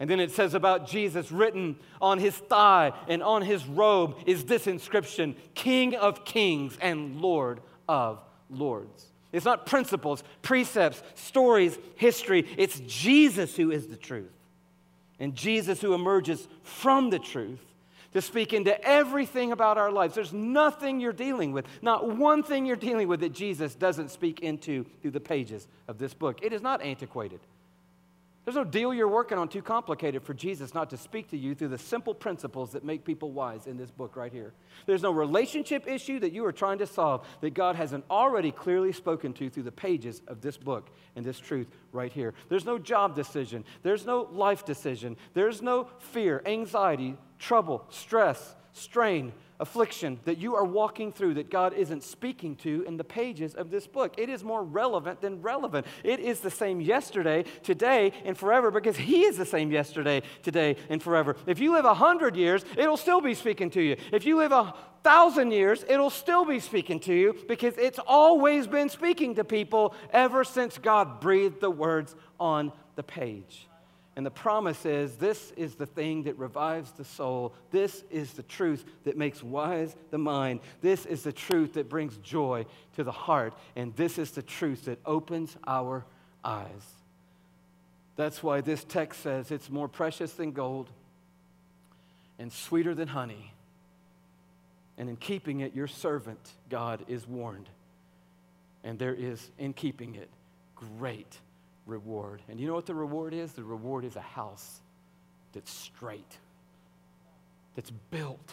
And 0.00 0.08
then 0.08 0.18
it 0.18 0.30
says 0.30 0.54
about 0.54 0.86
Jesus, 0.86 1.30
written 1.30 1.76
on 2.00 2.18
his 2.18 2.34
thigh 2.34 2.92
and 3.06 3.22
on 3.22 3.42
his 3.42 3.66
robe 3.66 4.16
is 4.24 4.44
this 4.44 4.66
inscription 4.66 5.36
King 5.54 5.94
of 5.94 6.24
kings 6.24 6.78
and 6.80 7.20
Lord 7.20 7.60
of 7.86 8.22
lords. 8.48 9.12
It's 9.30 9.44
not 9.44 9.66
principles, 9.66 10.24
precepts, 10.40 11.02
stories, 11.14 11.78
history. 11.96 12.48
It's 12.56 12.80
Jesus 12.80 13.54
who 13.56 13.70
is 13.70 13.86
the 13.86 13.96
truth. 13.96 14.32
And 15.20 15.34
Jesus 15.34 15.82
who 15.82 15.92
emerges 15.92 16.48
from 16.62 17.10
the 17.10 17.18
truth 17.18 17.64
to 18.12 18.20
speak 18.20 18.52
into 18.52 18.80
everything 18.84 19.52
about 19.52 19.78
our 19.78 19.90
lives. 19.90 20.14
There's 20.14 20.32
nothing 20.32 21.00
you're 21.00 21.12
dealing 21.12 21.52
with, 21.52 21.66
not 21.82 22.16
one 22.16 22.42
thing 22.42 22.66
you're 22.66 22.76
dealing 22.76 23.08
with 23.08 23.20
that 23.20 23.32
Jesus 23.32 23.74
doesn't 23.74 24.10
speak 24.10 24.40
into 24.40 24.84
through 25.00 25.12
the 25.12 25.20
pages 25.20 25.68
of 25.88 25.98
this 25.98 26.14
book. 26.14 26.40
It 26.42 26.52
is 26.52 26.62
not 26.62 26.82
antiquated. 26.82 27.40
There's 28.44 28.56
no 28.56 28.64
deal 28.64 28.94
you're 28.94 29.06
working 29.06 29.36
on 29.36 29.48
too 29.48 29.60
complicated 29.60 30.22
for 30.22 30.32
Jesus 30.32 30.74
not 30.74 30.90
to 30.90 30.96
speak 30.96 31.28
to 31.30 31.36
you 31.36 31.54
through 31.54 31.68
the 31.68 31.78
simple 31.78 32.14
principles 32.14 32.72
that 32.72 32.84
make 32.84 33.04
people 33.04 33.32
wise 33.32 33.66
in 33.66 33.76
this 33.76 33.90
book 33.90 34.16
right 34.16 34.32
here. 34.32 34.54
There's 34.86 35.02
no 35.02 35.10
relationship 35.10 35.86
issue 35.86 36.18
that 36.20 36.32
you 36.32 36.44
are 36.46 36.52
trying 36.52 36.78
to 36.78 36.86
solve 36.86 37.26
that 37.42 37.52
God 37.52 37.76
hasn't 37.76 38.04
already 38.10 38.50
clearly 38.50 38.92
spoken 38.92 39.34
to 39.34 39.50
through 39.50 39.64
the 39.64 39.72
pages 39.72 40.22
of 40.26 40.40
this 40.40 40.56
book 40.56 40.88
and 41.16 41.24
this 41.24 41.38
truth 41.38 41.70
right 41.92 42.12
here. 42.12 42.32
There's 42.48 42.64
no 42.64 42.78
job 42.78 43.14
decision. 43.14 43.64
There's 43.82 44.06
no 44.06 44.26
life 44.32 44.64
decision. 44.64 45.16
There's 45.34 45.60
no 45.60 45.88
fear, 45.98 46.42
anxiety, 46.46 47.18
trouble, 47.38 47.84
stress, 47.90 48.56
strain, 48.72 49.32
affliction 49.60 50.18
that 50.24 50.38
you 50.38 50.56
are 50.56 50.64
walking 50.64 51.12
through 51.12 51.34
that 51.34 51.50
God 51.50 51.74
isn't 51.74 52.02
speaking 52.02 52.56
to 52.56 52.82
in 52.86 52.96
the 52.96 53.04
pages 53.04 53.54
of 53.54 53.70
this 53.70 53.86
book. 53.86 54.14
It 54.18 54.28
is 54.28 54.42
more 54.42 54.64
relevant 54.64 55.20
than 55.20 55.42
relevant. 55.42 55.86
It 56.02 56.18
is 56.18 56.40
the 56.40 56.50
same 56.50 56.80
yesterday, 56.80 57.44
today, 57.62 58.12
and 58.24 58.36
forever 58.36 58.70
because 58.70 58.96
He 58.96 59.24
is 59.24 59.36
the 59.36 59.46
same 59.46 59.70
yesterday, 59.70 60.22
today, 60.42 60.76
and 60.88 61.02
forever. 61.02 61.36
If 61.46 61.60
you 61.60 61.72
live 61.72 61.84
a 61.84 61.94
hundred 61.94 62.34
years, 62.36 62.64
it'll 62.76 62.96
still 62.96 63.20
be 63.20 63.34
speaking 63.34 63.70
to 63.70 63.80
you. 63.82 63.96
If 64.12 64.24
you 64.24 64.38
live 64.38 64.52
a 64.52 64.74
thousand 65.02 65.52
years, 65.52 65.84
it'll 65.88 66.10
still 66.10 66.44
be 66.44 66.60
speaking 66.60 67.00
to 67.00 67.14
you 67.14 67.36
because 67.48 67.76
it's 67.78 68.00
always 68.06 68.66
been 68.66 68.88
speaking 68.88 69.34
to 69.36 69.44
people 69.44 69.94
ever 70.12 70.44
since 70.44 70.78
God 70.78 71.20
breathed 71.20 71.60
the 71.60 71.70
words 71.70 72.14
on 72.38 72.72
the 72.96 73.02
page. 73.02 73.69
And 74.20 74.26
the 74.26 74.30
promise 74.30 74.84
is 74.84 75.16
this 75.16 75.50
is 75.56 75.76
the 75.76 75.86
thing 75.86 76.24
that 76.24 76.36
revives 76.36 76.92
the 76.92 77.06
soul. 77.06 77.54
This 77.70 78.04
is 78.10 78.34
the 78.34 78.42
truth 78.42 78.84
that 79.04 79.16
makes 79.16 79.42
wise 79.42 79.96
the 80.10 80.18
mind. 80.18 80.60
This 80.82 81.06
is 81.06 81.22
the 81.22 81.32
truth 81.32 81.72
that 81.72 81.88
brings 81.88 82.18
joy 82.18 82.66
to 82.96 83.02
the 83.02 83.12
heart. 83.12 83.54
And 83.76 83.96
this 83.96 84.18
is 84.18 84.32
the 84.32 84.42
truth 84.42 84.84
that 84.84 84.98
opens 85.06 85.56
our 85.66 86.04
eyes. 86.44 86.84
That's 88.16 88.42
why 88.42 88.60
this 88.60 88.84
text 88.84 89.22
says 89.22 89.50
it's 89.50 89.70
more 89.70 89.88
precious 89.88 90.32
than 90.32 90.52
gold 90.52 90.90
and 92.38 92.52
sweeter 92.52 92.94
than 92.94 93.08
honey. 93.08 93.54
And 94.98 95.08
in 95.08 95.16
keeping 95.16 95.60
it, 95.60 95.74
your 95.74 95.86
servant, 95.86 96.46
God, 96.68 97.06
is 97.08 97.26
warned. 97.26 97.70
And 98.84 98.98
there 98.98 99.14
is, 99.14 99.50
in 99.58 99.72
keeping 99.72 100.14
it, 100.14 100.28
great 100.76 101.38
reward. 101.86 102.42
And 102.48 102.60
you 102.60 102.66
know 102.66 102.74
what 102.74 102.86
the 102.86 102.94
reward 102.94 103.34
is? 103.34 103.52
The 103.52 103.64
reward 103.64 104.04
is 104.04 104.16
a 104.16 104.20
house 104.20 104.80
that's 105.52 105.70
straight, 105.70 106.38
that's 107.74 107.90
built, 107.90 108.52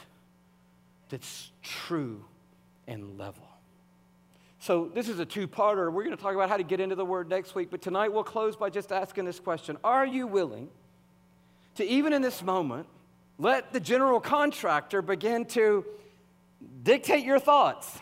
that's 1.09 1.51
true 1.61 2.25
and 2.88 3.17
level. 3.17 3.43
So, 4.59 4.89
this 4.93 5.07
is 5.07 5.19
a 5.19 5.25
two 5.25 5.47
parter. 5.47 5.91
We're 5.91 6.03
going 6.03 6.15
to 6.15 6.21
talk 6.21 6.34
about 6.34 6.49
how 6.49 6.57
to 6.57 6.63
get 6.63 6.80
into 6.80 6.95
the 6.95 7.05
word 7.05 7.30
next 7.30 7.53
week, 7.53 7.69
but 7.69 7.82
tonight 7.82 8.11
we'll 8.11 8.23
close 8.23 8.55
by 8.55 8.69
just 8.69 8.91
asking 8.91 9.25
this 9.25 9.39
question 9.39 9.78
Are 9.84 10.05
you 10.05 10.25
willing 10.25 10.69
to, 11.75 11.86
even 11.86 12.11
in 12.11 12.21
this 12.21 12.41
moment, 12.41 12.88
let 13.38 13.71
the 13.71 13.80
general 13.80 14.19
contractor 14.19 15.01
begin 15.01 15.45
to 15.45 15.86
dictate 16.82 17.23
your 17.23 17.39
thoughts? 17.39 17.99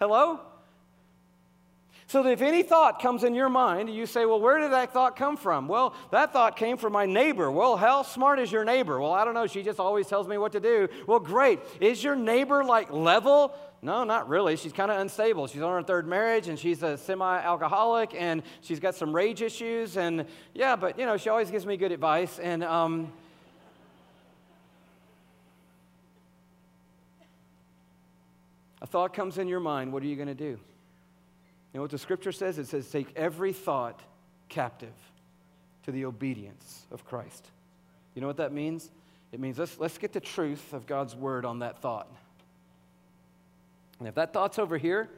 Hello? 0.00 0.40
So 2.12 2.22
that 2.24 2.30
if 2.30 2.42
any 2.42 2.62
thought 2.62 3.00
comes 3.00 3.24
in 3.24 3.34
your 3.34 3.48
mind, 3.48 3.88
you 3.88 4.04
say, 4.04 4.26
Well, 4.26 4.38
where 4.38 4.58
did 4.58 4.72
that 4.72 4.92
thought 4.92 5.16
come 5.16 5.34
from? 5.34 5.66
Well, 5.66 5.94
that 6.10 6.30
thought 6.30 6.56
came 6.56 6.76
from 6.76 6.92
my 6.92 7.06
neighbor. 7.06 7.50
Well, 7.50 7.74
how 7.78 8.02
smart 8.02 8.38
is 8.38 8.52
your 8.52 8.66
neighbor? 8.66 9.00
Well, 9.00 9.14
I 9.14 9.24
don't 9.24 9.32
know. 9.32 9.46
She 9.46 9.62
just 9.62 9.80
always 9.80 10.08
tells 10.08 10.28
me 10.28 10.36
what 10.36 10.52
to 10.52 10.60
do. 10.60 10.88
Well, 11.06 11.20
great. 11.20 11.60
Is 11.80 12.04
your 12.04 12.14
neighbor 12.14 12.64
like 12.64 12.92
level? 12.92 13.54
No, 13.80 14.04
not 14.04 14.28
really. 14.28 14.56
She's 14.56 14.74
kind 14.74 14.90
of 14.90 15.00
unstable. 15.00 15.46
She's 15.46 15.62
on 15.62 15.72
her 15.72 15.82
third 15.82 16.06
marriage 16.06 16.48
and 16.48 16.58
she's 16.58 16.82
a 16.82 16.98
semi 16.98 17.40
alcoholic 17.40 18.14
and 18.14 18.42
she's 18.60 18.78
got 18.78 18.94
some 18.94 19.16
rage 19.16 19.40
issues. 19.40 19.96
And 19.96 20.26
yeah, 20.52 20.76
but 20.76 20.98
you 20.98 21.06
know, 21.06 21.16
she 21.16 21.30
always 21.30 21.50
gives 21.50 21.64
me 21.64 21.78
good 21.78 21.92
advice. 21.92 22.38
And, 22.38 22.62
um, 22.62 23.10
a 28.82 28.86
thought 28.86 29.14
comes 29.14 29.38
in 29.38 29.48
your 29.48 29.60
mind, 29.60 29.94
what 29.94 30.02
are 30.02 30.06
you 30.06 30.16
going 30.16 30.28
to 30.28 30.34
do? 30.34 30.58
You 31.72 31.78
know 31.78 31.82
what 31.82 31.90
the 31.90 31.98
scripture 31.98 32.32
says? 32.32 32.58
It 32.58 32.66
says, 32.66 32.90
take 32.90 33.12
every 33.16 33.52
thought 33.52 34.00
captive 34.48 34.92
to 35.84 35.92
the 35.92 36.04
obedience 36.04 36.82
of 36.90 37.04
Christ. 37.04 37.46
You 38.14 38.20
know 38.20 38.26
what 38.26 38.36
that 38.36 38.52
means? 38.52 38.90
It 39.32 39.40
means 39.40 39.58
let's, 39.58 39.78
let's 39.78 39.96
get 39.96 40.12
the 40.12 40.20
truth 40.20 40.74
of 40.74 40.86
God's 40.86 41.16
word 41.16 41.44
on 41.44 41.60
that 41.60 41.80
thought. 41.80 42.08
And 43.98 44.06
if 44.06 44.14
that 44.16 44.32
thought's 44.32 44.58
over 44.58 44.76
here, 44.76 45.08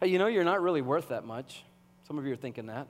hey, 0.00 0.06
you 0.06 0.18
know 0.18 0.28
you're 0.28 0.44
not 0.44 0.62
really 0.62 0.82
worth 0.82 1.08
that 1.08 1.24
much. 1.24 1.64
Some 2.06 2.18
of 2.18 2.26
you 2.26 2.32
are 2.32 2.36
thinking 2.36 2.66
that. 2.66 2.86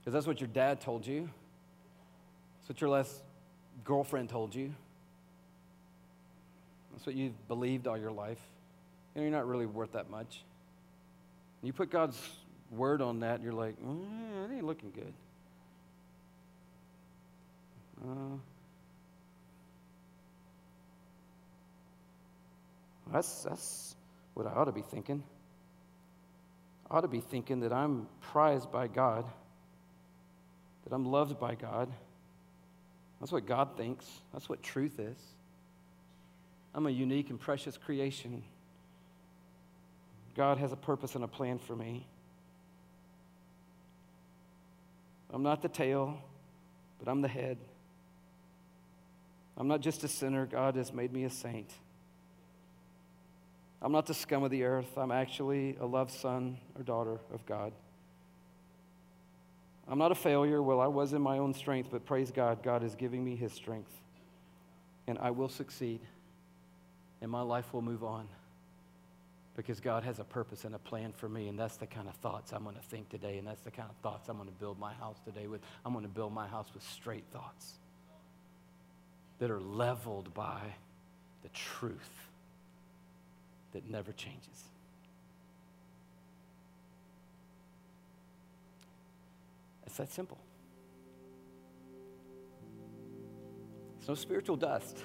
Because 0.00 0.12
that's 0.12 0.26
what 0.26 0.40
your 0.40 0.48
dad 0.48 0.80
told 0.80 1.06
you. 1.06 1.30
That's 2.58 2.68
what 2.68 2.80
your 2.80 2.90
last 2.90 3.22
girlfriend 3.84 4.28
told 4.28 4.54
you. 4.54 4.74
That's 6.92 7.06
what 7.06 7.14
you've 7.14 7.48
believed 7.48 7.86
all 7.86 7.96
your 7.96 8.10
life. 8.10 8.40
You 9.14 9.20
know, 9.20 9.28
you're 9.28 9.36
not 9.36 9.46
really 9.46 9.66
worth 9.66 9.92
that 9.92 10.10
much. 10.10 10.42
You 11.62 11.72
put 11.72 11.90
God's 11.90 12.18
word 12.70 13.02
on 13.02 13.20
that, 13.20 13.36
and 13.36 13.44
you're 13.44 13.52
like, 13.52 13.76
mm, 13.82 14.44
it 14.44 14.54
ain't 14.54 14.64
looking 14.64 14.90
good. 14.90 15.12
Uh, 18.02 18.36
that's, 23.12 23.42
that's 23.42 23.96
what 24.34 24.46
I 24.46 24.50
ought 24.50 24.66
to 24.66 24.72
be 24.72 24.82
thinking. 24.82 25.22
I 26.90 26.96
ought 26.96 27.00
to 27.00 27.08
be 27.08 27.20
thinking 27.20 27.60
that 27.60 27.72
I'm 27.72 28.06
prized 28.20 28.70
by 28.70 28.86
God, 28.86 29.24
that 30.84 30.94
I'm 30.94 31.04
loved 31.04 31.40
by 31.40 31.54
God. 31.54 31.90
That's 33.20 33.32
what 33.32 33.46
God 33.46 33.76
thinks. 33.76 34.06
That's 34.32 34.48
what 34.48 34.62
truth 34.62 35.00
is. 35.00 35.18
I'm 36.74 36.86
a 36.86 36.90
unique 36.90 37.30
and 37.30 37.40
precious 37.40 37.76
creation. 37.76 38.44
God 40.38 40.58
has 40.58 40.70
a 40.70 40.76
purpose 40.76 41.16
and 41.16 41.24
a 41.24 41.28
plan 41.28 41.58
for 41.58 41.74
me. 41.74 42.06
I'm 45.34 45.42
not 45.42 45.62
the 45.62 45.68
tail, 45.68 46.16
but 47.00 47.10
I'm 47.10 47.22
the 47.22 47.28
head. 47.28 47.58
I'm 49.56 49.66
not 49.66 49.80
just 49.80 50.04
a 50.04 50.08
sinner, 50.08 50.46
God 50.46 50.76
has 50.76 50.92
made 50.92 51.12
me 51.12 51.24
a 51.24 51.30
saint. 51.30 51.72
I'm 53.82 53.90
not 53.90 54.06
the 54.06 54.14
scum 54.14 54.44
of 54.44 54.52
the 54.52 54.62
earth, 54.62 54.96
I'm 54.96 55.10
actually 55.10 55.76
a 55.80 55.86
loved 55.86 56.12
son 56.12 56.58
or 56.76 56.84
daughter 56.84 57.18
of 57.34 57.44
God. 57.44 57.72
I'm 59.88 59.98
not 59.98 60.12
a 60.12 60.14
failure. 60.14 60.62
Well, 60.62 60.80
I 60.80 60.86
was 60.86 61.14
in 61.14 61.22
my 61.22 61.38
own 61.38 61.52
strength, 61.52 61.88
but 61.90 62.06
praise 62.06 62.30
God, 62.30 62.62
God 62.62 62.84
is 62.84 62.94
giving 62.94 63.24
me 63.24 63.34
his 63.34 63.52
strength. 63.52 63.90
And 65.08 65.18
I 65.18 65.32
will 65.32 65.48
succeed, 65.48 66.00
and 67.20 67.28
my 67.28 67.42
life 67.42 67.74
will 67.74 67.82
move 67.82 68.04
on 68.04 68.28
because 69.58 69.80
God 69.80 70.04
has 70.04 70.20
a 70.20 70.24
purpose 70.24 70.64
and 70.64 70.72
a 70.76 70.78
plan 70.78 71.10
for 71.10 71.28
me, 71.28 71.48
and 71.48 71.58
that's 71.58 71.78
the 71.78 71.86
kind 71.88 72.06
of 72.06 72.14
thoughts 72.14 72.52
I'm 72.52 72.62
going 72.62 72.76
to 72.76 72.80
think 72.82 73.08
today, 73.08 73.38
and 73.38 73.46
that's 73.46 73.62
the 73.62 73.72
kind 73.72 73.90
of 73.90 73.96
thoughts 73.96 74.28
I'm 74.28 74.36
going 74.36 74.48
to 74.48 74.54
build 74.54 74.78
my 74.78 74.94
house 74.94 75.16
today 75.24 75.48
with. 75.48 75.60
I'm 75.84 75.92
going 75.92 76.04
to 76.04 76.08
build 76.08 76.32
my 76.32 76.46
house 76.46 76.68
with 76.72 76.84
straight 76.84 77.24
thoughts 77.32 77.72
that 79.40 79.50
are 79.50 79.58
leveled 79.58 80.32
by 80.32 80.60
the 81.42 81.48
truth 81.48 82.28
that 83.72 83.90
never 83.90 84.12
changes. 84.12 84.62
It's 89.86 89.96
that 89.96 90.12
simple. 90.12 90.38
It's 93.98 94.06
no 94.06 94.14
spiritual 94.14 94.54
dust. 94.54 95.02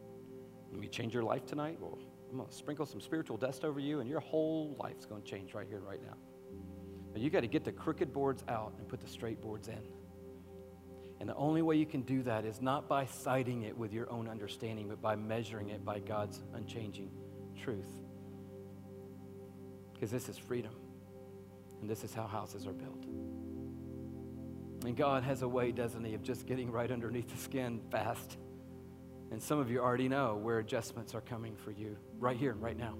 Let 0.70 0.78
me 0.78 0.86
change 0.86 1.14
your 1.14 1.22
life 1.22 1.46
tonight? 1.46 1.78
Well, 1.80 1.98
I'm 2.30 2.36
going 2.36 2.48
to 2.48 2.54
sprinkle 2.54 2.86
some 2.86 3.00
spiritual 3.00 3.36
dust 3.36 3.64
over 3.64 3.80
you, 3.80 4.00
and 4.00 4.08
your 4.08 4.20
whole 4.20 4.76
life's 4.78 5.04
going 5.04 5.22
to 5.22 5.28
change 5.28 5.52
right 5.52 5.66
here, 5.68 5.80
right 5.80 6.00
now. 6.02 6.16
But 7.12 7.22
you 7.22 7.30
got 7.30 7.40
to 7.40 7.48
get 7.48 7.64
the 7.64 7.72
crooked 7.72 8.12
boards 8.12 8.44
out 8.48 8.74
and 8.78 8.88
put 8.88 9.00
the 9.00 9.08
straight 9.08 9.40
boards 9.40 9.66
in. 9.68 9.80
And 11.18 11.28
the 11.28 11.34
only 11.34 11.60
way 11.60 11.76
you 11.76 11.86
can 11.86 12.02
do 12.02 12.22
that 12.22 12.44
is 12.44 12.62
not 12.62 12.88
by 12.88 13.04
sighting 13.04 13.64
it 13.64 13.76
with 13.76 13.92
your 13.92 14.10
own 14.10 14.28
understanding, 14.28 14.88
but 14.88 15.02
by 15.02 15.16
measuring 15.16 15.70
it 15.70 15.84
by 15.84 15.98
God's 15.98 16.40
unchanging 16.54 17.10
truth. 17.60 17.90
Because 19.92 20.10
this 20.10 20.28
is 20.28 20.38
freedom, 20.38 20.74
and 21.80 21.90
this 21.90 22.04
is 22.04 22.14
how 22.14 22.26
houses 22.26 22.66
are 22.66 22.72
built. 22.72 23.04
And 24.84 24.96
God 24.96 25.24
has 25.24 25.42
a 25.42 25.48
way, 25.48 25.72
doesn't 25.72 26.04
He, 26.04 26.14
of 26.14 26.22
just 26.22 26.46
getting 26.46 26.70
right 26.70 26.90
underneath 26.90 27.28
the 27.28 27.36
skin 27.36 27.80
fast. 27.90 28.38
And 29.30 29.42
some 29.42 29.58
of 29.58 29.70
you 29.70 29.80
already 29.80 30.08
know 30.08 30.36
where 30.36 30.58
adjustments 30.58 31.14
are 31.14 31.20
coming 31.20 31.54
for 31.56 31.70
you 31.70 31.96
right 32.18 32.36
here, 32.36 32.54
right 32.54 32.76
now. 32.76 32.94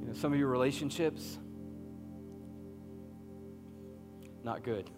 You 0.00 0.06
know, 0.08 0.12
some 0.12 0.32
of 0.32 0.38
your 0.38 0.48
relationships, 0.48 1.38
not 4.44 4.62
good. 4.62 4.90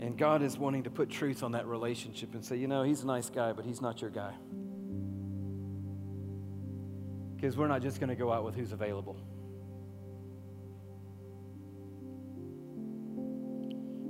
And 0.00 0.18
God 0.18 0.42
is 0.42 0.58
wanting 0.58 0.82
to 0.82 0.90
put 0.90 1.08
truth 1.08 1.42
on 1.42 1.52
that 1.52 1.66
relationship 1.66 2.34
and 2.34 2.44
say, 2.44 2.56
you 2.56 2.66
know, 2.66 2.82
he's 2.82 3.02
a 3.02 3.06
nice 3.06 3.30
guy, 3.30 3.52
but 3.52 3.64
he's 3.64 3.80
not 3.80 4.02
your 4.02 4.10
guy. 4.10 4.34
Because 7.36 7.56
we're 7.56 7.68
not 7.68 7.80
just 7.80 8.00
going 8.00 8.10
to 8.10 8.16
go 8.16 8.32
out 8.32 8.44
with 8.44 8.54
who's 8.54 8.72
available. 8.72 9.16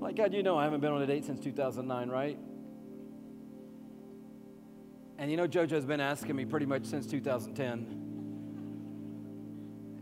Like, 0.05 0.17
God, 0.17 0.35
you 0.35 0.43
know 0.43 0.59
I 0.59 0.65
haven't 0.65 0.81
been 0.81 0.93
on 0.93 1.01
a 1.01 1.07
date 1.07 1.25
since 1.25 1.41
2009, 1.41 2.11
right? 2.11 2.39
And 5.17 5.31
you 5.31 5.39
know, 5.39 5.49
JoJo's 5.49 5.87
been 5.87 6.03
asking 6.03 6.37
me 6.37 6.45
pretty 6.45 6.67
much 6.67 6.85
since 6.85 7.07
2010. 7.07 8.03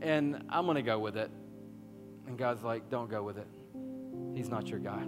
And 0.01 0.43
I'm 0.49 0.65
going 0.65 0.75
to 0.75 0.83
go 0.83 0.99
with 0.99 1.17
it. 1.17 1.31
And 2.27 2.37
God's 2.37 2.65
like, 2.65 2.91
don't 2.91 3.09
go 3.09 3.23
with 3.23 3.39
it. 3.39 3.47
He's 4.35 4.49
not 4.49 4.67
your 4.67 4.81
guy. 4.81 5.05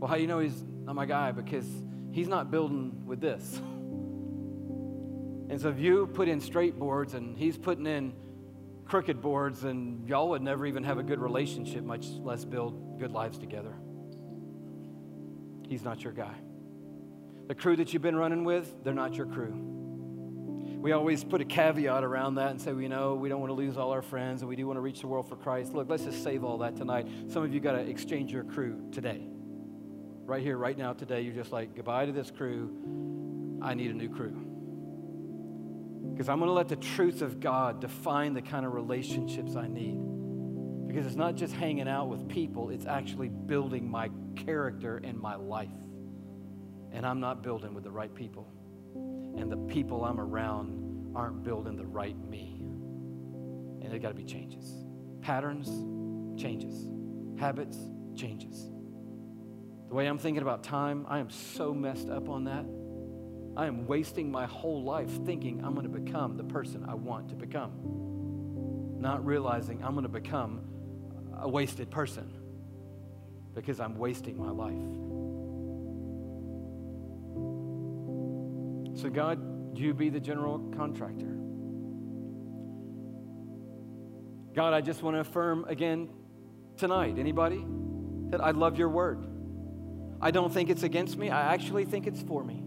Well, 0.00 0.08
how 0.08 0.16
do 0.16 0.22
you 0.22 0.26
know 0.26 0.40
he's 0.40 0.64
not 0.82 0.96
my 0.96 1.06
guy? 1.06 1.30
Because 1.30 1.68
he's 2.10 2.26
not 2.26 2.50
building 2.50 3.06
with 3.06 3.20
this. 3.20 3.62
And 5.48 5.60
so 5.60 5.68
if 5.68 5.78
you 5.78 6.08
put 6.08 6.26
in 6.26 6.40
straight 6.40 6.76
boards 6.76 7.14
and 7.14 7.38
he's 7.38 7.56
putting 7.56 7.86
in 7.86 8.12
crooked 8.86 9.20
boards, 9.20 9.64
and 9.64 10.08
y'all 10.08 10.30
would 10.30 10.42
never 10.42 10.66
even 10.66 10.84
have 10.84 10.98
a 10.98 11.02
good 11.02 11.18
relationship, 11.20 11.84
much 11.84 12.06
less 12.20 12.44
build 12.44 12.98
good 12.98 13.10
lives 13.10 13.38
together. 13.38 13.74
He's 15.68 15.82
not 15.82 16.02
your 16.02 16.12
guy. 16.12 16.34
The 17.48 17.54
crew 17.54 17.76
that 17.76 17.92
you've 17.92 18.02
been 18.02 18.16
running 18.16 18.44
with, 18.44 18.72
they're 18.84 18.94
not 18.94 19.14
your 19.14 19.26
crew. 19.26 19.54
We 20.78 20.92
always 20.92 21.24
put 21.24 21.40
a 21.40 21.44
caveat 21.44 22.04
around 22.04 22.36
that 22.36 22.50
and 22.50 22.60
say, 22.60 22.72
we 22.72 22.86
know 22.86 23.14
we 23.14 23.28
don't 23.28 23.40
want 23.40 23.50
to 23.50 23.54
lose 23.54 23.76
all 23.76 23.90
our 23.90 24.02
friends 24.02 24.42
and 24.42 24.48
we 24.48 24.54
do 24.54 24.66
want 24.66 24.76
to 24.76 24.80
reach 24.80 25.00
the 25.00 25.08
world 25.08 25.28
for 25.28 25.34
Christ. 25.34 25.74
Look, 25.74 25.88
let's 25.88 26.04
just 26.04 26.22
save 26.22 26.44
all 26.44 26.58
that 26.58 26.76
tonight. 26.76 27.08
Some 27.28 27.42
of 27.42 27.52
you 27.52 27.58
got 27.60 27.72
to 27.72 27.80
exchange 27.80 28.32
your 28.32 28.44
crew 28.44 28.88
today. 28.92 29.26
Right 30.24 30.42
here, 30.42 30.56
right 30.56 30.76
now, 30.76 30.92
today, 30.92 31.22
you're 31.22 31.34
just 31.34 31.50
like, 31.50 31.74
goodbye 31.74 32.06
to 32.06 32.12
this 32.12 32.30
crew. 32.30 33.58
I 33.62 33.74
need 33.74 33.90
a 33.90 33.94
new 33.94 34.08
crew. 34.08 34.45
Because 36.16 36.30
I'm 36.30 36.38
going 36.38 36.48
to 36.48 36.54
let 36.54 36.68
the 36.68 36.76
truth 36.76 37.20
of 37.20 37.40
God 37.40 37.78
define 37.78 38.32
the 38.32 38.40
kind 38.40 38.64
of 38.64 38.72
relationships 38.72 39.54
I 39.54 39.66
need. 39.68 39.98
Because 40.88 41.04
it's 41.04 41.14
not 41.14 41.34
just 41.34 41.52
hanging 41.52 41.88
out 41.88 42.08
with 42.08 42.26
people, 42.26 42.70
it's 42.70 42.86
actually 42.86 43.28
building 43.28 43.86
my 43.86 44.08
character 44.34 44.96
and 45.04 45.20
my 45.20 45.34
life. 45.34 45.68
And 46.90 47.04
I'm 47.04 47.20
not 47.20 47.42
building 47.42 47.74
with 47.74 47.84
the 47.84 47.90
right 47.90 48.14
people. 48.14 48.50
And 48.94 49.52
the 49.52 49.58
people 49.58 50.06
I'm 50.06 50.18
around 50.18 51.12
aren't 51.14 51.42
building 51.42 51.76
the 51.76 51.84
right 51.84 52.16
me. 52.16 52.62
And 53.82 53.92
there 53.92 53.98
got 53.98 54.08
to 54.08 54.14
be 54.14 54.24
changes. 54.24 54.72
Patterns, 55.20 55.68
changes. 56.40 56.88
Habits, 57.38 57.76
changes. 58.16 58.70
The 59.88 59.94
way 59.94 60.06
I'm 60.06 60.16
thinking 60.16 60.40
about 60.40 60.64
time, 60.64 61.04
I 61.10 61.18
am 61.18 61.28
so 61.28 61.74
messed 61.74 62.08
up 62.08 62.30
on 62.30 62.44
that. 62.44 62.64
I 63.56 63.66
am 63.66 63.86
wasting 63.86 64.30
my 64.30 64.44
whole 64.44 64.82
life 64.82 65.10
thinking 65.24 65.64
I'm 65.64 65.74
going 65.74 65.90
to 65.90 65.98
become 65.98 66.36
the 66.36 66.44
person 66.44 66.84
I 66.86 66.94
want 66.94 67.30
to 67.30 67.34
become, 67.34 69.00
not 69.00 69.24
realizing 69.24 69.82
I'm 69.82 69.92
going 69.92 70.02
to 70.02 70.10
become 70.10 70.60
a 71.38 71.48
wasted 71.48 71.90
person 71.90 72.30
because 73.54 73.80
I'm 73.80 73.98
wasting 73.98 74.36
my 74.36 74.50
life. 74.50 74.74
So, 79.00 79.08
God, 79.08 79.78
you 79.78 79.94
be 79.94 80.10
the 80.10 80.20
general 80.20 80.58
contractor. 80.76 81.38
God, 84.54 84.74
I 84.74 84.80
just 84.82 85.02
want 85.02 85.16
to 85.16 85.20
affirm 85.20 85.64
again 85.66 86.10
tonight. 86.76 87.18
Anybody? 87.18 87.64
That 88.30 88.42
I 88.42 88.50
love 88.50 88.78
your 88.78 88.88
word. 88.88 89.26
I 90.20 90.30
don't 90.30 90.52
think 90.52 90.68
it's 90.68 90.82
against 90.82 91.16
me. 91.16 91.30
I 91.30 91.54
actually 91.54 91.84
think 91.84 92.06
it's 92.06 92.22
for 92.22 92.42
me. 92.42 92.65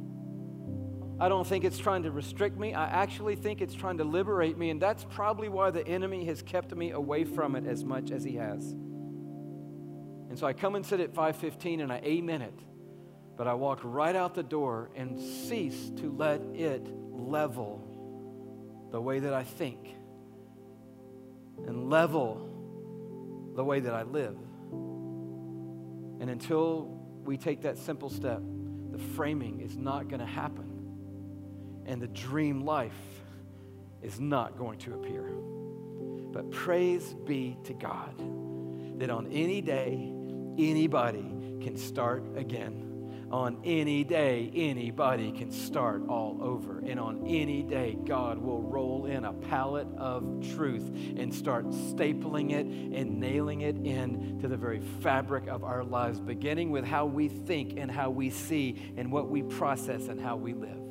I 1.22 1.28
don't 1.28 1.46
think 1.46 1.66
it's 1.66 1.78
trying 1.78 2.04
to 2.04 2.12
restrict 2.12 2.58
me. 2.58 2.74
I 2.74 2.88
actually 2.88 3.36
think 3.36 3.62
it's 3.62 3.74
trying 3.74 3.98
to 3.98 4.06
liberate 4.06 4.58
me. 4.58 4.70
And 4.70 4.82
that's 4.82 5.04
probably 5.04 5.50
why 5.50 5.70
the 5.70 5.86
enemy 5.86 6.26
has 6.26 6.42
kept 6.42 6.74
me 6.74 6.92
away 6.92 7.26
from 7.26 7.56
it 7.56 7.66
as 7.66 7.84
much 7.84 8.12
as 8.12 8.24
he 8.24 8.36
has. 8.36 8.64
And 10.30 10.38
so 10.38 10.48
I 10.48 10.54
come 10.54 10.76
and 10.76 10.86
sit 10.86 11.02
at 11.02 11.14
515 11.14 11.82
and 11.82 11.92
I 11.92 11.98
amen 11.98 12.42
it. 12.42 12.60
But 13.36 13.48
I 13.48 13.54
walk 13.54 13.80
right 13.84 14.16
out 14.16 14.34
the 14.34 14.44
door 14.44 14.92
and 14.96 15.20
cease 15.20 15.92
to 15.98 16.12
let 16.12 16.42
it 16.54 16.88
level 17.12 17.86
the 18.92 19.02
way 19.02 19.20
that 19.20 19.34
I 19.34 19.44
think 19.44 19.96
and 21.66 21.90
level 21.90 22.46
the 23.56 23.64
way 23.64 23.82
that 23.82 23.94
I 23.94 24.04
live. 24.04 24.38
And 26.22 26.30
until 26.30 26.86
we 27.24 27.38
take 27.38 27.62
that 27.62 27.78
simple 27.78 28.10
step, 28.10 28.42
the 28.92 29.00
framing 29.00 29.62
is 29.62 29.78
not 29.78 30.08
going 30.08 30.20
to 30.20 30.26
happen. 30.26 30.69
And 31.90 32.00
the 32.00 32.08
dream 32.08 32.66
life 32.66 32.94
is 34.04 34.20
not 34.20 34.60
going 34.60 34.78
to 34.80 34.94
appear. 34.94 35.24
But 36.32 36.52
praise 36.52 37.16
be 37.26 37.58
to 37.64 37.74
God 37.74 38.16
that 39.00 39.10
on 39.10 39.26
any 39.32 39.60
day, 39.60 40.14
anybody 40.60 41.34
can 41.62 41.76
start 41.76 42.24
again. 42.38 42.86
On 43.32 43.60
any 43.64 44.04
day, 44.04 44.52
anybody 44.54 45.32
can 45.32 45.52
start 45.52 46.08
all 46.08 46.38
over. 46.42 46.78
And 46.86 47.00
on 47.00 47.26
any 47.26 47.64
day, 47.64 47.98
God 48.06 48.38
will 48.38 48.62
roll 48.62 49.08
in 49.08 49.26
a 49.26 49.34
pallet 49.34 49.88
of 49.98 50.48
truth 50.54 50.88
and 51.18 51.34
start 51.34 51.70
stapling 51.70 52.52
it 52.52 52.68
and 52.68 53.20
nailing 53.20 53.62
it 53.62 53.78
in 53.78 54.38
to 54.42 54.48
the 54.48 54.58
very 54.58 54.82
fabric 55.02 55.48
of 55.48 55.64
our 55.64 55.84
lives, 55.84 56.20
beginning 56.20 56.70
with 56.70 56.86
how 56.86 57.08
we 57.08 57.30
think 57.30 57.80
and 57.80 57.90
how 57.90 58.12
we 58.12 58.30
see 58.30 58.94
and 58.96 59.12
what 59.12 59.28
we 59.28 59.42
process 59.42 60.08
and 60.08 60.22
how 60.22 60.36
we 60.36 60.54
live. 60.54 60.89